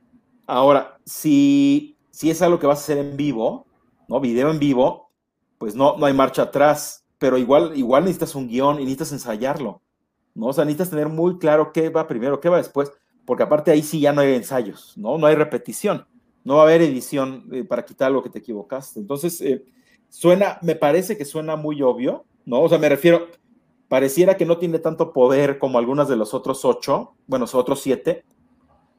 Ahora, 0.47 0.99
si, 1.05 1.97
si 2.11 2.31
es 2.31 2.43
algo 2.43 2.59
que 2.59 2.67
vas 2.67 2.79
a 2.79 2.83
hacer 2.83 2.99
en 2.99 3.17
vivo, 3.17 3.67
¿no? 4.09 4.21
Video 4.21 4.51
en 4.51 4.59
vivo, 4.59 5.11
pues 5.59 5.75
no, 5.75 5.97
no 5.97 6.07
hay 6.07 6.13
marcha 6.13 6.43
atrás, 6.43 7.05
pero 7.19 7.39
igual, 7.39 7.77
igual 7.77 8.05
necesitas 8.05 8.35
un 8.35 8.49
guion 8.49 8.77
y 8.77 8.85
necesitas 8.85 9.13
ensayarlo, 9.13 9.81
¿no? 10.37 10.49
O 10.49 10.53
sea, 10.53 10.65
necesitas 10.65 10.91
tener 10.91 11.09
muy 11.09 11.39
claro 11.39 11.73
qué 11.73 11.89
va 11.89 12.07
primero, 12.07 12.41
qué 12.41 12.49
va 12.49 12.59
después, 12.59 12.93
porque 13.25 13.43
aparte 13.43 13.71
ahí 13.71 13.83
sí 13.83 13.99
ya 14.01 14.13
no 14.13 14.21
hay 14.21 14.35
ensayos, 14.35 14.93
¿no? 14.97 15.19
No 15.19 15.27
hay 15.27 15.35
repetición, 15.35 16.07
no 16.45 16.57
va 16.57 16.61
a 16.61 16.65
haber 16.67 16.83
edición 16.83 17.49
eh, 17.53 17.65
para 17.65 17.85
quitar 17.85 18.13
lo 18.13 18.23
que 18.23 18.31
te 18.31 18.39
equivocaste. 18.39 19.01
Entonces, 19.01 19.41
eh, 19.41 19.65
suena, 20.09 20.59
me 20.63 20.77
parece 20.77 21.17
que 21.17 21.25
suena 21.25 21.57
muy 21.57 21.83
obvio, 21.83 22.25
¿no? 22.45 22.61
O 22.61 22.69
sea, 22.69 22.79
me 22.79 22.89
refiero, 22.89 23.29
pareciera 23.89 24.37
que 24.37 24.47
no 24.47 24.59
tiene 24.59 24.79
tanto 24.79 25.13
poder 25.13 25.59
como 25.59 25.79
algunas 25.79 26.09
de 26.09 26.17
los 26.17 26.35
otros 26.35 26.65
ocho, 26.65 27.15
bueno, 27.27 27.45
los 27.45 27.55
otros 27.55 27.81
siete, 27.81 28.25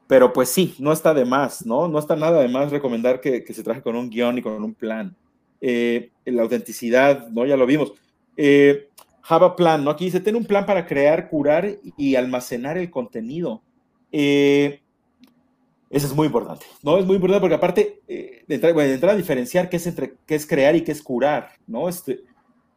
pero 0.08 0.32
pues 0.32 0.48
sí, 0.48 0.74
no 0.78 0.92
está 0.92 1.14
de 1.14 1.24
más, 1.24 1.64
¿no? 1.64 1.86
No 1.88 1.98
está 1.98 2.16
nada 2.16 2.40
de 2.40 2.48
más 2.48 2.70
recomendar 2.70 3.20
que, 3.20 3.44
que 3.44 3.54
se 3.54 3.62
traje 3.62 3.82
con 3.82 3.94
un 3.94 4.10
guion 4.10 4.38
y 4.38 4.42
con 4.42 4.62
un 4.62 4.74
plan 4.74 5.16
eh, 5.60 6.10
la 6.24 6.42
autenticidad, 6.42 7.28
¿no? 7.28 7.46
Ya 7.46 7.56
lo 7.56 7.66
vimos. 7.66 7.92
Have 9.28 9.44
a 9.44 9.56
plan, 9.56 9.84
¿no? 9.84 9.90
Aquí 9.90 10.06
dice, 10.06 10.20
ten 10.20 10.36
un 10.36 10.44
plan 10.44 10.64
para 10.64 10.86
crear, 10.86 11.28
curar 11.28 11.78
y 11.96 12.16
almacenar 12.16 12.78
el 12.78 12.90
contenido. 12.90 13.62
Eh, 14.10 14.80
eso 15.90 16.06
es 16.06 16.14
muy 16.14 16.26
importante, 16.26 16.66
¿no? 16.82 16.98
Es 16.98 17.06
muy 17.06 17.16
importante 17.16 17.40
porque 17.40 17.54
aparte, 17.54 18.02
eh, 18.08 18.44
de, 18.46 18.54
entrar, 18.54 18.72
bueno, 18.72 18.92
entrar 18.92 19.12
a 19.14 19.16
diferenciar 19.16 19.68
qué 19.68 19.76
es, 19.76 19.86
entre, 19.86 20.16
qué 20.26 20.34
es 20.34 20.46
crear 20.46 20.76
y 20.76 20.82
qué 20.82 20.92
es 20.92 21.02
curar, 21.02 21.50
¿no? 21.66 21.88
Este, 21.88 22.24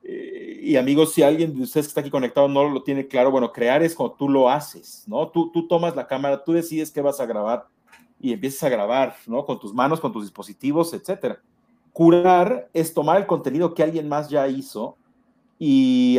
eh, 0.03 0.59
y 0.61 0.75
amigos, 0.77 1.13
si 1.13 1.21
alguien 1.21 1.55
de 1.55 1.63
ustedes 1.63 1.87
que 1.87 1.89
está 1.89 2.01
aquí 2.01 2.09
conectado 2.09 2.47
no 2.47 2.69
lo 2.69 2.83
tiene 2.83 3.07
claro, 3.07 3.31
bueno, 3.31 3.51
crear 3.51 3.83
es 3.83 3.95
cuando 3.95 4.15
tú 4.15 4.29
lo 4.29 4.49
haces, 4.49 5.03
¿no? 5.07 5.29
Tú, 5.29 5.51
tú 5.51 5.67
tomas 5.67 5.95
la 5.95 6.07
cámara, 6.07 6.43
tú 6.43 6.53
decides 6.53 6.91
qué 6.91 7.01
vas 7.01 7.19
a 7.19 7.25
grabar 7.25 7.67
y 8.19 8.33
empiezas 8.33 8.63
a 8.63 8.69
grabar, 8.69 9.15
¿no? 9.27 9.45
Con 9.45 9.59
tus 9.59 9.73
manos, 9.73 9.99
con 9.99 10.13
tus 10.13 10.23
dispositivos, 10.23 10.93
etcétera. 10.93 11.41
Curar 11.91 12.69
es 12.73 12.93
tomar 12.93 13.17
el 13.17 13.27
contenido 13.27 13.73
que 13.73 13.83
alguien 13.83 14.07
más 14.07 14.29
ya 14.29 14.47
hizo 14.47 14.97
y, 15.63 16.17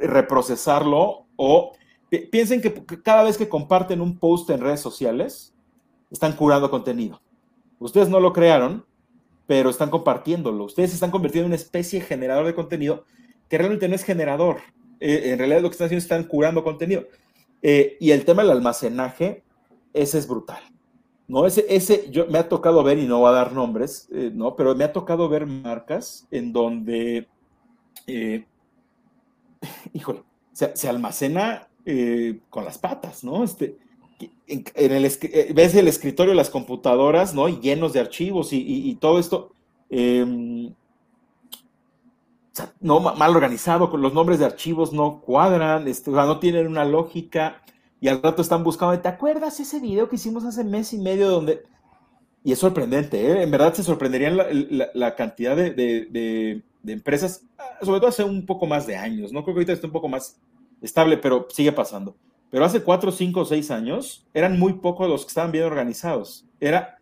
reprocesarlo 0.00 1.26
o 1.36 1.72
piensen 2.32 2.62
que 2.62 2.72
cada 3.02 3.22
vez 3.24 3.36
que 3.36 3.50
comparten 3.50 4.00
un 4.00 4.18
post 4.18 4.48
en 4.48 4.62
redes 4.62 4.80
sociales, 4.80 5.54
están 6.10 6.32
curando 6.32 6.70
contenido. 6.70 7.20
Ustedes 7.78 8.08
no 8.08 8.18
lo 8.18 8.32
crearon, 8.32 8.86
pero 9.46 9.68
están 9.68 9.90
compartiéndolo. 9.90 10.64
Ustedes 10.64 10.90
se 10.90 10.94
están 10.94 11.10
convirtiendo 11.10 11.46
en 11.46 11.50
una 11.50 11.56
especie 11.56 12.00
de 12.00 12.06
generador 12.06 12.46
de 12.46 12.54
contenido 12.54 13.04
que 13.50 13.58
realmente 13.58 13.88
no 13.88 13.94
es 13.94 14.04
generador. 14.04 14.58
Eh, 15.00 15.32
en 15.32 15.38
realidad 15.38 15.60
lo 15.60 15.68
que 15.68 15.74
están 15.74 15.86
haciendo 15.86 15.98
es 15.98 16.04
están 16.04 16.24
curando 16.24 16.64
contenido. 16.64 17.04
Eh, 17.60 17.98
y 18.00 18.12
el 18.12 18.24
tema 18.24 18.42
del 18.42 18.52
almacenaje, 18.52 19.44
ese 19.92 20.18
es 20.18 20.26
brutal. 20.26 20.62
¿no? 21.28 21.44
Ese, 21.44 21.66
ese, 21.68 22.10
yo 22.10 22.26
me 22.28 22.38
ha 22.38 22.48
tocado 22.48 22.82
ver, 22.82 22.98
y 22.98 23.06
no 23.06 23.18
voy 23.18 23.28
a 23.28 23.32
dar 23.32 23.52
nombres, 23.52 24.08
eh, 24.12 24.30
¿no? 24.32 24.56
Pero 24.56 24.74
me 24.74 24.84
ha 24.84 24.92
tocado 24.92 25.28
ver 25.28 25.44
marcas 25.44 26.26
en 26.30 26.52
donde, 26.54 27.28
eh, 28.06 28.44
híjole, 29.92 30.22
se, 30.52 30.88
almacena 30.88 31.68
eh, 31.84 32.40
con 32.50 32.64
las 32.64 32.78
patas, 32.78 33.24
¿no? 33.24 33.44
Este, 33.44 33.76
en, 34.46 34.64
en 34.74 34.92
el, 34.92 35.04
eh, 35.04 35.52
ves 35.54 35.74
el 35.74 35.88
escritorio 35.88 36.34
las 36.34 36.50
computadoras, 36.50 37.34
¿no? 37.34 37.48
Y 37.48 37.60
llenos 37.60 37.92
de 37.92 38.00
archivos 38.00 38.48
y, 38.52 38.94
todo 39.00 39.18
esto. 39.18 39.52
Em, 39.90 40.72
no 42.80 43.00
mal 43.00 43.36
organizado, 43.36 43.90
con 43.90 44.00
los 44.00 44.14
nombres 44.14 44.38
de 44.38 44.46
archivos 44.46 44.92
no 44.92 45.20
cuadran, 45.20 45.86
este, 45.88 46.10
o 46.10 46.14
sea, 46.14 46.24
no 46.24 46.38
tienen 46.38 46.66
una 46.66 46.86
lógica 46.86 47.62
y 48.00 48.08
al 48.08 48.22
rato 48.22 48.42
están 48.42 48.64
buscando, 48.64 48.98
¿te 49.00 49.08
acuerdas 49.08 49.58
ese 49.60 49.80
video 49.80 50.08
que 50.08 50.16
hicimos 50.16 50.44
hace 50.44 50.64
mes 50.64 50.92
y 50.92 50.98
medio 50.98 51.28
donde... 51.28 51.64
Y 52.44 52.52
es 52.52 52.58
sorprendente, 52.58 53.20
¿eh? 53.20 53.42
en 53.42 53.50
verdad 53.50 53.74
se 53.74 53.82
sorprenderían 53.82 54.38
la, 54.94 55.16
cantidad 55.16 55.56
de, 55.56 56.62
de, 56.86 56.92
empresas, 56.92 57.44
ah, 57.58 57.78
sobre 57.82 58.00
todo 58.00 58.08
hace 58.08 58.24
un 58.24 58.46
poco 58.46 58.66
más 58.66 58.86
de 58.86 58.96
años, 58.96 59.32
no 59.32 59.42
creo 59.42 59.54
que 59.54 59.60
ahorita 59.60 59.72
esté 59.72 59.86
un 59.86 59.92
poco 59.92 60.08
más 60.08 60.40
estable, 60.80 61.18
pero 61.18 61.46
sigue 61.50 61.72
pasando. 61.72 62.16
Pero 62.50 62.64
hace 62.64 62.82
cuatro, 62.82 63.10
cinco 63.10 63.44
seis 63.44 63.70
años 63.70 64.26
eran 64.32 64.58
muy 64.58 64.74
pocos 64.74 65.08
los 65.08 65.24
que 65.24 65.28
estaban 65.28 65.52
bien 65.52 65.64
organizados. 65.64 66.46
Era, 66.60 66.98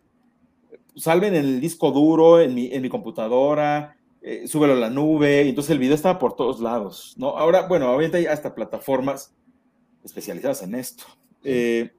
salven 0.95 1.35
el 1.35 1.61
disco 1.61 1.91
duro 1.91 2.41
en 2.41 2.55
mi, 2.55 2.67
en 2.71 2.81
mi 2.81 2.89
computadora, 2.89 3.95
eh, 4.21 4.47
súbelo 4.47 4.73
a 4.73 4.77
la 4.77 4.89
nube, 4.89 5.43
y 5.43 5.49
entonces 5.49 5.71
el 5.71 5.79
video 5.79 5.95
estaba 5.95 6.17
por 6.17 6.35
todos 6.35 6.59
lados, 6.59 7.13
¿no? 7.17 7.37
Ahora, 7.37 7.67
bueno, 7.67 7.85
ahorita 7.87 8.17
hay 8.17 8.25
hasta 8.25 8.55
plataformas 8.55 9.35
especializadas 10.03 10.63
en 10.63 10.75
esto. 10.75 11.03
Eh, 11.43 11.91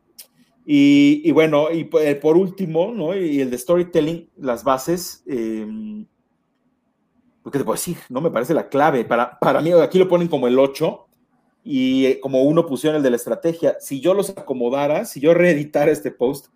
y, 0.68 1.22
y, 1.24 1.30
bueno, 1.30 1.70
y 1.72 1.88
eh, 2.00 2.16
por 2.16 2.36
último, 2.36 2.92
¿no? 2.92 3.16
Y 3.16 3.40
el 3.40 3.50
de 3.50 3.58
storytelling, 3.58 4.28
las 4.36 4.64
bases, 4.64 5.22
eh, 5.28 5.64
¿qué 7.52 7.58
te 7.58 7.64
puedo 7.64 7.76
decir? 7.76 7.96
No 8.08 8.20
me 8.20 8.30
parece 8.30 8.54
la 8.54 8.68
clave. 8.68 9.04
Para, 9.04 9.38
para 9.38 9.60
mí, 9.60 9.72
aquí 9.72 9.98
lo 9.98 10.08
ponen 10.08 10.28
como 10.28 10.48
el 10.48 10.58
8 10.58 11.06
y 11.64 12.06
eh, 12.06 12.20
como 12.20 12.42
uno 12.42 12.66
pusieron 12.66 12.96
el 12.96 13.02
de 13.02 13.10
la 13.10 13.16
estrategia. 13.16 13.76
Si 13.80 14.00
yo 14.00 14.14
los 14.14 14.30
acomodara, 14.30 15.04
si 15.04 15.20
yo 15.20 15.34
reeditara 15.34 15.90
este 15.90 16.10
post, 16.10 16.46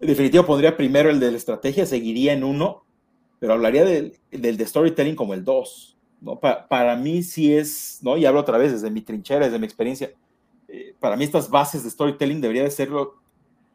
en 0.00 0.08
definitivo 0.08 0.44
pondría 0.44 0.76
primero 0.76 1.10
el 1.10 1.20
de 1.20 1.30
la 1.30 1.36
estrategia, 1.36 1.86
seguiría 1.86 2.32
en 2.32 2.44
uno, 2.44 2.84
pero 3.38 3.54
hablaría 3.54 3.84
del, 3.84 4.18
del 4.30 4.56
de 4.56 4.66
storytelling 4.66 5.16
como 5.16 5.34
el 5.34 5.44
2. 5.44 5.98
¿no? 6.20 6.38
Pa, 6.38 6.68
para 6.68 6.96
mí 6.96 7.22
sí 7.22 7.54
es, 7.54 8.00
¿no? 8.02 8.16
y 8.16 8.24
hablo 8.24 8.40
otra 8.40 8.58
vez 8.58 8.72
desde 8.72 8.90
mi 8.90 9.02
trinchera, 9.02 9.46
desde 9.46 9.58
mi 9.58 9.64
experiencia, 9.64 10.12
eh, 10.68 10.94
para 10.98 11.16
mí 11.16 11.24
estas 11.24 11.50
bases 11.50 11.84
de 11.84 11.90
storytelling 11.90 12.40
debería 12.40 12.62
de 12.62 12.70
ser 12.70 12.88
lo, 12.88 13.16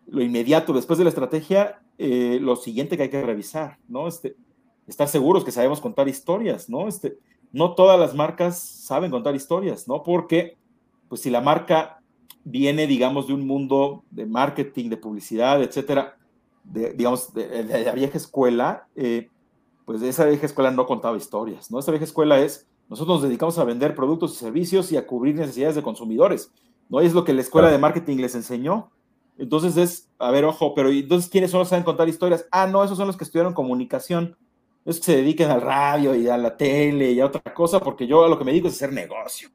lo 0.07 0.21
inmediato 0.21 0.73
después 0.73 0.97
de 0.97 1.03
la 1.03 1.09
estrategia, 1.09 1.81
eh, 1.97 2.39
lo 2.41 2.55
siguiente 2.55 2.97
que 2.97 3.03
hay 3.03 3.09
que 3.09 3.21
revisar, 3.21 3.77
¿no? 3.87 4.07
Este, 4.07 4.35
estar 4.87 5.07
seguros 5.07 5.43
que 5.43 5.51
sabemos 5.51 5.81
contar 5.81 6.07
historias, 6.07 6.69
¿no? 6.69 6.87
Este, 6.87 7.17
no 7.51 7.75
todas 7.75 7.99
las 7.99 8.15
marcas 8.15 8.59
saben 8.59 9.11
contar 9.11 9.35
historias, 9.35 9.87
¿no? 9.87 10.03
Porque, 10.03 10.57
pues 11.09 11.21
si 11.21 11.29
la 11.29 11.41
marca 11.41 12.01
viene, 12.43 12.87
digamos, 12.87 13.27
de 13.27 13.33
un 13.33 13.45
mundo 13.45 14.03
de 14.09 14.25
marketing, 14.25 14.89
de 14.89 14.97
publicidad, 14.97 15.61
etcétera, 15.61 16.17
de, 16.63 16.93
digamos, 16.93 17.33
de, 17.33 17.63
la 17.63 17.91
vieja 17.91 18.17
escuela, 18.17 18.87
eh, 18.95 19.29
pues 19.85 20.01
esa 20.01 20.25
vieja 20.25 20.45
escuela 20.45 20.71
no 20.71 20.85
contaba 20.85 21.17
historias, 21.17 21.71
¿no? 21.71 21.79
Esa 21.79 21.91
vieja 21.91 22.05
escuela 22.05 22.39
es, 22.39 22.67
nosotros 22.89 23.17
nos 23.17 23.27
dedicamos 23.27 23.57
a 23.57 23.65
vender 23.65 23.95
productos 23.95 24.33
y 24.33 24.37
servicios 24.37 24.91
y 24.91 24.97
a 24.97 25.05
cubrir 25.05 25.35
necesidades 25.35 25.75
de 25.75 25.83
consumidores, 25.83 26.51
¿no? 26.89 27.01
Y 27.01 27.05
es 27.05 27.13
lo 27.13 27.25
que 27.25 27.33
la 27.33 27.41
escuela 27.41 27.69
de 27.69 27.77
marketing 27.77 28.17
les 28.17 28.35
enseñó. 28.35 28.91
Entonces 29.37 29.77
es, 29.77 30.09
a 30.17 30.31
ver, 30.31 30.45
ojo, 30.45 30.73
pero 30.73 30.89
entonces 30.89 31.29
quiénes 31.29 31.51
son 31.51 31.59
los 31.59 31.67
que 31.67 31.71
saben 31.71 31.83
contar 31.83 32.09
historias? 32.09 32.47
Ah, 32.51 32.65
no, 32.67 32.83
esos 32.83 32.97
son 32.97 33.07
los 33.07 33.17
que 33.17 33.23
estudiaron 33.23 33.53
comunicación 33.53 34.35
es 34.91 34.99
que 34.99 35.05
se 35.05 35.17
dediquen 35.17 35.51
al 35.51 35.61
radio 35.61 36.15
y 36.15 36.27
a 36.27 36.37
la 36.37 36.55
tele 36.55 37.11
y 37.11 37.19
a 37.19 37.25
otra 37.25 37.53
cosa, 37.53 37.79
porque 37.81 38.07
yo 38.07 38.23
a 38.23 38.29
lo 38.29 38.37
que 38.37 38.45
me 38.45 38.53
digo 38.53 38.67
es 38.67 38.75
hacer 38.75 38.93
negocio. 38.93 39.49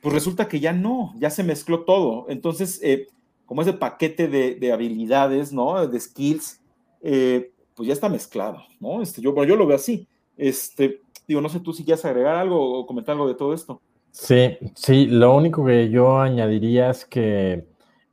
Pues 0.00 0.14
resulta 0.14 0.48
que 0.48 0.60
ya 0.60 0.72
no, 0.72 1.12
ya 1.18 1.30
se 1.30 1.44
mezcló 1.44 1.84
todo. 1.84 2.26
Entonces, 2.28 2.80
eh, 2.82 3.06
como 3.44 3.62
ese 3.62 3.74
paquete 3.74 4.28
de, 4.28 4.72
habilidades, 4.72 5.52
¿no? 5.52 5.86
De 5.86 6.00
skills, 6.00 6.60
eh, 7.02 7.52
pues 7.74 7.86
ya 7.86 7.92
está 7.92 8.08
mezclado, 8.08 8.64
¿no? 8.80 9.02
Este, 9.02 9.20
yo, 9.20 9.44
yo 9.44 9.56
lo 9.56 9.66
veo 9.66 9.76
así. 9.76 10.08
Este, 10.38 11.02
digo, 11.28 11.42
no 11.42 11.50
sé 11.50 11.60
tú 11.60 11.74
si 11.74 11.84
quieres 11.84 12.04
agregar 12.06 12.36
algo 12.36 12.80
o 12.80 12.86
comentar 12.86 13.12
algo 13.12 13.28
de 13.28 13.34
todo 13.34 13.52
esto. 13.52 13.80
Sí, 14.10 14.56
sí, 14.74 15.06
lo 15.06 15.34
único 15.34 15.64
que 15.64 15.90
yo 15.90 16.18
añadiría 16.18 16.90
es 16.90 17.04
que 17.04 17.66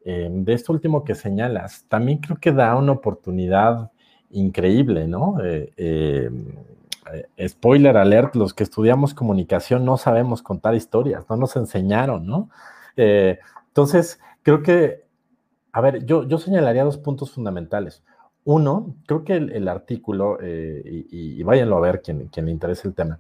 eh, 0.04 0.30
de 0.30 0.54
esto 0.54 0.74
último 0.74 1.04
que 1.04 1.16
señalas, 1.16 1.86
también 1.88 2.20
creo 2.20 2.38
que 2.38 2.52
da 2.52 2.76
una 2.76 2.92
oportunidad 2.92 3.92
increíble, 4.32 5.08
¿no? 5.08 5.38
Eh, 5.44 5.74
eh, 5.78 6.30
eh, 7.38 7.50
spoiler 7.50 7.98
alert, 7.98 8.36
los 8.36 8.54
que 8.54 8.64
estudiamos 8.64 9.14
comunicación 9.14 9.86
no 9.86 9.98
sabemos 9.98 10.42
contar 10.42 10.76
historias, 10.76 11.26
no 11.30 11.38
nos 11.38 11.56
enseñaron, 11.56 12.26
¿no? 12.26 12.50
entonces, 13.02 14.20
creo 14.42 14.62
que, 14.62 15.06
a 15.72 15.80
ver, 15.80 16.06
yo, 16.06 16.28
yo 16.28 16.38
señalaría 16.38 16.84
dos 16.84 16.98
puntos 16.98 17.32
fundamentales. 17.32 18.04
Uno, 18.44 18.94
creo 19.08 19.24
que 19.24 19.36
el, 19.38 19.70
artículo, 19.70 20.38
y, 20.44 21.42
váyanlo 21.44 21.78
a 21.78 21.80
ver 21.80 22.02
quien, 22.02 22.28
quien 22.28 22.48
le 22.48 22.52
interese 22.52 22.90
el 22.90 22.94
tema, 22.94 23.20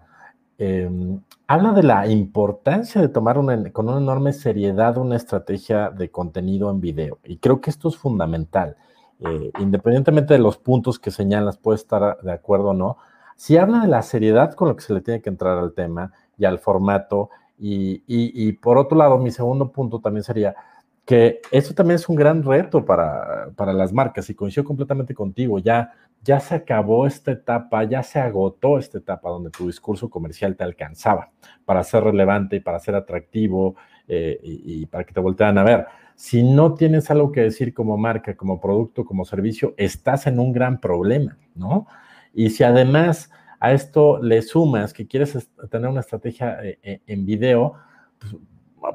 em, 0.57 1.21
habla 1.47 1.71
de 1.71 1.83
la 1.83 2.07
importancia 2.07 2.99
de 2.99 3.07
tomar 3.07 3.37
con 3.71 3.87
una 3.87 3.99
enorme 3.99 4.33
seriedad 4.33 4.97
una 4.97 5.15
estrategia 5.15 5.91
de 5.91 6.11
contenido 6.11 6.69
en 6.69 6.81
video. 6.81 7.19
Y 7.23 7.37
creo 7.37 7.61
que 7.61 7.69
esto 7.69 7.87
es 7.87 7.95
fundamental. 7.95 8.75
Eh, 9.19 9.51
independientemente 9.59 10.33
de 10.33 10.39
los 10.39 10.57
puntos 10.57 10.97
que 10.97 11.11
señalas, 11.11 11.57
puede 11.57 11.75
estar 11.75 12.19
de 12.21 12.31
acuerdo 12.31 12.69
o 12.69 12.73
no, 12.73 12.97
si 13.35 13.57
habla 13.57 13.81
de 13.81 13.87
la 13.87 14.01
seriedad 14.01 14.53
con 14.53 14.69
lo 14.69 14.75
que 14.75 14.83
se 14.83 14.93
le 14.93 15.01
tiene 15.01 15.21
que 15.21 15.29
entrar 15.29 15.57
al 15.57 15.73
tema 15.73 16.11
y 16.37 16.45
al 16.45 16.59
formato, 16.59 17.29
y, 17.61 18.53
por 18.53 18.77
otro 18.77 18.97
lado, 18.97 19.17
mi 19.17 19.31
segundo 19.31 19.71
punto 19.73 19.99
también 19.99 20.23
sería 20.23 20.55
que 21.03 21.41
eso 21.51 21.73
también 21.73 21.95
es 21.95 22.07
un 22.07 22.15
gran 22.15 22.43
reto 22.43 22.85
para, 22.85 23.49
para 23.55 23.73
las 23.73 23.91
marcas, 23.91 24.29
y 24.29 24.35
coincido 24.35 24.63
completamente 24.63 25.13
contigo, 25.13 25.59
ya, 25.59 25.91
ya 26.23 26.39
se 26.39 26.55
acabó 26.55 27.07
esta 27.07 27.31
etapa, 27.31 27.83
ya 27.83 28.03
se 28.03 28.19
agotó 28.19 28.77
esta 28.77 28.97
etapa 28.97 29.29
donde 29.29 29.49
tu 29.49 29.67
discurso 29.67 30.09
comercial 30.09 30.55
te 30.55 30.63
alcanzaba 30.63 31.31
para 31.65 31.83
ser 31.83 32.03
relevante 32.03 32.57
y 32.57 32.59
para 32.59 32.79
ser 32.79 32.95
atractivo 32.95 33.75
eh, 34.07 34.39
y, 34.41 34.85
para 34.87 35.03
que 35.03 35.13
te 35.13 35.19
voltearan 35.19 35.57
a 35.57 35.63
ver 35.63 35.87
si 36.19 36.43
no 36.43 36.73
tienes 36.73 37.09
algo 37.09 37.31
que 37.31 37.39
decir 37.39 37.73
como 37.73 37.95
marca, 37.95 38.35
como 38.35 38.59
producto, 38.59 39.05
como 39.05 39.23
servicio, 39.23 39.73
estás 39.77 40.27
en 40.27 40.37
un 40.37 40.51
gran 40.51 40.81
problema, 40.81 41.37
¿no? 41.55 41.87
Y 42.33 42.49
si 42.49 42.65
además 42.65 43.31
a 43.57 43.71
esto 43.71 44.21
le 44.21 44.41
sumas 44.41 44.91
que 44.91 45.07
quieres 45.07 45.49
tener 45.71 45.89
una 45.89 46.01
estrategia 46.01 46.61
eh, 46.61 46.77
eh, 46.83 47.01
en 47.07 47.25
video, 47.25 47.75
pues, 48.19 48.35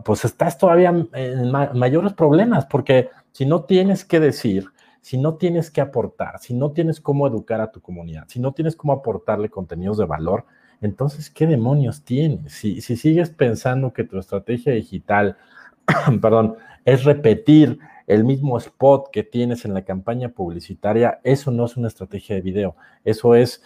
pues, 0.04 0.24
estás 0.26 0.58
todavía 0.58 0.92
en 1.14 1.50
mayores 1.50 2.12
problemas, 2.12 2.66
porque 2.66 3.08
si 3.32 3.46
no 3.46 3.64
tienes 3.64 4.04
que 4.04 4.20
decir, 4.20 4.66
si 5.00 5.16
no 5.16 5.36
tienes 5.36 5.70
que 5.70 5.80
aportar, 5.80 6.38
si 6.40 6.52
no 6.52 6.72
tienes 6.72 7.00
cómo 7.00 7.26
educar 7.26 7.62
a 7.62 7.72
tu 7.72 7.80
comunidad, 7.80 8.24
si 8.28 8.38
no 8.38 8.52
tienes 8.52 8.76
cómo 8.76 8.92
aportarle 8.92 9.48
contenidos 9.48 9.96
de 9.96 10.04
valor, 10.04 10.44
entonces, 10.82 11.30
¿qué 11.30 11.46
demonios 11.46 12.04
tienes? 12.04 12.52
Si, 12.52 12.82
si 12.82 12.96
sigues 12.96 13.30
pensando 13.30 13.94
que 13.94 14.04
tu 14.04 14.18
estrategia 14.18 14.74
digital, 14.74 15.38
perdón, 16.20 16.56
es 16.84 17.04
repetir 17.04 17.78
el 18.06 18.24
mismo 18.24 18.58
spot 18.58 19.10
que 19.10 19.22
tienes 19.22 19.64
en 19.64 19.74
la 19.74 19.84
campaña 19.84 20.28
publicitaria, 20.28 21.20
eso 21.24 21.50
no 21.50 21.64
es 21.64 21.76
una 21.76 21.88
estrategia 21.88 22.36
de 22.36 22.42
video, 22.42 22.76
eso 23.04 23.34
es 23.34 23.62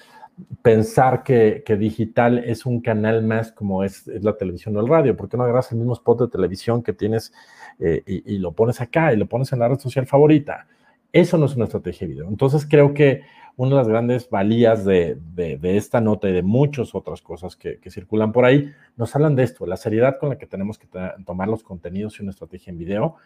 pensar 0.62 1.25
que, 1.25 1.64
digital 1.79 2.39
es 2.39 2.64
un 2.64 2.81
canal 2.81 3.25
más 3.25 3.53
como 3.53 3.83
es, 3.83 4.07
la 4.07 4.37
televisión 4.37 4.77
o 4.77 4.81
el 4.81 4.89
radio, 4.89 5.16
¿por 5.16 5.29
qué 5.29 5.37
no 5.37 5.43
agarras 5.43 5.73
el 5.73 5.79
mismo 5.79 5.95
spot 5.95 6.21
de 6.21 6.29
televisión 6.29 6.83
que 6.83 6.93
tienes 6.93 7.33
eh, 7.81 8.03
y, 8.07 8.39
lo 8.39 8.53
pones 8.53 8.81
acá 8.81 9.12
y 9.12 9.16
lo 9.16 9.27
pones 9.27 9.53
en 9.53 9.59
la 9.59 9.69
red 9.69 9.79
social 9.79 10.07
favorita? 10.07 10.66
Eso 11.12 11.39
no 11.39 11.47
es 11.47 11.57
una 11.57 11.64
estrategia 11.64 12.07
de 12.07 12.12
video. 12.12 12.29
Entonces 12.29 12.66
creo 12.69 12.93
que 12.93 13.23
una 13.59 13.71
de 13.71 13.77
las 13.77 13.89
grandes 13.89 14.31
valías 14.31 14.85
de, 14.85 15.19
esta 15.63 16.01
nota 16.01 16.29
y 16.29 16.33
de 16.33 16.45
muchas 16.45 16.95
otras 16.95 17.21
cosas 17.21 17.57
que, 17.57 17.81
circulan 17.91 18.31
por 18.31 18.45
ahí, 18.45 18.73
nos 18.97 19.15
hablan 19.17 19.35
de 19.35 19.43
esto, 19.43 19.67
la 19.67 19.77
seriedad 19.77 20.17
con 20.21 20.29
la 20.29 20.39
que 20.39 20.47
tenemos 20.47 20.79
que 20.79 20.87
tomar 21.27 21.49
los 21.49 21.65
contenidos 21.65 22.19
y 22.19 22.23
una 22.23 22.31
estrategia 22.31 22.71
en 22.71 22.79
video 22.79 23.17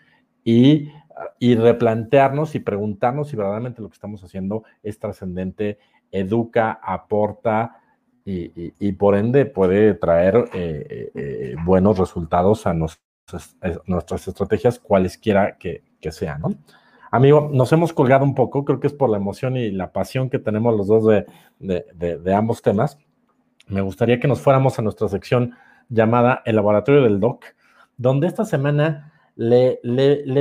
y, 0.42 0.88
replantearnos 1.38 2.54
y 2.54 2.60
preguntarnos 2.60 3.28
si 3.28 3.36
verdaderamente 3.36 3.82
lo 3.82 3.90
que 3.90 3.94
estamos 3.94 4.24
haciendo 4.24 4.64
es 4.82 4.98
trascendente, 4.98 5.78
educa, 6.10 6.80
aporta 6.82 7.76
y, 8.24 8.92
por 8.92 9.16
ende 9.16 9.44
puede 9.44 9.92
traer 9.92 10.48
eh, 10.54 11.10
eh, 11.14 11.56
buenos 11.62 11.98
resultados 11.98 12.66
a 12.66 12.72
nuestras, 12.72 14.28
estrategias, 14.28 14.78
cualesquiera 14.78 15.58
que, 15.58 15.82
que 16.00 16.10
sean, 16.10 16.40
¿no? 16.40 16.54
Amigo, 17.14 17.50
nos 17.52 17.70
hemos 17.74 17.92
colgado 17.92 18.24
un 18.24 18.34
poco, 18.34 18.64
creo 18.64 18.80
que 18.80 18.86
es 18.86 18.94
por 18.94 19.10
la 19.10 19.18
emoción 19.18 19.54
y 19.54 19.70
la 19.70 19.92
pasión 19.92 20.30
que 20.30 20.38
tenemos 20.38 20.74
los 20.74 20.86
dos 20.86 21.04
de, 21.58 22.34
ambos 22.34 22.62
temas. 22.62 22.96
Me 23.68 23.82
gustaría 23.82 24.18
que 24.18 24.26
nos 24.26 24.40
fuéramos 24.40 24.78
a 24.78 24.82
nuestra 24.82 25.10
sección 25.10 25.54
llamada 25.90 26.40
El 26.46 26.56
Laboratorio 26.56 27.02
del 27.02 27.20
Doc, 27.20 27.44
donde 27.98 28.28
esta 28.28 28.46
semana 28.46 29.12
le, 29.36 29.78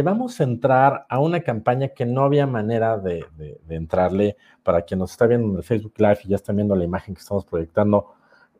vamos 0.01 0.39
a 0.39 0.45
entrar 0.45 1.05
a 1.09 1.19
una 1.19 1.41
campaña 1.41 1.89
que 1.89 2.05
no 2.05 2.23
había 2.23 2.47
manera 2.47 2.97
de, 2.97 3.25
entrarle. 3.67 4.37
Para 4.63 4.83
quien 4.83 5.01
nos 5.01 5.11
está 5.11 5.27
viendo 5.27 5.49
en 5.49 5.57
el 5.57 5.63
Facebook 5.63 5.95
Live 5.97 6.19
y 6.23 6.29
ya 6.29 6.37
están 6.37 6.55
viendo 6.55 6.73
la 6.73 6.85
imagen 6.85 7.15
que 7.15 7.19
estamos 7.19 7.43
proyectando, 7.43 8.13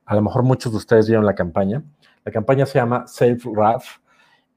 a 0.06 0.16
lo 0.16 0.22
mejor 0.22 0.44
muchos 0.44 0.74
de 0.74 0.80
ustedes 0.80 1.08
vieron 1.08 1.26
la 1.26 1.34
campaña. 1.34 1.82
La 2.26 2.32
campaña 2.34 2.66
se 2.66 2.78
llama 2.78 3.08
Self 3.08 3.46
Wrath. 3.46 3.86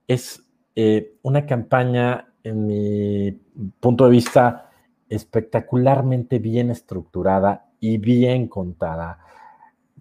Es 0.08 0.44
eh, 0.74 1.14
una 1.22 1.46
campaña 1.46 2.33
en 2.44 2.66
mi 2.66 3.32
punto 3.80 4.04
de 4.04 4.10
vista, 4.10 4.70
espectacularmente 5.08 6.38
bien 6.38 6.70
estructurada 6.70 7.66
y 7.80 7.98
bien 7.98 8.48
contada, 8.48 9.18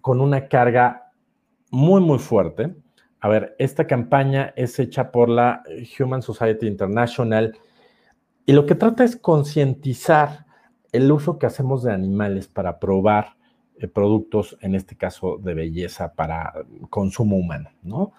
con 0.00 0.20
una 0.20 0.48
carga 0.48 1.10
muy, 1.70 2.00
muy 2.00 2.18
fuerte. 2.18 2.74
A 3.20 3.28
ver, 3.28 3.56
esta 3.58 3.86
campaña 3.86 4.52
es 4.54 4.78
hecha 4.78 5.10
por 5.10 5.30
la 5.30 5.62
Human 5.98 6.22
Society 6.22 6.66
International 6.66 7.56
y 8.46 8.52
lo 8.52 8.66
que 8.66 8.74
trata 8.74 9.04
es 9.04 9.16
concientizar 9.16 10.44
el 10.92 11.10
uso 11.10 11.38
que 11.38 11.46
hacemos 11.46 11.82
de 11.82 11.92
animales 11.92 12.46
para 12.46 12.78
probar 12.78 13.36
eh, 13.78 13.88
productos, 13.88 14.56
en 14.60 14.74
este 14.74 14.96
caso 14.96 15.38
de 15.38 15.54
belleza, 15.54 16.12
para 16.12 16.52
consumo 16.90 17.36
humano, 17.36 17.70
¿no? 17.82 18.12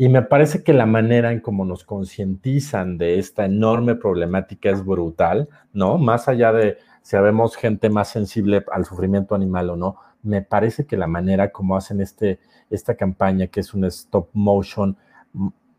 Y 0.00 0.08
me 0.08 0.22
parece 0.22 0.64
que 0.64 0.72
la 0.72 0.86
manera 0.86 1.30
en 1.30 1.40
cómo 1.40 1.66
nos 1.66 1.84
concientizan 1.84 2.96
de 2.96 3.18
esta 3.18 3.44
enorme 3.44 3.96
problemática 3.96 4.70
es 4.70 4.82
brutal, 4.82 5.50
¿no? 5.74 5.98
Más 5.98 6.26
allá 6.26 6.54
de 6.54 6.78
si 7.02 7.16
habemos 7.16 7.54
gente 7.54 7.90
más 7.90 8.08
sensible 8.08 8.64
al 8.72 8.86
sufrimiento 8.86 9.34
animal 9.34 9.68
o 9.68 9.76
no, 9.76 9.96
me 10.22 10.40
parece 10.40 10.86
que 10.86 10.96
la 10.96 11.06
manera 11.06 11.52
como 11.52 11.76
hacen 11.76 12.00
este, 12.00 12.38
esta 12.70 12.94
campaña, 12.94 13.48
que 13.48 13.60
es 13.60 13.74
un 13.74 13.84
stop 13.84 14.30
motion 14.32 14.96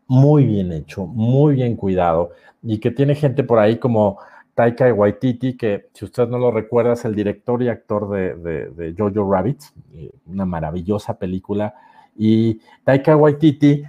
muy 0.06 0.46
bien 0.46 0.70
hecho, 0.70 1.04
muy 1.04 1.56
bien 1.56 1.74
cuidado, 1.74 2.30
y 2.62 2.78
que 2.78 2.92
tiene 2.92 3.16
gente 3.16 3.42
por 3.42 3.58
ahí 3.58 3.78
como 3.78 4.20
Taika 4.54 4.94
Waititi, 4.94 5.56
que 5.56 5.88
si 5.94 6.04
usted 6.04 6.28
no 6.28 6.38
lo 6.38 6.52
recuerda, 6.52 6.92
es 6.92 7.04
el 7.04 7.16
director 7.16 7.60
y 7.60 7.70
actor 7.70 8.08
de, 8.08 8.36
de 8.70 8.94
Jojo 8.96 9.28
Rabbit, 9.28 9.62
eh, 9.94 10.12
una 10.26 10.46
maravillosa 10.46 11.18
película. 11.18 11.74
Y 12.16 12.60
Taika 12.84 13.16
Waititi 13.16 13.82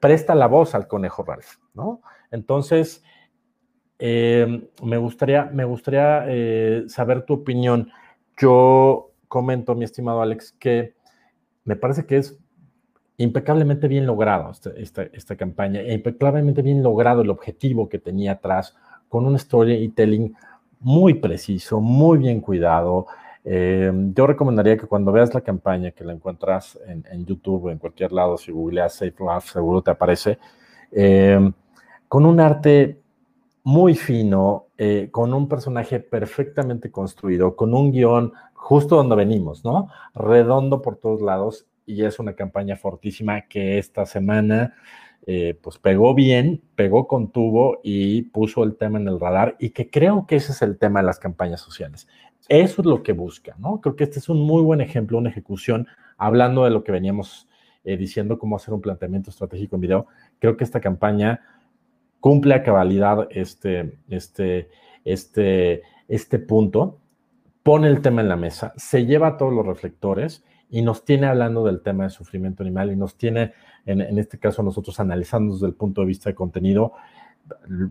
presta 0.00 0.34
la 0.34 0.46
voz 0.46 0.74
al 0.74 0.88
conejo 0.88 1.22
Ralph, 1.22 1.58
¿no? 1.74 2.02
Entonces, 2.30 3.04
eh, 3.98 4.68
me 4.82 4.96
gustaría, 4.96 5.44
me 5.44 5.64
gustaría 5.64 6.24
eh, 6.26 6.84
saber 6.88 7.24
tu 7.24 7.34
opinión. 7.34 7.90
Yo 8.36 9.12
comento, 9.28 9.74
mi 9.74 9.84
estimado 9.84 10.22
Alex, 10.22 10.52
que 10.52 10.94
me 11.64 11.76
parece 11.76 12.06
que 12.06 12.16
es 12.16 12.38
impecablemente 13.18 13.86
bien 13.86 14.06
logrado 14.06 14.50
esta, 14.76 15.02
esta, 15.02 15.36
campaña, 15.36 15.80
e 15.80 15.94
impecablemente 15.94 16.62
bien 16.62 16.82
logrado 16.82 17.22
el 17.22 17.30
objetivo 17.30 17.88
que 17.88 17.98
tenía 17.98 18.32
atrás 18.32 18.76
con 19.08 19.26
un 19.26 19.38
storytelling 19.38 20.34
muy 20.80 21.14
preciso, 21.14 21.80
muy 21.80 22.18
bien 22.18 22.40
cuidado. 22.40 23.06
Eh, 23.44 23.90
yo 24.14 24.26
recomendaría 24.26 24.76
que 24.76 24.86
cuando 24.86 25.12
veas 25.12 25.34
la 25.34 25.40
campaña, 25.40 25.90
que 25.90 26.04
la 26.04 26.12
encuentras 26.12 26.78
en, 26.86 27.26
YouTube 27.26 27.64
o 27.64 27.70
en 27.70 27.78
cualquier 27.78 28.12
lado, 28.12 28.36
si 28.36 28.52
googleas 28.52 28.94
Safe 28.94 29.14
Love, 29.18 29.44
seguro 29.44 29.82
te 29.82 29.90
aparece, 29.90 30.38
eh, 30.92 31.50
con 32.08 32.26
un 32.26 32.40
arte 32.40 33.00
muy 33.64 33.94
fino, 33.94 34.66
eh, 34.76 35.08
con 35.10 35.32
un 35.34 35.48
personaje 35.48 36.00
perfectamente 36.00 36.90
construido, 36.90 37.56
con 37.56 37.74
un 37.74 37.92
guion 37.92 38.32
justo 38.54 38.96
donde 38.96 39.16
venimos, 39.16 39.64
¿no? 39.64 39.88
Redondo 40.14 40.82
por 40.82 40.96
todos 40.96 41.20
lados 41.20 41.66
y 41.86 42.04
es 42.04 42.18
una 42.18 42.34
campaña 42.34 42.76
fortísima 42.76 43.42
que 43.42 43.78
esta 43.78 44.06
semana 44.06 44.74
eh, 45.24 45.56
pues 45.62 45.78
pegó 45.78 46.14
bien, 46.14 46.62
pegó 46.74 47.06
con 47.06 47.30
tubo 47.30 47.78
y 47.84 48.22
puso 48.22 48.64
el 48.64 48.76
tema 48.76 48.98
en 48.98 49.06
el 49.06 49.20
radar 49.20 49.56
y 49.60 49.70
que 49.70 49.88
creo 49.88 50.26
que 50.26 50.36
ese 50.36 50.50
es 50.52 50.62
el 50.62 50.78
tema 50.78 51.00
de 51.00 51.06
las 51.06 51.20
campañas 51.20 51.60
sociales. 51.60 52.08
Eso 52.48 52.82
es 52.82 52.86
lo 52.86 53.04
que 53.04 53.12
busca, 53.12 53.54
¿no? 53.58 53.80
Creo 53.80 53.94
que 53.94 54.04
este 54.04 54.18
es 54.18 54.28
un 54.28 54.40
muy 54.40 54.62
buen 54.62 54.80
ejemplo, 54.80 55.18
una 55.18 55.30
ejecución, 55.30 55.86
hablando 56.18 56.64
de 56.64 56.70
lo 56.70 56.82
que 56.82 56.90
veníamos 56.90 57.48
eh, 57.84 57.96
diciendo, 57.96 58.38
cómo 58.38 58.56
hacer 58.56 58.74
un 58.74 58.80
planteamiento 58.80 59.30
estratégico 59.30 59.76
en 59.76 59.82
video. 59.82 60.06
Creo 60.40 60.56
que 60.56 60.64
esta 60.64 60.80
campaña 60.80 61.40
cumple 62.18 62.54
a 62.54 62.62
cabalidad 62.62 63.28
este, 63.30 63.98
este, 64.08 64.70
este, 65.04 65.82
este 66.08 66.38
punto, 66.40 66.98
pone 67.62 67.88
el 67.88 68.00
tema 68.00 68.22
en 68.22 68.28
la 68.28 68.36
mesa, 68.36 68.72
se 68.76 69.06
lleva 69.06 69.28
a 69.28 69.36
todos 69.36 69.52
los 69.52 69.66
reflectores 69.66 70.44
y 70.72 70.80
nos 70.80 71.04
tiene 71.04 71.26
hablando 71.26 71.64
del 71.64 71.82
tema 71.82 72.04
de 72.04 72.10
sufrimiento 72.10 72.62
animal 72.62 72.90
y 72.90 72.96
nos 72.96 73.16
tiene, 73.16 73.52
en, 73.84 74.18
este 74.18 74.38
caso, 74.38 74.62
nosotros 74.62 74.98
analizando 74.98 75.52
desde 75.52 75.66
el 75.66 75.74
punto 75.74 76.00
de 76.00 76.06
vista 76.06 76.30
de 76.30 76.34
contenido. 76.34 76.94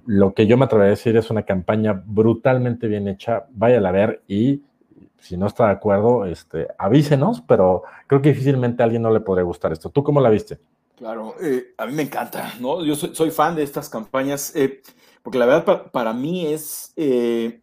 Lo 0.08 0.34
que 0.34 0.48
yo 0.48 0.58
me 0.58 0.66
atrevería 0.66 0.88
a 0.88 0.96
decir 0.96 1.16
es 1.16 1.30
una 1.30 1.44
campaña 1.44 2.02
brutalmente 2.04 2.88
bien 2.88 3.08
hecha, 3.08 3.46
váyala 3.52 3.90
a 3.90 3.92
ver 3.92 4.24
y 4.28 4.64
si 5.20 5.38
no 5.38 5.46
está 5.46 5.68
de 5.68 5.74
acuerdo, 5.74 6.26
este, 6.26 6.70
avísenos, 6.80 7.42
pero 7.42 7.84
creo 8.08 8.20
que 8.24 8.30
difícilmente 8.30 8.82
a 8.82 8.86
alguien 8.86 9.04
no 9.04 9.12
le 9.12 9.20
podría 9.20 9.44
gustar 9.44 9.72
esto. 9.72 9.92
¿Tú 9.92 10.04
cómo 10.04 10.20
la 10.20 10.32
viste? 10.32 10.58
Claro, 10.96 11.36
eh, 11.40 11.76
a 11.78 11.86
mí 11.86 11.94
me 11.94 12.02
encanta, 12.02 12.56
¿no? 12.60 12.84
Yo 12.84 12.96
soy, 12.96 13.30
fan 13.30 13.56
de 13.56 13.62
estas 13.62 13.90
campañas, 13.90 14.56
eh, 14.56 14.82
porque 15.22 15.38
la 15.38 15.46
verdad 15.46 15.92
para, 15.92 16.14
mí 16.14 16.48
es 16.48 16.94
eh, 16.96 17.61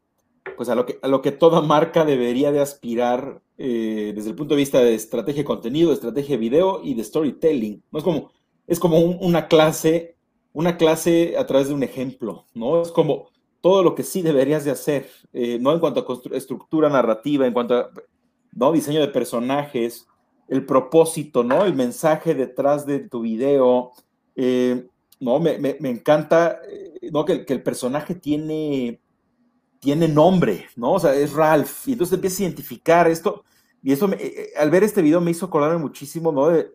pues 0.57 0.69
a 0.69 0.75
lo, 0.75 0.87
que, 0.87 0.99
a 1.03 1.09
lo 1.09 1.23
que 1.23 1.33
toda 1.33 1.61
marca 1.61 2.05
debería 2.05 2.53
de 2.53 2.61
aspirar 2.61 3.43
desde 3.57 4.31
el 4.31 4.37
punto 4.37 4.55
de 4.55 4.61
vista 4.61 4.81
de 4.81 4.95
estrategia 4.95 5.43
de 5.43 5.47
contenido, 5.47 5.93
estrategia 5.93 6.37
de 6.37 6.41
video 6.41 6.81
y 6.85 6.95
de 6.95 7.03
storytelling. 7.03 7.83
¿no? 7.91 7.99
Es 7.99 8.05
como, 8.05 8.31
es 8.69 8.79
como 8.79 8.99
una 8.99 9.49
clase, 9.49 10.17
una 10.53 10.77
clase 10.77 11.35
a 11.37 11.45
través 11.45 11.67
de 11.67 11.75
un 11.75 11.83
ejemplo, 11.83 12.47
¿no? 12.55 12.83
Es 12.83 12.93
como 12.93 13.31
todo 13.61 13.83
lo 13.83 13.97
que 13.97 14.05
sí 14.05 14.23
deberías 14.23 14.65
de 14.65 14.71
hacer, 14.71 15.09
¿no? 15.33 15.73
En 15.73 15.81
cuanto 15.81 16.07
a 16.07 16.37
estructura 16.37 16.89
narrativa, 16.89 17.47
en 17.47 17.53
cuanto 17.53 17.75
a 17.75 17.91
¿no? 18.53 18.73
diseño 18.73 19.01
de 19.01 19.09
personajes, 19.09 20.07
el 20.49 20.65
propósito, 20.65 21.45
¿no? 21.45 21.65
El 21.65 21.75
mensaje 21.75 22.35
detrás 22.35 22.87
de 22.87 23.01
tu 23.01 23.21
video. 23.21 23.93
Eh, 24.35 24.87
no, 25.21 25.39
me, 25.41 25.77
encanta, 25.85 26.61
eh, 26.69 27.11
¿no? 27.13 27.25
Que, 27.25 27.45
el 27.47 27.63
personaje 27.63 28.15
tiene, 28.15 29.01
tiene 29.81 30.09
nombre, 30.09 30.67
¿no? 30.77 30.95
O 30.95 31.01
sea, 31.01 31.15
es 31.15 31.33
Ralph. 31.33 31.87
Y 31.87 31.93
entonces 31.93 32.15
empiezas 32.15 32.41
a 32.41 32.43
identificar 32.45 33.09
esto. 33.09 33.45
Y 33.83 33.93
eso, 33.93 34.11
eh, 34.13 34.51
al 34.57 34.71
ver 34.71 34.85
este 34.85 35.03
video, 35.03 35.21
me 35.21 35.31
hizo 35.31 35.47
acordarme 35.47 35.79
muchísimo, 35.79 36.33
¿no? 36.33 36.49
De, 36.49 36.73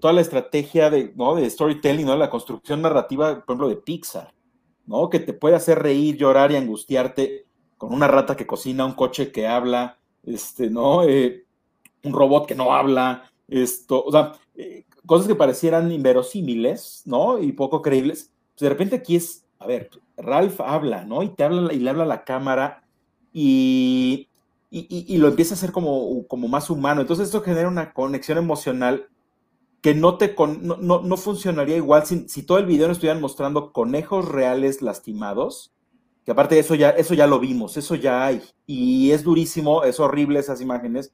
toda 0.00 0.14
la 0.14 0.20
estrategia 0.22 0.88
de, 0.88 1.12
¿no? 1.16 1.34
de 1.34 1.48
storytelling, 1.48 2.06
¿no? 2.06 2.16
La 2.16 2.30
construcción 2.30 2.80
narrativa, 2.80 3.44
por 3.44 3.54
ejemplo, 3.54 3.68
de 3.68 3.76
Pixar, 3.76 4.32
¿no? 4.86 5.10
Que 5.10 5.20
te 5.20 5.32
puede 5.32 5.56
hacer 5.56 5.80
reír, 5.80 6.16
llorar 6.16 6.50
y 6.50 6.56
angustiarte 6.56 7.46
con 7.76 7.92
una 7.92 8.08
rata 8.08 8.36
que 8.36 8.46
cocina, 8.46 8.86
un 8.86 8.92
coche 8.92 9.32
que 9.32 9.46
habla, 9.46 9.98
este, 10.22 10.70
¿no? 10.70 11.02
un 12.04 12.12
robot 12.12 12.46
que 12.46 12.54
no 12.54 12.74
habla, 12.74 13.30
esto, 13.48 14.02
o 14.04 14.10
sea, 14.10 14.32
eh, 14.54 14.84
cosas 15.06 15.26
que 15.26 15.34
parecieran 15.34 15.90
inverosímiles, 15.92 17.02
¿no? 17.04 17.38
Y 17.38 17.52
poco 17.52 17.82
creíbles. 17.82 18.32
Pues 18.54 18.60
de 18.60 18.68
repente 18.68 18.96
aquí 18.96 19.16
es, 19.16 19.44
a 19.62 19.66
ver, 19.66 19.90
Ralph 20.16 20.60
habla, 20.60 21.04
¿no? 21.04 21.22
Y 21.22 21.28
te 21.28 21.44
habla 21.44 21.72
y 21.72 21.78
le 21.78 21.90
habla 21.90 22.04
a 22.04 22.06
la 22.06 22.24
cámara 22.24 22.84
y, 23.32 24.28
y, 24.70 25.16
lo 25.18 25.28
empieza 25.28 25.54
a 25.54 25.56
hacer 25.56 25.72
como, 25.72 26.26
como 26.26 26.48
más 26.48 26.70
humano. 26.70 27.00
Entonces 27.00 27.26
esto 27.26 27.42
genera 27.42 27.68
una 27.68 27.92
conexión 27.92 28.38
emocional 28.38 29.08
que 29.82 29.94
no, 29.94 30.16
te 30.16 30.34
no, 30.38 30.76
no, 31.00 31.16
funcionaría 31.16 31.76
igual 31.76 32.06
si, 32.06 32.42
todo 32.44 32.58
el 32.58 32.66
video 32.66 32.86
nos 32.86 32.98
estuvieran 32.98 33.20
mostrando 33.20 33.72
conejos 33.72 34.28
reales 34.28 34.80
lastimados, 34.80 35.72
que 36.24 36.30
aparte 36.30 36.54
de 36.54 36.60
eso 36.60 36.76
ya, 36.76 36.90
eso 36.90 37.14
ya 37.14 37.26
lo 37.26 37.40
vimos, 37.40 37.76
eso 37.76 37.96
ya 37.96 38.24
hay, 38.24 38.42
y 38.64 39.10
es 39.10 39.24
durísimo, 39.24 39.82
es 39.82 39.98
horrible 39.98 40.38
esas 40.38 40.60
imágenes, 40.60 41.12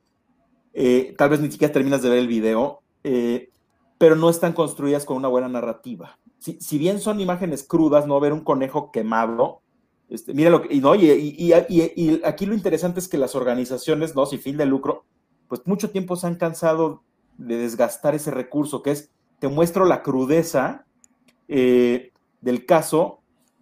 eh, 0.75 1.15
tal 1.17 1.31
vez 1.31 1.41
ni 1.41 1.51
siquiera 1.51 1.73
terminas 1.73 2.03
de 2.03 2.11
ver 2.11 2.19
el 2.19 2.29
video, 2.29 2.83
eh, 3.05 3.49
pero 3.97 4.17
no 4.17 4.29
están 4.29 4.53
construidas 4.53 5.07
con 5.07 5.17
una 5.17 5.29
buena 5.29 5.49
narrativa. 5.49 6.19
Si, 6.39 6.79
bien 6.79 7.01
son 7.01 7.21
imágenes 7.21 7.65
crudas, 7.65 8.07
no 8.07 8.21
ver 8.21 8.33
un 8.33 8.45
conejo 8.45 8.93
quemado, 8.93 9.61
este, 10.09 10.33
mira 10.35 10.51
lo 10.51 10.63
que, 10.63 10.73
y, 10.73 10.81
no, 10.81 10.95
y, 10.95 11.53
aquí 12.25 12.47
lo 12.47 12.55
interesante 12.55 13.01
es 13.01 13.09
que 13.09 13.19
las 13.19 13.35
organizaciones, 13.35 14.15
¿no? 14.15 14.25
Sin 14.25 14.39
fin 14.39 14.57
de 14.57 14.65
lucro, 14.65 15.05
pues 15.49 15.63
mucho 15.67 15.91
tiempo 15.91 16.17
se 16.17 16.27
han 16.27 16.37
cansado 16.37 17.03
de 17.37 17.57
desgastar 17.57 18.15
ese 18.15 18.31
recurso, 18.31 18.83
que 18.83 18.93
es, 18.93 19.11
te 19.39 19.49
muestro 19.49 19.85
la 19.85 20.03
crudeza 20.03 20.87
eh, 21.49 22.13
del 22.41 22.67
caso, 22.67 23.21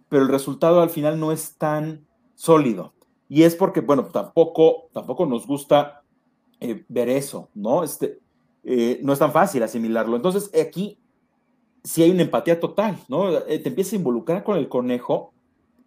pero 0.09 0.23
el 0.23 0.29
resultado 0.29 0.81
al 0.81 0.89
final 0.89 1.19
no 1.19 1.31
es 1.31 1.55
tan 1.57 2.05
sólido. 2.35 2.93
Y 3.29 3.43
es 3.43 3.55
porque, 3.55 3.81
bueno, 3.81 4.05
tampoco, 4.05 4.89
tampoco 4.93 5.25
nos 5.25 5.45
gusta 5.45 6.03
eh, 6.59 6.85
ver 6.87 7.09
eso, 7.09 7.49
¿no? 7.53 7.83
Este, 7.83 8.19
eh, 8.63 8.99
no 9.03 9.13
es 9.13 9.19
tan 9.19 9.31
fácil 9.31 9.63
asimilarlo. 9.63 10.15
Entonces, 10.15 10.49
aquí 10.59 10.99
sí 11.83 12.03
hay 12.03 12.11
una 12.11 12.23
empatía 12.23 12.59
total, 12.59 12.97
¿no? 13.07 13.37
Eh, 13.37 13.59
te 13.59 13.69
empieza 13.69 13.95
a 13.95 13.99
involucrar 13.99 14.43
con 14.43 14.57
el 14.57 14.67
conejo 14.67 15.33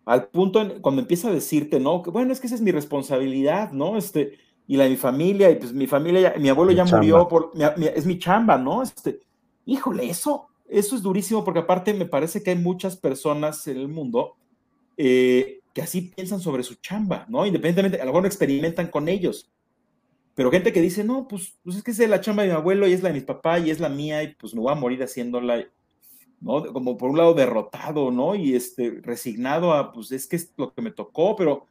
al 0.05 0.29
punto 0.29 0.61
en, 0.61 0.81
cuando 0.81 1.03
empieza 1.03 1.29
a 1.29 1.33
decirte, 1.33 1.79
¿no? 1.79 2.03
Que 2.03 2.11
bueno, 2.11 2.33
es 2.33 2.41
que 2.41 2.47
esa 2.47 2.57
es 2.57 2.63
mi 2.63 2.73
responsabilidad, 2.73 3.73
¿no? 3.73 3.97
Este, 3.97 4.39
y 4.67 4.77
la 4.77 4.85
de 4.85 4.91
mi 4.91 4.97
familia, 4.97 5.51
y 5.51 5.57
pues 5.57 5.73
mi 5.73 5.87
familia, 5.87 6.35
mi 6.39 6.49
abuelo 6.49 6.73
ya 6.73 6.85
murió, 6.85 7.29
por, 7.29 7.53
es 7.95 8.07
mi 8.07 8.19
chamba, 8.19 8.57
¿no? 8.57 8.83
Este, 8.83 9.21
híjole, 9.67 10.09
eso, 10.09 10.49
eso 10.69 10.97
es 10.97 11.03
durísimo 11.03 11.45
porque 11.45 11.61
aparte 11.61 11.93
me 11.93 12.07
parece 12.07 12.43
que 12.43 12.51
hay 12.51 12.57
muchas 12.57 12.97
personas 12.97 13.67
en 13.67 13.77
el 13.77 13.89
mundo 13.89 14.37
que 15.73 15.83
así 15.83 16.03
piensan 16.03 16.41
sobre 16.41 16.63
su 16.63 16.75
chamba, 16.77 17.25
¿no? 17.29 17.47
Independientemente, 17.47 18.01
a 18.01 18.05
lo 18.05 18.11
mejor 18.11 18.23
no 18.23 18.29
experimentan 18.29 18.89
con 18.89 19.09
ellos, 19.09 19.51
pero 20.35 20.51
gente 20.51 20.73
que 20.73 20.81
dice, 20.81 21.05
no, 21.05 21.29
pues, 21.29 21.59
pues, 21.63 21.77
es 21.77 21.83
que 21.83 21.91
es 21.91 21.99
la 22.09 22.21
chamba 22.21 22.43
de 22.43 22.49
mi 22.49 22.55
abuelo 22.55 22.89
y 22.89 22.93
es 22.93 23.03
la 23.03 23.11
de 23.11 23.17
mi 23.17 23.21
papá 23.21 23.59
y 23.59 23.71
es 23.71 23.81
la 23.81 23.89
mía 23.89 24.23
y 24.23 24.35
pues 24.35 24.55
me 24.55 24.61
voy 24.61 24.73
a 24.73 24.77
morir 24.77 25.03
haciéndola, 25.03 25.67
¿no? 26.41 26.73
Como 26.73 26.97
por 26.97 27.11
un 27.11 27.19
lado 27.19 27.35
derrotado, 27.35 28.11
¿no? 28.11 28.35
Y 28.35 28.55
este, 28.55 29.01
resignado 29.03 29.73
a, 29.73 29.93
pues 29.93 30.13
es 30.13 30.27
que 30.27 30.37
es 30.37 30.53
lo 30.57 30.73
que 30.73 30.83
me 30.83 30.91
tocó, 30.91 31.37
pero, 31.37 31.67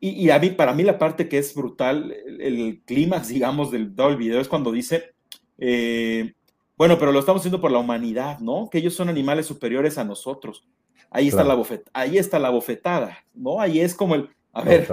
y, 0.00 0.28
a 0.30 0.38
mí, 0.38 0.50
para 0.50 0.74
mí 0.74 0.82
la 0.82 0.98
parte 0.98 1.28
que 1.28 1.38
es 1.38 1.54
brutal, 1.54 2.14
el, 2.40 2.82
clímax, 2.84 3.28
digamos, 3.28 3.70
del, 3.70 3.94
del 3.94 4.16
video 4.16 4.40
es 4.40 4.48
cuando 4.48 4.72
dice, 4.72 5.14
eh, 5.58 6.34
bueno, 6.76 6.98
pero 6.98 7.12
lo 7.12 7.20
estamos 7.20 7.40
haciendo 7.40 7.60
por 7.60 7.70
la 7.70 7.78
humanidad, 7.78 8.40
¿no? 8.40 8.68
Que 8.70 8.78
ellos 8.78 8.94
son 8.94 9.08
animales 9.08 9.46
superiores 9.46 9.96
a 9.98 10.04
nosotros. 10.04 10.66
Ahí 11.10 11.28
está 11.28 11.44
la 11.44 11.54
bofetada, 11.54 11.90
ahí 11.92 12.18
está 12.18 12.40
la 12.40 12.50
bofetada, 12.50 13.18
¿no? 13.34 13.60
Ahí 13.60 13.78
es 13.78 13.94
como 13.94 14.16
el, 14.16 14.30
a 14.52 14.62
ver, 14.62 14.88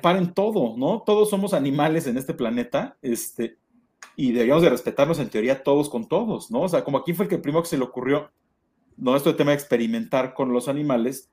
paren, 0.00 0.32
todo, 0.32 0.74
¿no? 0.76 1.02
Todos 1.04 1.28
somos 1.28 1.52
animales 1.52 2.06
en 2.06 2.16
este 2.16 2.32
planeta, 2.32 2.96
este, 3.02 3.58
y 4.16 4.32
deberíamos 4.32 4.62
de 4.62 4.70
respetarnos 4.70 5.18
en 5.18 5.30
teoría 5.30 5.62
todos 5.62 5.88
con 5.88 6.06
todos, 6.06 6.50
¿no? 6.50 6.62
O 6.62 6.68
sea, 6.68 6.84
como 6.84 6.98
aquí 6.98 7.12
fue 7.12 7.24
el 7.24 7.28
que 7.30 7.38
primero 7.38 7.62
que 7.62 7.68
se 7.68 7.78
le 7.78 7.84
ocurrió, 7.84 8.30
¿no? 8.96 9.16
Esto 9.16 9.30
de 9.30 9.36
tema 9.36 9.52
de 9.52 9.56
experimentar 9.56 10.34
con 10.34 10.52
los 10.52 10.68
animales 10.68 11.30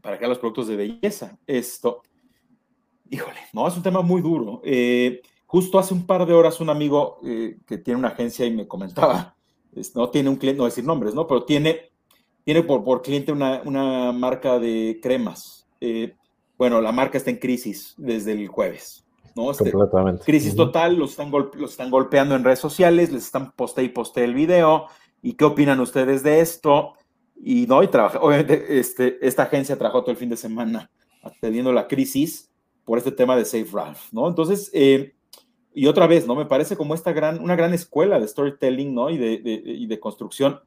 para 0.00 0.16
crear 0.16 0.28
los 0.28 0.38
productos 0.38 0.68
de 0.68 0.76
belleza. 0.76 1.38
Esto, 1.46 2.02
híjole, 3.10 3.38
no, 3.52 3.66
es 3.66 3.76
un 3.76 3.82
tema 3.82 4.02
muy 4.02 4.20
duro. 4.22 4.60
Eh, 4.64 5.20
justo 5.46 5.78
hace 5.78 5.94
un 5.94 6.06
par 6.06 6.26
de 6.26 6.34
horas 6.34 6.60
un 6.60 6.70
amigo 6.70 7.20
eh, 7.24 7.58
que 7.66 7.78
tiene 7.78 7.98
una 7.98 8.08
agencia 8.08 8.46
y 8.46 8.50
me 8.50 8.68
comentaba, 8.68 9.36
no 9.94 10.10
tiene 10.10 10.28
un 10.28 10.36
cliente, 10.36 10.58
no 10.58 10.64
decir 10.64 10.84
nombres, 10.84 11.14
¿no? 11.14 11.26
Pero 11.26 11.44
tiene, 11.44 11.90
tiene 12.44 12.62
por, 12.62 12.82
por 12.84 13.02
cliente 13.02 13.32
una, 13.32 13.62
una 13.64 14.12
marca 14.12 14.58
de 14.58 14.98
cremas. 15.02 15.68
Eh, 15.80 16.14
bueno, 16.58 16.80
la 16.80 16.92
marca 16.92 17.18
está 17.18 17.30
en 17.30 17.38
crisis 17.38 17.94
desde 17.96 18.32
el 18.32 18.48
jueves. 18.48 19.06
¿No? 19.34 19.50
Este, 19.50 19.70
Completamente. 19.70 20.24
Crisis 20.24 20.54
total, 20.54 20.96
los 20.96 21.10
están, 21.10 21.30
los 21.30 21.70
están 21.70 21.90
golpeando 21.90 22.34
en 22.34 22.44
redes 22.44 22.58
sociales, 22.58 23.12
les 23.12 23.24
están 23.24 23.52
poste 23.52 23.82
y 23.82 23.88
poste 23.88 24.24
el 24.24 24.34
video. 24.34 24.86
¿Y 25.22 25.34
qué 25.34 25.44
opinan 25.44 25.80
ustedes 25.80 26.22
de 26.22 26.40
esto? 26.40 26.94
Y 27.42 27.66
no, 27.66 27.82
y 27.82 27.88
trabaja, 27.88 28.20
obviamente, 28.20 28.78
este, 28.78 29.18
esta 29.26 29.44
agencia 29.44 29.76
trabajó 29.76 30.02
todo 30.02 30.10
el 30.10 30.16
fin 30.16 30.28
de 30.28 30.36
semana 30.36 30.90
atendiendo 31.22 31.72
la 31.72 31.86
crisis 31.86 32.50
por 32.84 32.98
este 32.98 33.12
tema 33.12 33.36
de 33.36 33.44
Safe 33.44 33.68
Ralph, 33.72 34.12
¿no? 34.12 34.28
Entonces, 34.28 34.70
eh, 34.72 35.14
y 35.72 35.86
otra 35.86 36.06
vez, 36.06 36.26
¿no? 36.26 36.34
Me 36.34 36.46
parece 36.46 36.76
como 36.76 36.94
esta 36.94 37.12
gran, 37.12 37.42
una 37.42 37.56
gran 37.56 37.72
escuela 37.72 38.18
de 38.18 38.26
storytelling, 38.26 38.94
¿no? 38.94 39.10
Y 39.10 39.18
de, 39.18 39.40
y 39.44 39.86
de 39.86 40.00
construcción 40.00 40.60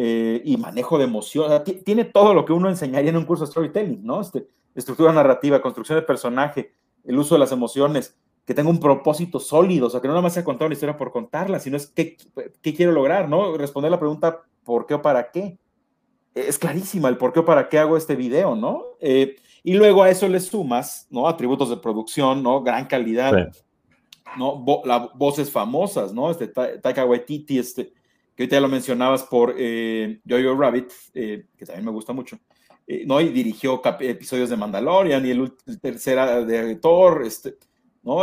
eh, 0.00 0.42
y 0.44 0.56
manejo 0.56 0.96
de 0.96 1.04
emoción. 1.04 1.64
tiene 1.84 2.04
todo 2.04 2.32
lo 2.32 2.44
que 2.44 2.52
uno 2.52 2.68
enseñaría 2.68 3.10
en 3.10 3.16
un 3.16 3.24
curso 3.24 3.44
de 3.44 3.50
storytelling, 3.50 4.04
¿no? 4.04 4.20
Este, 4.20 4.46
estructura 4.76 5.12
narrativa, 5.12 5.60
construcción 5.60 5.98
de 5.98 6.02
personaje, 6.02 6.72
el 7.08 7.18
uso 7.18 7.34
de 7.34 7.40
las 7.40 7.52
emociones, 7.52 8.16
que 8.44 8.54
tenga 8.54 8.70
un 8.70 8.80
propósito 8.80 9.40
sólido, 9.40 9.88
o 9.88 9.90
sea, 9.90 10.00
que 10.00 10.08
no 10.08 10.12
nada 10.14 10.22
más 10.22 10.34
sea 10.34 10.44
contar 10.44 10.66
una 10.66 10.74
historia 10.74 10.96
por 10.96 11.10
contarla, 11.10 11.58
sino 11.58 11.76
es 11.76 11.86
qué, 11.86 12.16
qué 12.62 12.74
quiero 12.74 12.92
lograr, 12.92 13.28
¿no? 13.28 13.56
Responder 13.56 13.90
la 13.90 13.98
pregunta 13.98 14.42
por 14.62 14.86
qué 14.86 14.94
o 14.94 15.02
para 15.02 15.30
qué. 15.30 15.58
Es 16.34 16.58
clarísima 16.58 17.08
el 17.08 17.16
por 17.16 17.32
qué 17.32 17.40
o 17.40 17.44
para 17.44 17.68
qué 17.68 17.78
hago 17.78 17.96
este 17.96 18.14
video, 18.14 18.54
¿no? 18.54 18.84
Eh, 19.00 19.36
y 19.62 19.74
luego 19.74 20.02
a 20.02 20.10
eso 20.10 20.28
le 20.28 20.38
sumas, 20.38 21.06
¿no? 21.10 21.26
Atributos 21.26 21.70
de 21.70 21.78
producción, 21.78 22.42
¿no? 22.42 22.62
Gran 22.62 22.86
calidad, 22.86 23.50
¿no? 24.36 24.64
las 24.84 25.12
voces 25.14 25.50
famosas, 25.50 26.12
¿no? 26.12 26.30
Este 26.30 26.48
Taika 26.48 27.06
Waititi, 27.06 27.58
este, 27.58 27.92
que 28.34 28.42
ahorita 28.42 28.56
ya 28.56 28.60
lo 28.60 28.68
mencionabas 28.68 29.22
por 29.24 29.54
eh, 29.58 30.20
Jojo 30.28 30.54
Rabbit, 30.58 30.92
eh, 31.14 31.46
que 31.56 31.66
también 31.66 31.86
me 31.86 31.92
gusta 31.92 32.12
mucho, 32.12 32.38
¿no? 33.06 33.20
Y 33.20 33.28
dirigió 33.28 33.82
episodios 34.00 34.50
de 34.50 34.56
Mandalorian 34.56 35.24
y 35.26 35.30
el, 35.30 35.52
tercera 35.80 36.44
de 36.44 36.76
Thor, 36.76 37.22
este, 37.26 37.56
¿no? 38.02 38.20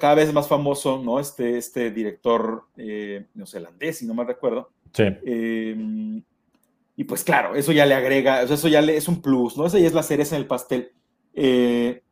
cada 0.00 0.14
vez 0.14 0.32
más 0.32 0.46
famoso, 0.46 1.02
¿no? 1.02 1.18
Este, 1.18 1.58
este 1.58 1.90
director 1.90 2.68
neozelandés, 2.76 3.98
si 3.98 4.06
no 4.06 4.14
me 4.14 4.24
recuerdo. 4.24 4.70
Sí. 4.92 5.04
Em, 5.24 6.22
y 6.96 7.04
pues 7.04 7.24
claro, 7.24 7.56
eso 7.56 7.72
ya 7.72 7.86
le 7.86 7.94
agrega, 7.94 8.42
eso 8.42 8.68
ya 8.68 8.80
le, 8.80 8.96
es 8.96 9.08
un 9.08 9.20
plus, 9.20 9.56
¿no? 9.56 9.66
Esa 9.66 9.78
ya 9.78 9.86
es 9.86 9.94
la 9.94 10.02
cereza 10.02 10.36
en 10.36 10.42
el 10.42 10.48
pastel. 10.48 10.92
Eh, 11.34 12.02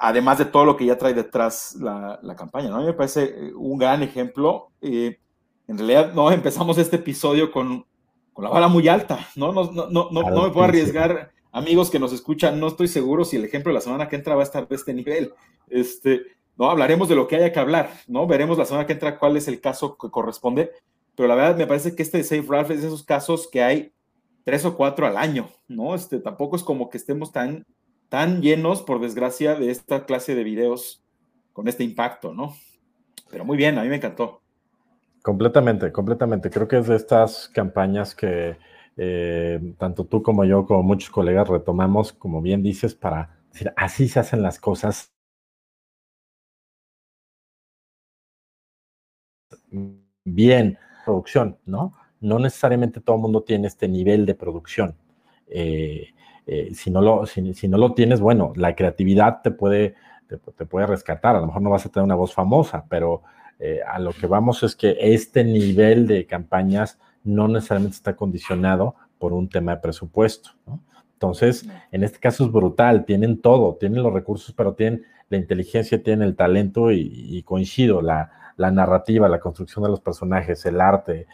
además 0.00 0.38
de 0.38 0.46
todo 0.46 0.64
lo 0.64 0.76
que 0.76 0.86
ya 0.86 0.96
trae 0.96 1.12
detrás 1.12 1.76
la, 1.76 2.36
campaña, 2.36 2.70
¿no? 2.70 2.76
A 2.76 2.80
mí 2.80 2.86
me 2.86 2.92
parece 2.94 3.24
eh, 3.24 3.52
un 3.54 3.78
gran 3.78 4.02
ejemplo. 4.02 4.70
Eh, 4.80 5.18
en 5.68 5.78
realidad, 5.78 6.12
no, 6.14 6.30
empezamos 6.30 6.78
este 6.78 6.96
episodio 6.96 7.52
con, 7.52 7.84
con 8.36 8.44
la 8.44 8.50
vara 8.50 8.68
muy 8.68 8.86
alta, 8.86 9.26
¿no? 9.34 9.50
No, 9.50 9.72
no, 9.72 9.88
no, 9.88 10.10
no, 10.10 10.30
no 10.30 10.42
me 10.42 10.50
puedo 10.50 10.64
arriesgar, 10.64 11.32
amigos 11.52 11.88
que 11.88 11.98
nos 11.98 12.12
escuchan, 12.12 12.60
no 12.60 12.66
estoy 12.66 12.86
seguro 12.86 13.24
si 13.24 13.36
el 13.36 13.46
ejemplo 13.46 13.70
de 13.70 13.76
la 13.76 13.80
semana 13.80 14.10
que 14.10 14.16
entra 14.16 14.34
va 14.34 14.42
a 14.42 14.44
estar 14.44 14.68
de 14.68 14.76
este 14.76 14.92
nivel. 14.92 15.32
Este, 15.70 16.20
no, 16.58 16.68
hablaremos 16.68 17.08
de 17.08 17.14
lo 17.14 17.28
que 17.28 17.36
haya 17.36 17.50
que 17.50 17.58
hablar, 17.58 17.90
¿no? 18.06 18.26
Veremos 18.26 18.58
la 18.58 18.66
semana 18.66 18.86
que 18.86 18.92
entra 18.92 19.18
cuál 19.18 19.38
es 19.38 19.48
el 19.48 19.62
caso 19.62 19.96
que 19.96 20.10
corresponde, 20.10 20.70
pero 21.14 21.28
la 21.28 21.34
verdad 21.34 21.56
me 21.56 21.66
parece 21.66 21.96
que 21.96 22.02
este 22.02 22.18
de 22.18 22.24
Safe 22.24 22.44
Ralph 22.46 22.70
es 22.72 22.82
de 22.82 22.88
esos 22.88 23.04
casos 23.04 23.48
que 23.50 23.62
hay 23.62 23.94
tres 24.44 24.66
o 24.66 24.76
cuatro 24.76 25.06
al 25.06 25.16
año, 25.16 25.48
¿no? 25.66 25.94
Este, 25.94 26.18
tampoco 26.18 26.56
es 26.56 26.62
como 26.62 26.90
que 26.90 26.98
estemos 26.98 27.32
tan, 27.32 27.64
tan 28.10 28.42
llenos, 28.42 28.82
por 28.82 29.00
desgracia, 29.00 29.54
de 29.54 29.70
esta 29.70 30.04
clase 30.04 30.34
de 30.34 30.44
videos 30.44 31.02
con 31.54 31.68
este 31.68 31.84
impacto, 31.84 32.34
¿no? 32.34 32.54
Pero 33.30 33.46
muy 33.46 33.56
bien, 33.56 33.78
a 33.78 33.82
mí 33.82 33.88
me 33.88 33.96
encantó. 33.96 34.42
Completamente, 35.26 35.90
completamente. 35.90 36.50
Creo 36.50 36.68
que 36.68 36.78
es 36.78 36.86
de 36.86 36.94
estas 36.94 37.48
campañas 37.48 38.14
que 38.14 38.56
eh, 38.96 39.74
tanto 39.76 40.04
tú 40.06 40.22
como 40.22 40.44
yo, 40.44 40.64
como 40.66 40.84
muchos 40.84 41.10
colegas, 41.10 41.48
retomamos, 41.48 42.12
como 42.12 42.40
bien 42.40 42.62
dices, 42.62 42.94
para 42.94 43.36
decir, 43.52 43.72
así 43.76 44.06
se 44.08 44.20
hacen 44.20 44.40
las 44.40 44.60
cosas. 44.60 45.12
Bien, 50.24 50.78
producción, 51.04 51.58
¿no? 51.66 51.94
no 52.20 52.38
necesariamente 52.38 53.00
todo 53.00 53.16
el 53.16 53.22
mundo 53.22 53.42
tiene 53.42 53.66
este 53.66 53.88
nivel 53.88 54.26
de 54.26 54.36
producción. 54.36 54.96
Eh, 55.48 56.08
eh, 56.46 56.70
si, 56.72 56.90
no 56.92 57.00
lo, 57.00 57.26
si, 57.26 57.42
no 57.68 57.78
lo 57.78 57.94
tienes, 57.94 58.20
bueno, 58.20 58.52
la 58.54 58.76
creatividad 58.76 59.42
te 59.42 59.50
puede, 59.50 59.96
te, 60.28 60.66
puede 60.66 60.86
rescatar. 60.86 61.34
A 61.34 61.40
lo 61.40 61.46
mejor 61.46 61.62
no 61.62 61.70
vas 61.70 61.84
a 61.84 61.88
tener 61.88 62.04
una 62.04 62.14
voz 62.14 62.32
famosa, 62.32 62.84
pero 62.88 63.22
eh, 63.58 63.80
a 63.86 63.98
lo 63.98 64.12
que 64.12 64.26
vamos 64.26 64.62
es 64.62 64.76
que 64.76 64.96
este 65.00 65.44
nivel 65.44 66.06
de 66.06 66.26
campañas 66.26 66.98
no 67.24 67.48
necesariamente 67.48 67.96
está 67.96 68.14
condicionado 68.16 68.94
por 69.18 69.32
un 69.32 69.48
tema 69.48 69.74
de 69.74 69.80
presupuesto. 69.80 70.50
Entonces, 71.14 71.66
en 71.92 72.04
este 72.04 72.18
caso 72.18 72.44
es 72.44 72.52
brutal, 72.52 73.06
tienen 73.06 73.40
todo, 73.40 73.76
tienen 73.76 74.02
los 74.02 74.12
recursos, 74.12 74.54
pero 74.54 74.74
tienen 74.74 75.04
la 75.30 75.38
inteligencia, 75.38 76.02
tienen 76.02 76.28
el 76.28 76.36
talento 76.36 76.92
y, 76.92 77.42
coincido, 77.44 78.02
la, 78.02 78.30
la, 78.56 78.70
narrativa, 78.70 79.28
la 79.28 79.40
construcción 79.40 79.82
de 79.84 79.90
los 79.90 80.00
personajes, 80.00 80.64
el 80.66 80.80
arte, 80.80 81.26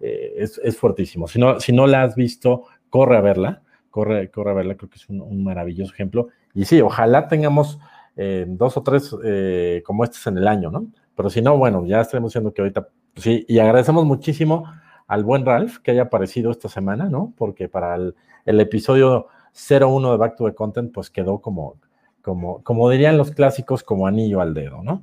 eh, 0.00 0.34
es, 0.38 0.76
fuertísimo. 0.76 1.28
Si 1.28 1.38
no, 1.38 1.60
si 1.60 1.72
no 1.72 1.86
la 1.86 2.02
has 2.02 2.16
visto, 2.16 2.64
corre 2.90 3.16
a 3.16 3.20
verla, 3.20 3.62
corre, 3.90 4.30
corre 4.30 4.50
a 4.50 4.54
verla, 4.54 4.76
creo 4.76 4.90
que 4.90 4.96
es 4.96 5.08
un, 5.08 5.44
maravilloso 5.44 5.92
ejemplo. 5.92 6.28
Y 6.54 6.64
sí, 6.64 6.80
ojalá 6.80 7.28
tengamos 7.28 7.78
eh, 8.16 8.46
dos 8.48 8.76
o 8.76 8.82
tres 8.82 9.14
eh, 9.24 9.82
como 9.84 10.04
estos 10.04 10.26
en 10.26 10.38
el 10.38 10.48
año, 10.48 10.70
¿no? 10.70 10.86
Pero 11.16 11.30
si 11.30 11.40
no, 11.42 11.56
bueno, 11.56 11.84
ya 11.86 12.02
estaremos 12.02 12.30
diciendo 12.30 12.52
que 12.52 12.60
ahorita, 12.60 12.88
pues 13.14 13.24
sí, 13.24 13.44
y 13.48 13.58
agradecemos 13.58 14.04
muchísimo 14.04 14.64
al 15.06 15.24
buen 15.24 15.46
Ralph 15.46 15.78
que 15.78 15.92
haya 15.92 16.02
aparecido 16.02 16.50
esta 16.50 16.68
semana, 16.68 17.08
¿no? 17.08 17.32
Porque 17.36 17.68
para 17.68 17.96
el, 17.96 18.14
episodio 18.60 19.28
01 19.54 20.12
de 20.12 20.16
Back 20.18 20.36
to 20.36 20.44
the 20.44 20.54
Content, 20.54 20.92
pues 20.92 21.10
quedó 21.10 21.40
como, 21.40 21.76
como, 22.22 22.62
como 22.62 22.90
dirían 22.90 23.16
los 23.16 23.30
clásicos, 23.30 23.82
como 23.82 24.06
anillo 24.06 24.40
al 24.40 24.54
dedo, 24.54 24.82
¿no? 24.82 25.02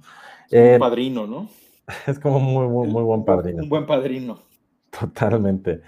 un 0.52 0.80
padrino, 0.80 1.26
¿no? 1.26 1.50
Es 2.08 2.20
como 2.20 2.40
muy, 2.40 2.68
muy, 2.68 2.88
muy 2.88 3.04
buen 3.04 3.26
padrino. 3.26 3.64
Un 3.64 3.70
buen 3.70 3.86
padrino. 3.86 4.40
Totalmente. 4.98 5.82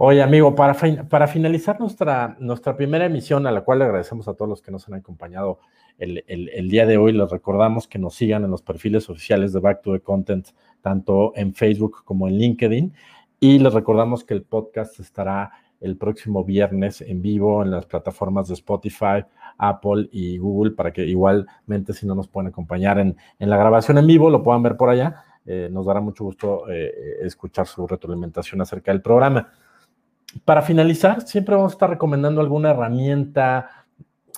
Oye, 0.00 0.22
amigo, 0.22 0.54
para, 0.54 0.74
para 1.08 1.26
finalizar 1.26 1.80
nuestra, 1.80 2.36
nuestra 2.38 2.76
primera 2.76 3.06
emisión, 3.06 3.48
a 3.48 3.50
la 3.50 3.62
cual 3.62 3.80
le 3.80 3.84
agradecemos 3.86 4.28
a 4.28 4.34
todos 4.34 4.48
los 4.48 4.62
que 4.62 4.70
nos 4.70 4.86
han 4.86 4.94
acompañado 4.94 5.58
el, 5.98 6.68
día 6.68 6.86
de 6.86 6.96
hoy, 6.96 7.12
les 7.12 7.28
recordamos 7.28 7.88
que 7.88 7.98
nos 7.98 8.14
sigan 8.14 8.44
en 8.44 8.52
los 8.52 8.62
perfiles 8.62 9.10
oficiales 9.10 9.52
de 9.52 9.58
Back 9.58 9.82
to 9.82 9.92
the 9.92 9.98
Content, 9.98 10.50
tanto 10.82 11.32
en 11.34 11.52
Facebook 11.52 12.04
como 12.04 12.28
en 12.28 12.34
LinkedIn. 12.38 12.94
Y 13.40 13.58
les 13.58 13.74
recordamos 13.74 14.22
que 14.22 14.34
el 14.34 14.44
podcast 14.44 15.00
estará 15.00 15.50
el 15.80 15.96
próximo 15.96 16.44
viernes 16.44 17.00
en 17.00 17.20
vivo 17.20 17.64
en 17.64 17.72
las 17.72 17.84
plataformas 17.86 18.46
de 18.46 18.54
Spotify, 18.54 19.24
Apple 19.58 20.10
y 20.12 20.38
Google, 20.38 20.76
para 20.76 20.92
que 20.92 21.04
igualmente 21.06 21.92
si 21.92 22.06
no 22.06 22.14
nos 22.14 22.28
pueden 22.28 22.50
acompañar 22.50 23.00
en, 23.00 23.16
en 23.40 23.50
la 23.50 23.56
grabación 23.56 23.98
en 23.98 24.06
vivo, 24.06 24.30
lo 24.30 24.44
puedan 24.44 24.62
ver 24.62 24.76
por 24.76 24.90
allá 24.90 25.24
eh, 25.50 25.70
nos 25.72 25.86
dará 25.86 26.02
mucho 26.02 26.24
gusto 26.24 26.70
eh, 26.70 27.20
escuchar 27.22 27.66
su 27.66 27.86
retroalimentación 27.86 28.60
acerca 28.60 28.92
del 28.92 29.00
programa. 29.00 29.50
Para 30.44 30.62
finalizar, 30.62 31.22
siempre 31.22 31.54
vamos 31.54 31.72
a 31.72 31.74
estar 31.74 31.90
recomendando 31.90 32.40
alguna 32.40 32.70
herramienta, 32.70 33.86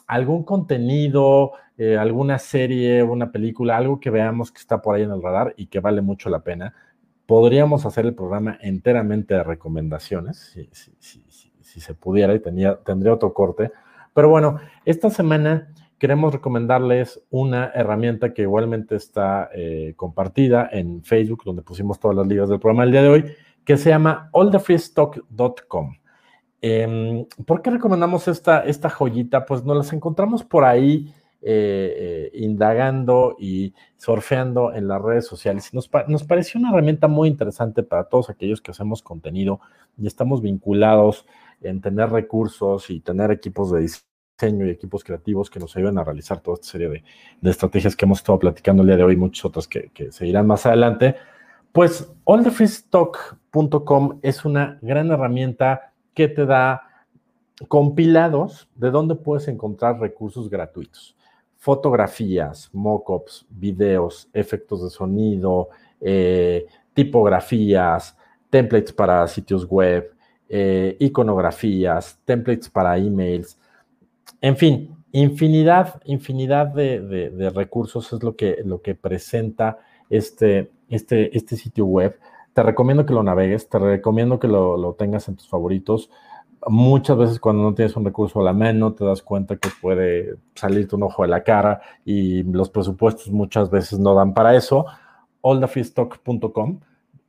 algún 0.07 0.45
contenido, 0.45 1.53
eh, 1.77 1.97
alguna 1.97 2.39
serie, 2.39 3.03
una 3.03 3.33
película, 3.33 3.77
algo 3.77 4.01
que 4.01 4.11
veamos 4.11 4.53
que 4.53 4.59
está 4.59 4.83
por 4.83 4.95
ahí 4.95 5.03
en 5.03 5.11
el 5.11 5.23
radar 5.23 5.55
y 5.57 5.67
que 5.67 5.81
vale 5.81 6.01
mucho 6.01 6.29
la 6.29 6.41
pena. 6.41 6.75
Podríamos 7.27 7.87
hacer 7.87 8.07
el 8.07 8.15
programa 8.15 8.59
enteramente 8.61 9.35
de 9.35 9.45
recomendaciones, 9.45 10.57
si, 10.99 11.81
se 11.81 11.95
pudiera, 11.95 12.35
y 12.35 12.41
tendría 12.41 13.15
otro 13.15 13.33
corte. 13.33 13.71
Pero 14.13 14.29
bueno, 14.29 14.59
esta 14.85 15.11
semana 15.11 15.73
queremos 15.99 16.33
recomendarles 16.33 17.23
una 17.31 17.71
herramienta 17.75 18.35
que 18.35 18.43
igualmente 18.43 18.97
está 18.97 19.51
eh, 19.55 19.95
compartida 19.97 20.69
en 20.73 21.05
Facebook, 21.05 21.45
donde 21.45 21.63
pusimos 21.63 22.01
todas 22.01 22.17
las 22.17 22.27
ligas 22.27 22.49
del 22.49 22.59
programa 22.59 22.85
el 22.85 22.91
día 22.91 23.03
de 23.03 23.09
hoy, 23.09 23.25
que 23.71 23.77
se 23.77 23.91
llama 23.91 24.29
allthefreestock.com. 24.33 25.95
Em, 26.61 27.25
¿Por 27.47 27.63
qué 27.63 27.71
recomendamos 27.71 28.27
esta, 28.27 28.65
esta 28.65 28.91
joyita? 28.91 29.47
Pues 29.47 29.65
nos 29.65 29.77
las 29.77 29.93
encontramos 29.93 30.43
por 30.43 30.65
ahí 30.65 31.15
eh, 31.41 31.95
eh, 31.97 32.31
indagando 32.35 33.37
y 33.39 33.73
surfeando 33.97 34.75
en 34.75 34.89
las 34.89 35.01
redes 35.01 35.29
sociales. 35.29 35.73
Nos, 35.73 35.89
nos 36.09 36.25
pareció 36.25 36.59
una 36.59 36.71
herramienta 36.71 37.07
muy 37.07 37.29
interesante 37.29 37.85
para 37.85 38.09
todos 38.09 38.29
aquellos 38.29 38.61
que 38.61 38.73
hacemos 38.73 39.03
contenido 39.03 39.61
y 39.97 40.09
estamos 40.09 40.43
vinculados 40.43 41.27
en 41.61 41.81
tener 41.81 42.11
recursos 42.11 42.91
y 42.91 42.99
tener 42.99 43.31
equipos 43.31 43.71
de 43.71 43.83
diseño 43.83 44.67
y 44.67 44.71
equipos 44.71 45.05
creativos 45.05 45.49
que 45.49 45.61
nos 45.61 45.77
ayudan 45.77 45.97
a 45.99 46.03
realizar 46.03 46.41
toda 46.41 46.57
esta 46.57 46.73
serie 46.73 46.89
de, 46.89 47.51
estrategias 47.51 47.95
que 47.95 48.05
hemos 48.05 48.19
estado 48.19 48.41
platicando 48.41 48.83
el 48.83 48.89
día 48.89 48.97
de 48.97 49.05
hoy, 49.05 49.15
muchas 49.15 49.45
otras 49.45 49.69
que, 49.69 49.93
seguirán 50.11 50.49
más 50.49 50.67
adelante, 50.67 51.15
pues 51.73 52.11
allthefreestock.com 52.27 54.19
es 54.23 54.45
una 54.45 54.79
gran 54.83 55.11
herramienta 55.11 55.93
que 56.15 56.29
te 56.29 56.47
da 56.47 56.83
compilados 57.69 58.69
de 58.75 58.91
donde 58.91 59.15
puedes 59.15 59.49
encontrar 59.49 60.01
recursos 60.01 60.49
gratuitos. 60.49 61.17
Fotografías, 61.59 62.71
mockups, 62.73 63.47
videos, 63.51 64.29
efectos 64.33 64.83
de 64.83 64.91
sonido, 64.91 65.69
eh, 66.01 66.67
tipografías, 66.95 68.17
templates 68.49 68.93
para 68.93 69.27
sitios 69.29 69.67
web, 69.67 70.11
eh, 70.49 70.97
iconografías, 70.99 72.19
templates 72.25 72.69
para 72.69 72.97
emails, 72.97 73.59
en 74.41 74.57
fin, 74.57 74.97
infinidad, 75.13 76.01
infinidad 76.05 76.67
de, 76.69 77.53
recursos 77.55 78.13
es 78.13 78.23
lo 78.23 78.37
que, 78.37 78.59
lo 78.65 78.81
que 78.81 78.95
presenta 78.95 79.79
este, 80.11 80.71
este, 80.89 81.37
este 81.37 81.57
sitio 81.57 81.87
web. 81.87 82.19
Te 82.53 82.63
recomiendo 82.63 83.07
que 83.07 83.15
lo 83.15 83.23
navegues, 83.23 83.69
te 83.69 83.79
recomiendo 83.79 84.39
que 84.39 84.49
lo, 84.49 84.95
tengas 84.99 85.29
en 85.29 85.37
tus 85.37 85.49
favoritos. 85.49 86.11
Muchas 86.67 87.17
veces 87.17 87.41
cuando 87.41 87.63
no 87.63 87.75
tienes 87.75 87.97
un 87.97 88.05
recurso 88.05 88.41
a 88.41 88.45
la 88.45 88.53
mano 88.53 88.93
te 88.93 89.05
das 89.05 89.23
cuenta 89.23 89.57
que 89.57 89.71
puede 89.81 90.35
salirte 90.55 90.95
un 90.95 91.05
ojo 91.05 91.23
de 91.23 91.29
la 91.29 91.43
cara 91.43 91.81
y 92.05 92.43
los 92.43 92.69
presupuestos 92.69 93.31
muchas 93.31 93.71
veces 93.71 93.99
no 93.99 94.15
dan 94.15 94.35
para 94.35 94.55
eso. 94.55 94.85
allthefreestock.com 95.43 96.81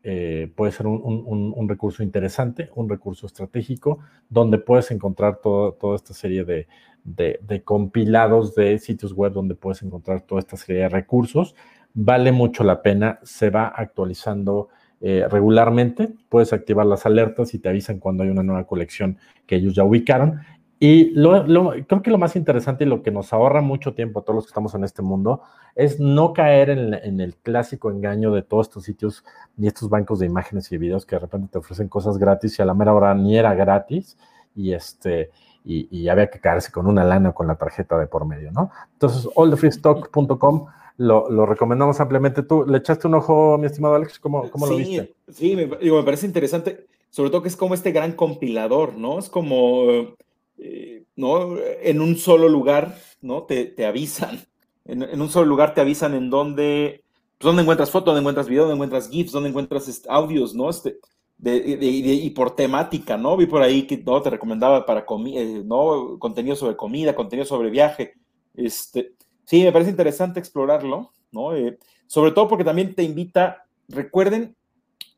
eh, 0.04 0.52
puede 0.54 0.72
ser 0.72 0.88
un, 0.88 1.70
recurso 1.70 2.04
interesante, 2.04 2.72
un 2.76 2.90
recurso 2.90 3.28
estratégico, 3.28 4.00
donde 4.28 4.58
puedes 4.58 4.92
encontrar 4.92 5.38
toda 5.38 5.96
esta 5.96 6.14
serie 6.14 6.44
de, 6.44 6.68
de, 7.04 7.64
compilados 7.64 8.56
de 8.56 8.80
sitios 8.80 9.14
web, 9.14 9.34
donde 9.34 9.56
puedes 9.56 9.82
encontrar 9.82 10.22
toda 10.22 10.40
esta 10.40 10.58
serie 10.58 10.84
de 10.84 10.90
recursos. 10.90 11.56
Vale 11.94 12.32
mucho 12.32 12.64
la 12.64 12.82
pena, 12.82 13.20
se 13.24 13.50
va 13.50 13.68
actualizando 13.68 14.70
eh, 15.02 15.26
regularmente, 15.30 16.14
puedes 16.30 16.54
activar 16.54 16.86
las 16.86 17.06
alertas 17.06 17.54
y 17.54 17.60
te 17.60 17.70
avisan 17.70 18.00
cuando 18.00 18.24
hay 18.24 18.30
una 18.30 18.44
nueva 18.44 18.66
colección 18.66 19.18
que 19.48 19.56
ellos 19.56 19.74
ya 19.74 19.84
ubicaron. 19.84 20.42
Y 20.80 21.12
lo, 21.12 21.46
creo 21.88 22.02
que 22.02 22.10
lo 22.10 22.18
más 22.18 22.36
interesante 22.36 22.86
y 22.86 22.88
lo 22.88 23.04
que 23.04 23.12
nos 23.12 23.34
ahorra 23.34 23.62
mucho 23.62 23.94
tiempo 23.94 24.20
a 24.20 24.24
todos 24.24 24.36
los 24.36 24.46
que 24.46 24.50
estamos 24.50 24.74
en 24.74 24.84
este 24.84 25.04
mundo 25.04 25.44
es 25.76 26.00
no 26.00 26.34
caer 26.34 26.72
en, 26.72 27.20
el 27.20 27.36
clásico 27.36 27.92
engaño 27.92 28.32
de 28.32 28.42
todos 28.42 28.68
estos 28.68 28.86
sitios 28.86 29.24
y 29.58 29.68
estos 29.68 29.90
bancos 29.90 30.18
de 30.20 30.26
imágenes 30.26 30.72
y 30.72 30.80
videos 30.80 31.06
que 31.06 31.16
de 31.16 31.20
repente 31.20 31.50
te 31.52 31.60
ofrecen 31.60 31.88
cosas 31.88 32.18
gratis 32.18 32.58
y 32.58 32.64
a 32.64 32.66
la 32.66 32.74
mera 32.74 32.96
hora 32.96 33.14
ni 33.14 33.38
era 33.38 33.54
gratis 33.54 34.18
y 34.56 34.74
este 34.74 35.30
y, 35.64 36.08
había 36.08 36.32
que 36.32 36.40
caerse 36.40 36.72
con 36.72 36.88
una 36.88 37.04
lana 37.04 37.34
con 37.34 37.46
la 37.46 37.56
tarjeta 37.56 37.98
de 38.00 38.08
por 38.08 38.26
medio, 38.26 38.52
¿no? 38.52 38.72
Entonces, 38.94 39.30
allthefreestock.com 39.38 40.66
lo, 41.02 41.30
lo, 41.30 41.46
recomendamos 41.46 42.00
ampliamente. 42.00 42.44
¿Tú 42.44 42.66
le 42.66 42.78
echaste 42.78 43.08
un 43.08 43.16
ojo, 43.16 43.58
mi 43.58 43.66
estimado 43.66 43.96
Alex? 43.96 44.20
¿Cómo, 44.20 44.50
cómo 44.50 44.68
lo 44.68 44.78
viste? 44.78 45.16
Sí, 45.30 45.56
me, 45.56 45.66
digo, 45.82 45.98
me 45.98 46.04
parece 46.04 46.26
interesante, 46.26 46.86
sobre 47.10 47.30
todo 47.30 47.42
que 47.42 47.50
es 47.50 47.58
como 47.58 47.74
este 47.74 47.92
gran 47.92 48.14
compilador, 48.14 48.96
¿no? 48.96 49.20
Es 49.20 49.30
como 49.30 50.16
eh, 50.58 51.06
¿no? 51.16 51.58
En 51.82 52.02
un 52.02 52.18
solo 52.18 52.48
lugar, 52.48 52.98
¿no? 53.22 53.44
Te, 53.44 53.66
te 53.66 53.86
avisan. 53.86 54.40
En, 54.86 55.22
un 55.22 55.30
solo 55.30 55.46
lugar 55.46 55.74
te 55.74 55.82
avisan 55.82 56.14
en 56.14 56.30
dónde, 56.30 57.04
pues, 57.38 57.46
dónde 57.46 57.64
encuentras 57.64 57.90
fotos, 57.92 58.08
dónde 58.08 58.22
encuentras 58.22 58.48
video, 58.48 58.64
dónde 58.64 58.76
encuentras 58.76 59.10
GIFs, 59.10 59.32
dónde 59.32 59.50
encuentras 59.50 60.04
audios, 60.08 60.54
¿no? 60.54 60.70
Este, 60.70 60.98
de, 61.38 61.60
y 61.60 62.30
por 62.32 62.56
temática, 62.56 63.18
¿no? 63.18 63.36
Vi 63.36 63.48
por 63.48 63.64
ahí 63.64 63.88
que 63.88 63.98
¿no? 63.98 64.22
te 64.22 64.30
recomendaba 64.30 64.86
para 64.86 65.06
eh, 65.36 65.64
¿no? 65.66 66.20
contenido 66.20 66.56
sobre 66.56 66.76
comida, 66.76 67.16
contenido 67.16 67.46
sobre 67.46 67.72
viaje. 67.72 68.14
Este, 68.54 69.14
sí, 69.52 69.64
me 69.64 69.74
parece 69.74 69.92
interesante 69.92 70.40
explorarlo, 70.40 71.12
¿no? 71.34 71.54
Eh, 71.54 71.78
sobre 72.08 72.32
todo 72.32 72.48
porque 72.48 72.64
también 72.64 72.96
te 72.96 73.04
invita, 73.04 73.66
recuerden, 73.90 74.56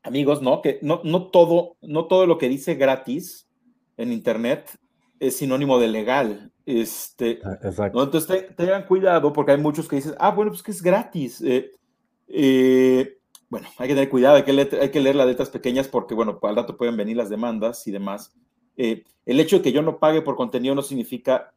amigos, 0.02 0.42
¿no? 0.42 0.60
Que 0.60 0.80
no, 0.82 1.00
no, 1.04 1.28
todo, 1.28 1.76
no 1.82 2.06
todo 2.06 2.26
lo 2.26 2.36
que 2.36 2.48
dice 2.48 2.74
gratis 2.74 3.48
en 3.96 4.10
Internet 4.10 4.76
es 5.20 5.36
sinónimo 5.36 5.78
de 5.78 5.86
legal. 5.86 6.50
Este, 6.66 7.38
ah, 7.44 7.60
Exacto. 7.62 8.02
Entonces 8.02 8.56
tengan 8.56 8.86
cuidado 8.86 9.32
porque 9.32 9.52
hay 9.52 9.58
muchos 9.58 9.86
que 9.86 9.96
dicen, 9.96 10.16
ah, 10.18 10.32
bueno, 10.32 10.50
pues 10.50 10.64
que 10.64 10.72
es 10.72 10.82
gratis. 10.82 11.40
Eh, 11.40 11.70
eh, 12.26 13.18
bueno, 13.48 13.68
hay 13.78 13.86
que 13.86 13.94
tener 13.94 14.10
cuidado, 14.10 14.34
hay 14.34 14.42
que, 14.42 14.52
leer, 14.52 14.80
hay 14.82 14.90
que 14.90 14.98
leer 14.98 15.14
las 15.14 15.28
letras 15.28 15.50
pequeñas 15.50 15.86
porque, 15.86 16.16
bueno, 16.16 16.40
al 16.42 16.56
rato 16.56 16.76
pueden 16.76 16.96
venir 16.96 17.16
las 17.16 17.30
demandas 17.30 17.86
y 17.86 17.92
demás. 17.92 18.34
Eh, 18.76 19.04
el 19.26 19.38
hecho 19.38 19.58
de 19.58 19.62
que 19.62 19.70
yo 19.70 19.80
no 19.80 20.00
pague 20.00 20.22
por 20.22 20.34
contenido 20.34 20.74
no 20.74 20.82
significa 20.82 21.52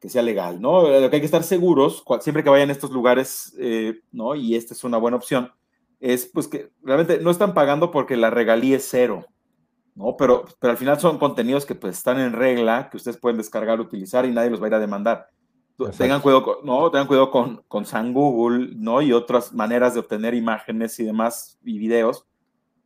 que 0.00 0.08
sea 0.08 0.22
legal, 0.22 0.60
¿no? 0.60 0.82
Lo 0.82 1.10
que 1.10 1.16
hay 1.16 1.20
que 1.20 1.26
estar 1.26 1.42
seguros, 1.42 2.04
siempre 2.20 2.44
que 2.44 2.50
vayan 2.50 2.68
a 2.68 2.72
estos 2.72 2.90
lugares, 2.90 3.56
¿no? 4.12 4.34
Y 4.34 4.54
esta 4.54 4.74
es 4.74 4.84
una 4.84 4.98
buena 4.98 5.16
opción, 5.16 5.52
es 6.00 6.26
pues 6.26 6.46
que 6.46 6.70
realmente 6.82 7.18
no 7.18 7.30
están 7.30 7.54
pagando 7.54 7.90
porque 7.90 8.16
la 8.16 8.30
regalía 8.30 8.76
es 8.76 8.86
cero. 8.88 9.26
¿no? 9.98 10.16
Pero, 10.16 10.44
pero 10.60 10.70
al 10.70 10.76
final 10.76 11.00
son 11.00 11.18
contenidos 11.18 11.66
que 11.66 11.74
pues 11.74 11.98
están 11.98 12.20
en 12.20 12.32
regla, 12.32 12.88
que 12.88 12.96
ustedes 12.96 13.16
pueden 13.16 13.36
descargar, 13.36 13.80
utilizar 13.80 14.24
y 14.24 14.30
nadie 14.30 14.48
los 14.48 14.62
va 14.62 14.66
a 14.66 14.68
ir 14.68 14.74
a 14.74 14.78
demandar. 14.78 15.28
Tengan 15.96 16.20
cuidado, 16.20 16.42
con, 16.44 16.56
¿no? 16.64 16.88
Tengan 16.90 17.08
cuidado 17.08 17.30
con, 17.32 17.62
con 17.66 17.84
San 17.84 18.12
Google, 18.12 18.74
¿no? 18.76 19.02
Y 19.02 19.12
otras 19.12 19.52
maneras 19.52 19.94
de 19.94 20.00
obtener 20.00 20.34
imágenes 20.34 20.98
y 21.00 21.04
demás, 21.04 21.58
y 21.64 21.78
videos, 21.78 22.26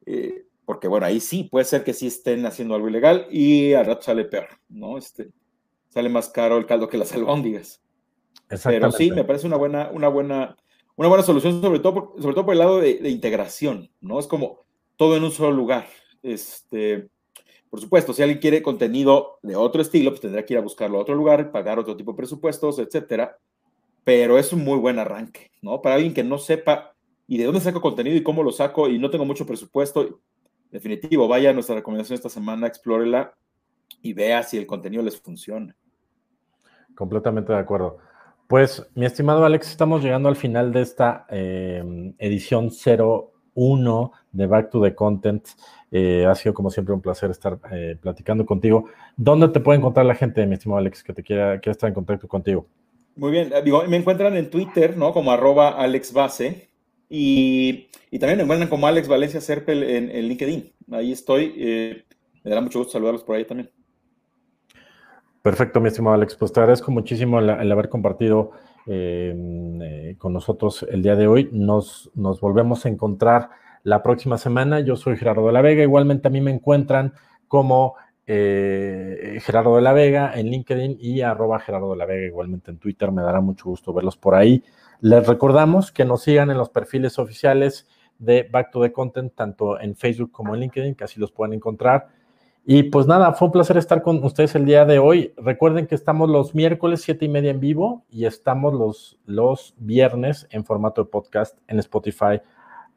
eh, 0.06 0.46
porque 0.64 0.88
bueno, 0.88 1.04
ahí 1.04 1.20
sí, 1.20 1.44
puede 1.44 1.66
ser 1.66 1.84
que 1.84 1.92
sí 1.92 2.06
estén 2.06 2.46
haciendo 2.46 2.74
algo 2.74 2.88
ilegal 2.88 3.26
y 3.30 3.74
al 3.74 3.86
rato 3.86 4.02
sale 4.02 4.24
peor, 4.24 4.48
¿no? 4.70 4.96
Este, 4.96 5.30
sale 5.93 6.09
más 6.09 6.28
caro 6.28 6.59
el 6.59 6.66
caldo 6.66 6.88
que 6.88 6.99
las 6.99 7.12
albóndigas. 7.12 7.82
Pero 8.64 8.93
sí, 8.93 9.11
me 9.11 9.24
parece 9.24 9.47
una 9.47 9.57
buena, 9.57 9.90
una 9.93 10.09
buena, 10.09 10.57
una 10.97 11.09
buena 11.09 11.22
solución, 11.22 11.61
sobre 11.61 11.80
todo 11.80 11.95
por, 11.95 12.22
sobre 12.22 12.34
todo 12.34 12.45
por 12.45 12.55
el 12.55 12.59
lado 12.59 12.80
de, 12.80 12.99
de 12.99 13.11
integración, 13.11 13.90
¿no? 14.01 14.18
Es 14.18 14.26
como 14.26 14.64
todo 14.97 15.16
en 15.16 15.24
un 15.24 15.30
solo 15.30 15.53
lugar, 15.53 15.86
este, 16.22 17.09
por 17.72 17.80
supuesto, 17.80 18.12
si 18.12 18.22
alguien 18.22 18.38
quiere 18.38 18.62
contenido 18.62 19.38
de 19.43 19.57
otro 19.57 19.80
estilo, 19.80 20.11
pues 20.11 20.20
tendrá 20.20 20.45
que 20.45 20.53
ir 20.53 20.59
a 20.59 20.62
buscarlo 20.62 20.99
a 20.99 21.01
otro 21.01 21.14
lugar, 21.14 21.51
pagar 21.51 21.78
otro 21.78 21.97
tipo 21.97 22.12
de 22.12 22.18
presupuestos, 22.18 22.78
etcétera. 22.78 23.38
Pero 24.05 24.38
es 24.38 24.53
un 24.53 24.62
muy 24.62 24.78
buen 24.78 24.99
arranque, 24.99 25.51
¿no? 25.62 25.80
Para 25.80 25.95
alguien 25.95 26.12
que 26.12 26.22
no 26.22 26.36
sepa 26.36 26.95
y 27.26 27.38
de 27.38 27.45
dónde 27.45 27.61
saco 27.61 27.80
contenido 27.80 28.14
y 28.14 28.22
cómo 28.22 28.43
lo 28.43 28.53
saco 28.53 28.90
y 28.90 28.99
no 28.99 29.09
tengo 29.09 29.24
mucho 29.24 29.47
presupuesto, 29.47 30.20
definitivo, 30.70 31.26
vaya 31.28 31.49
a 31.49 31.53
nuestra 31.55 31.74
recomendación 31.74 32.14
esta 32.14 32.28
semana, 32.28 32.66
explórela 32.66 33.34
y 34.03 34.12
vea 34.12 34.43
si 34.43 34.59
el 34.59 34.66
contenido 34.66 35.03
les 35.03 35.18
funciona. 35.18 35.74
Completamente 36.95 37.53
de 37.53 37.59
acuerdo. 37.59 37.99
Pues, 38.47 38.86
mi 38.95 39.07
estimado 39.07 39.45
Alex, 39.45 39.70
estamos 39.70 40.03
llegando 40.03 40.28
al 40.28 40.36
final 40.36 40.72
de 40.72 40.82
esta 40.82 41.26
eh, 41.30 42.12
edición 42.18 42.70
01 43.55 44.12
de 44.32 44.47
Back 44.47 44.70
to 44.70 44.82
the 44.82 44.95
Content. 44.95 45.47
Eh, 45.90 46.24
ha 46.26 46.34
sido 46.34 46.55
como 46.55 46.70
siempre 46.70 46.95
un 46.95 47.03
placer 47.03 47.30
estar 47.30 47.59
eh, 47.70 47.97
platicando 48.01 48.47
contigo. 48.47 48.88
¿Dónde 49.16 49.49
te 49.49 49.61
puede 49.61 49.78
encontrar 49.78 50.07
la 50.07 50.14
gente, 50.14 50.47
mi 50.47 50.55
estimado 50.55 50.78
Alex, 50.78 51.03
que 51.03 51.12
te 51.12 51.22
quiera, 51.22 51.55
estar 51.55 51.88
en 51.88 51.95
contacto 51.95 52.26
contigo? 52.26 52.66
Muy 53.14 53.30
bien, 53.30 53.53
eh, 53.55 53.62
me 53.88 53.99
encuentran 53.99 54.34
en 54.36 54.49
Twitter, 54.49 54.97
¿no? 54.97 55.12
Como 55.12 55.32
arroba 55.32 55.70
alexbase 55.70 56.70
y, 57.11 57.88
y 58.11 58.18
también 58.18 58.38
me 58.38 58.45
encuentran 58.45 58.70
como 58.70 58.86
Alex 58.86 59.07
Valencia 59.07 59.43
Serpel 59.43 59.82
en, 59.82 60.28
LinkedIn. 60.28 60.72
Ahí 60.93 61.12
estoy. 61.12 62.05
me 62.43 62.51
dará 62.51 62.62
mucho 62.62 62.78
gusto 62.78 62.93
saludarlos 62.93 63.22
por 63.22 63.36
ahí 63.36 63.45
también. 63.45 63.70
Perfecto, 65.43 65.80
mi 65.80 65.88
estimado 65.88 66.14
Alex. 66.14 66.36
Pues 66.36 66.53
te 66.53 66.61
agradezco 66.61 66.93
muchísimo 66.93 67.40
el, 67.40 67.72
haber 67.72 67.88
compartido 67.88 68.53
con 68.84 70.32
nosotros 70.32 70.86
el 70.88 71.03
día 71.03 71.16
de 71.16 71.26
hoy. 71.26 71.49
Nos, 71.53 72.11
nos 72.14 72.40
volvemos 72.40 72.86
a 72.86 72.88
encontrar 72.88 73.51
la 73.82 74.05
próxima 74.05 74.38
semana. 74.38 74.80
Yo 74.80 74.95
soy 74.95 75.16
Gerardo 75.16 75.47
de 75.47 75.53
la 75.53 75.62
Vega. 75.62 75.82
Igualmente 75.82 76.28
a 76.28 76.30
mí 76.30 76.40
me 76.40 76.53
encuentran 76.53 77.14
como 77.49 77.97
eh, 78.26 79.38
Gerardo 79.43 79.74
de 79.76 79.82
la 79.82 79.93
Vega 79.93 80.32
en 80.38 80.47
LinkedIn 80.47 80.99
y 81.01 81.22
arroba 81.22 81.59
Gerardo 81.59 81.90
de 81.90 81.97
la 81.97 82.07
Vega 82.07 82.26
igualmente 82.26 82.70
en 82.70 82.78
Twitter. 82.78 83.11
Me 83.11 83.22
dará 83.22 83.40
mucho 83.40 83.64
gusto 83.64 83.93
verlos 83.93 84.16
por 84.16 84.36
ahí. 84.36 84.62
Les 85.01 85.26
recordamos 85.26 85.90
que 85.90 86.05
nos 86.05 86.22
sigan 86.22 86.51
en 86.51 86.59
los 86.59 86.70
perfiles 86.70 87.18
oficiales 87.18 87.88
de 88.18 88.49
Back 88.49 88.70
to 88.70 88.80
the 88.80 88.93
Content, 88.93 89.34
tanto 89.34 89.80
en 89.80 89.97
Facebook 89.97 90.30
como 90.30 90.55
en 90.55 90.61
LinkedIn, 90.61 90.95
que 90.95 91.03
así 91.05 91.18
los 91.18 91.32
pueden 91.32 91.55
encontrar. 91.55 92.07
Y 92.64 92.84
pues 92.84 93.06
nada, 93.08 93.32
fue 93.32 93.46
un 93.46 93.52
placer 93.52 93.76
estar 93.76 94.02
con 94.02 94.22
ustedes 94.22 94.54
el 94.54 94.64
día 94.64 94.84
de 94.84 95.00
hoy. 95.00 95.34
Recuerden 95.36 95.88
que 95.88 95.96
estamos 95.96 96.30
los 96.30 96.54
miércoles 96.54 97.02
siete 97.02 97.24
y 97.24 97.28
media 97.28 97.50
en 97.50 97.58
vivo 97.58 98.04
y 98.08 98.24
estamos 98.24 98.72
los, 98.72 99.18
los 99.26 99.74
viernes 99.78 100.46
en 100.50 100.64
formato 100.64 101.02
de 101.02 101.10
podcast 101.10 101.58
en 101.66 101.80
Spotify, 101.80 102.40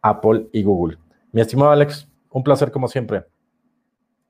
Apple 0.02 0.50
y 0.52 0.62
Google. 0.62 1.00
Mi 1.32 1.42
estimado 1.42 1.72
Alex, 1.72 2.08
un 2.30 2.44
placer 2.44 2.72
como 2.72 2.88
siempre. 2.88 3.26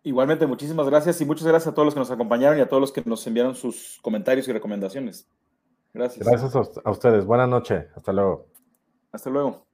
Igualmente, 0.04 0.48
muchísimas 0.48 0.88
gracias 0.88 1.20
y 1.20 1.26
muchas 1.26 1.48
gracias 1.48 1.72
a 1.72 1.74
todos 1.74 1.88
los 1.88 1.94
que 1.94 2.00
nos 2.00 2.12
acompañaron 2.12 2.58
y 2.58 2.62
a 2.62 2.70
todos 2.70 2.80
los 2.80 2.92
que 2.92 3.02
nos 3.06 3.26
enviaron 3.28 3.56
sus 3.56 4.00
comentarios 4.02 4.48
y 4.48 4.54
recomendaciones. 4.54 5.28
Gracias. 5.94 6.26
Gracias 6.26 6.56
a 6.56 6.92
ustedes. 6.92 7.26
Buenas 7.26 7.50
noches. 7.50 7.88
Hasta 7.96 8.14
luego. 8.14 8.48
Hasta 9.12 9.30
luego. 9.30 9.66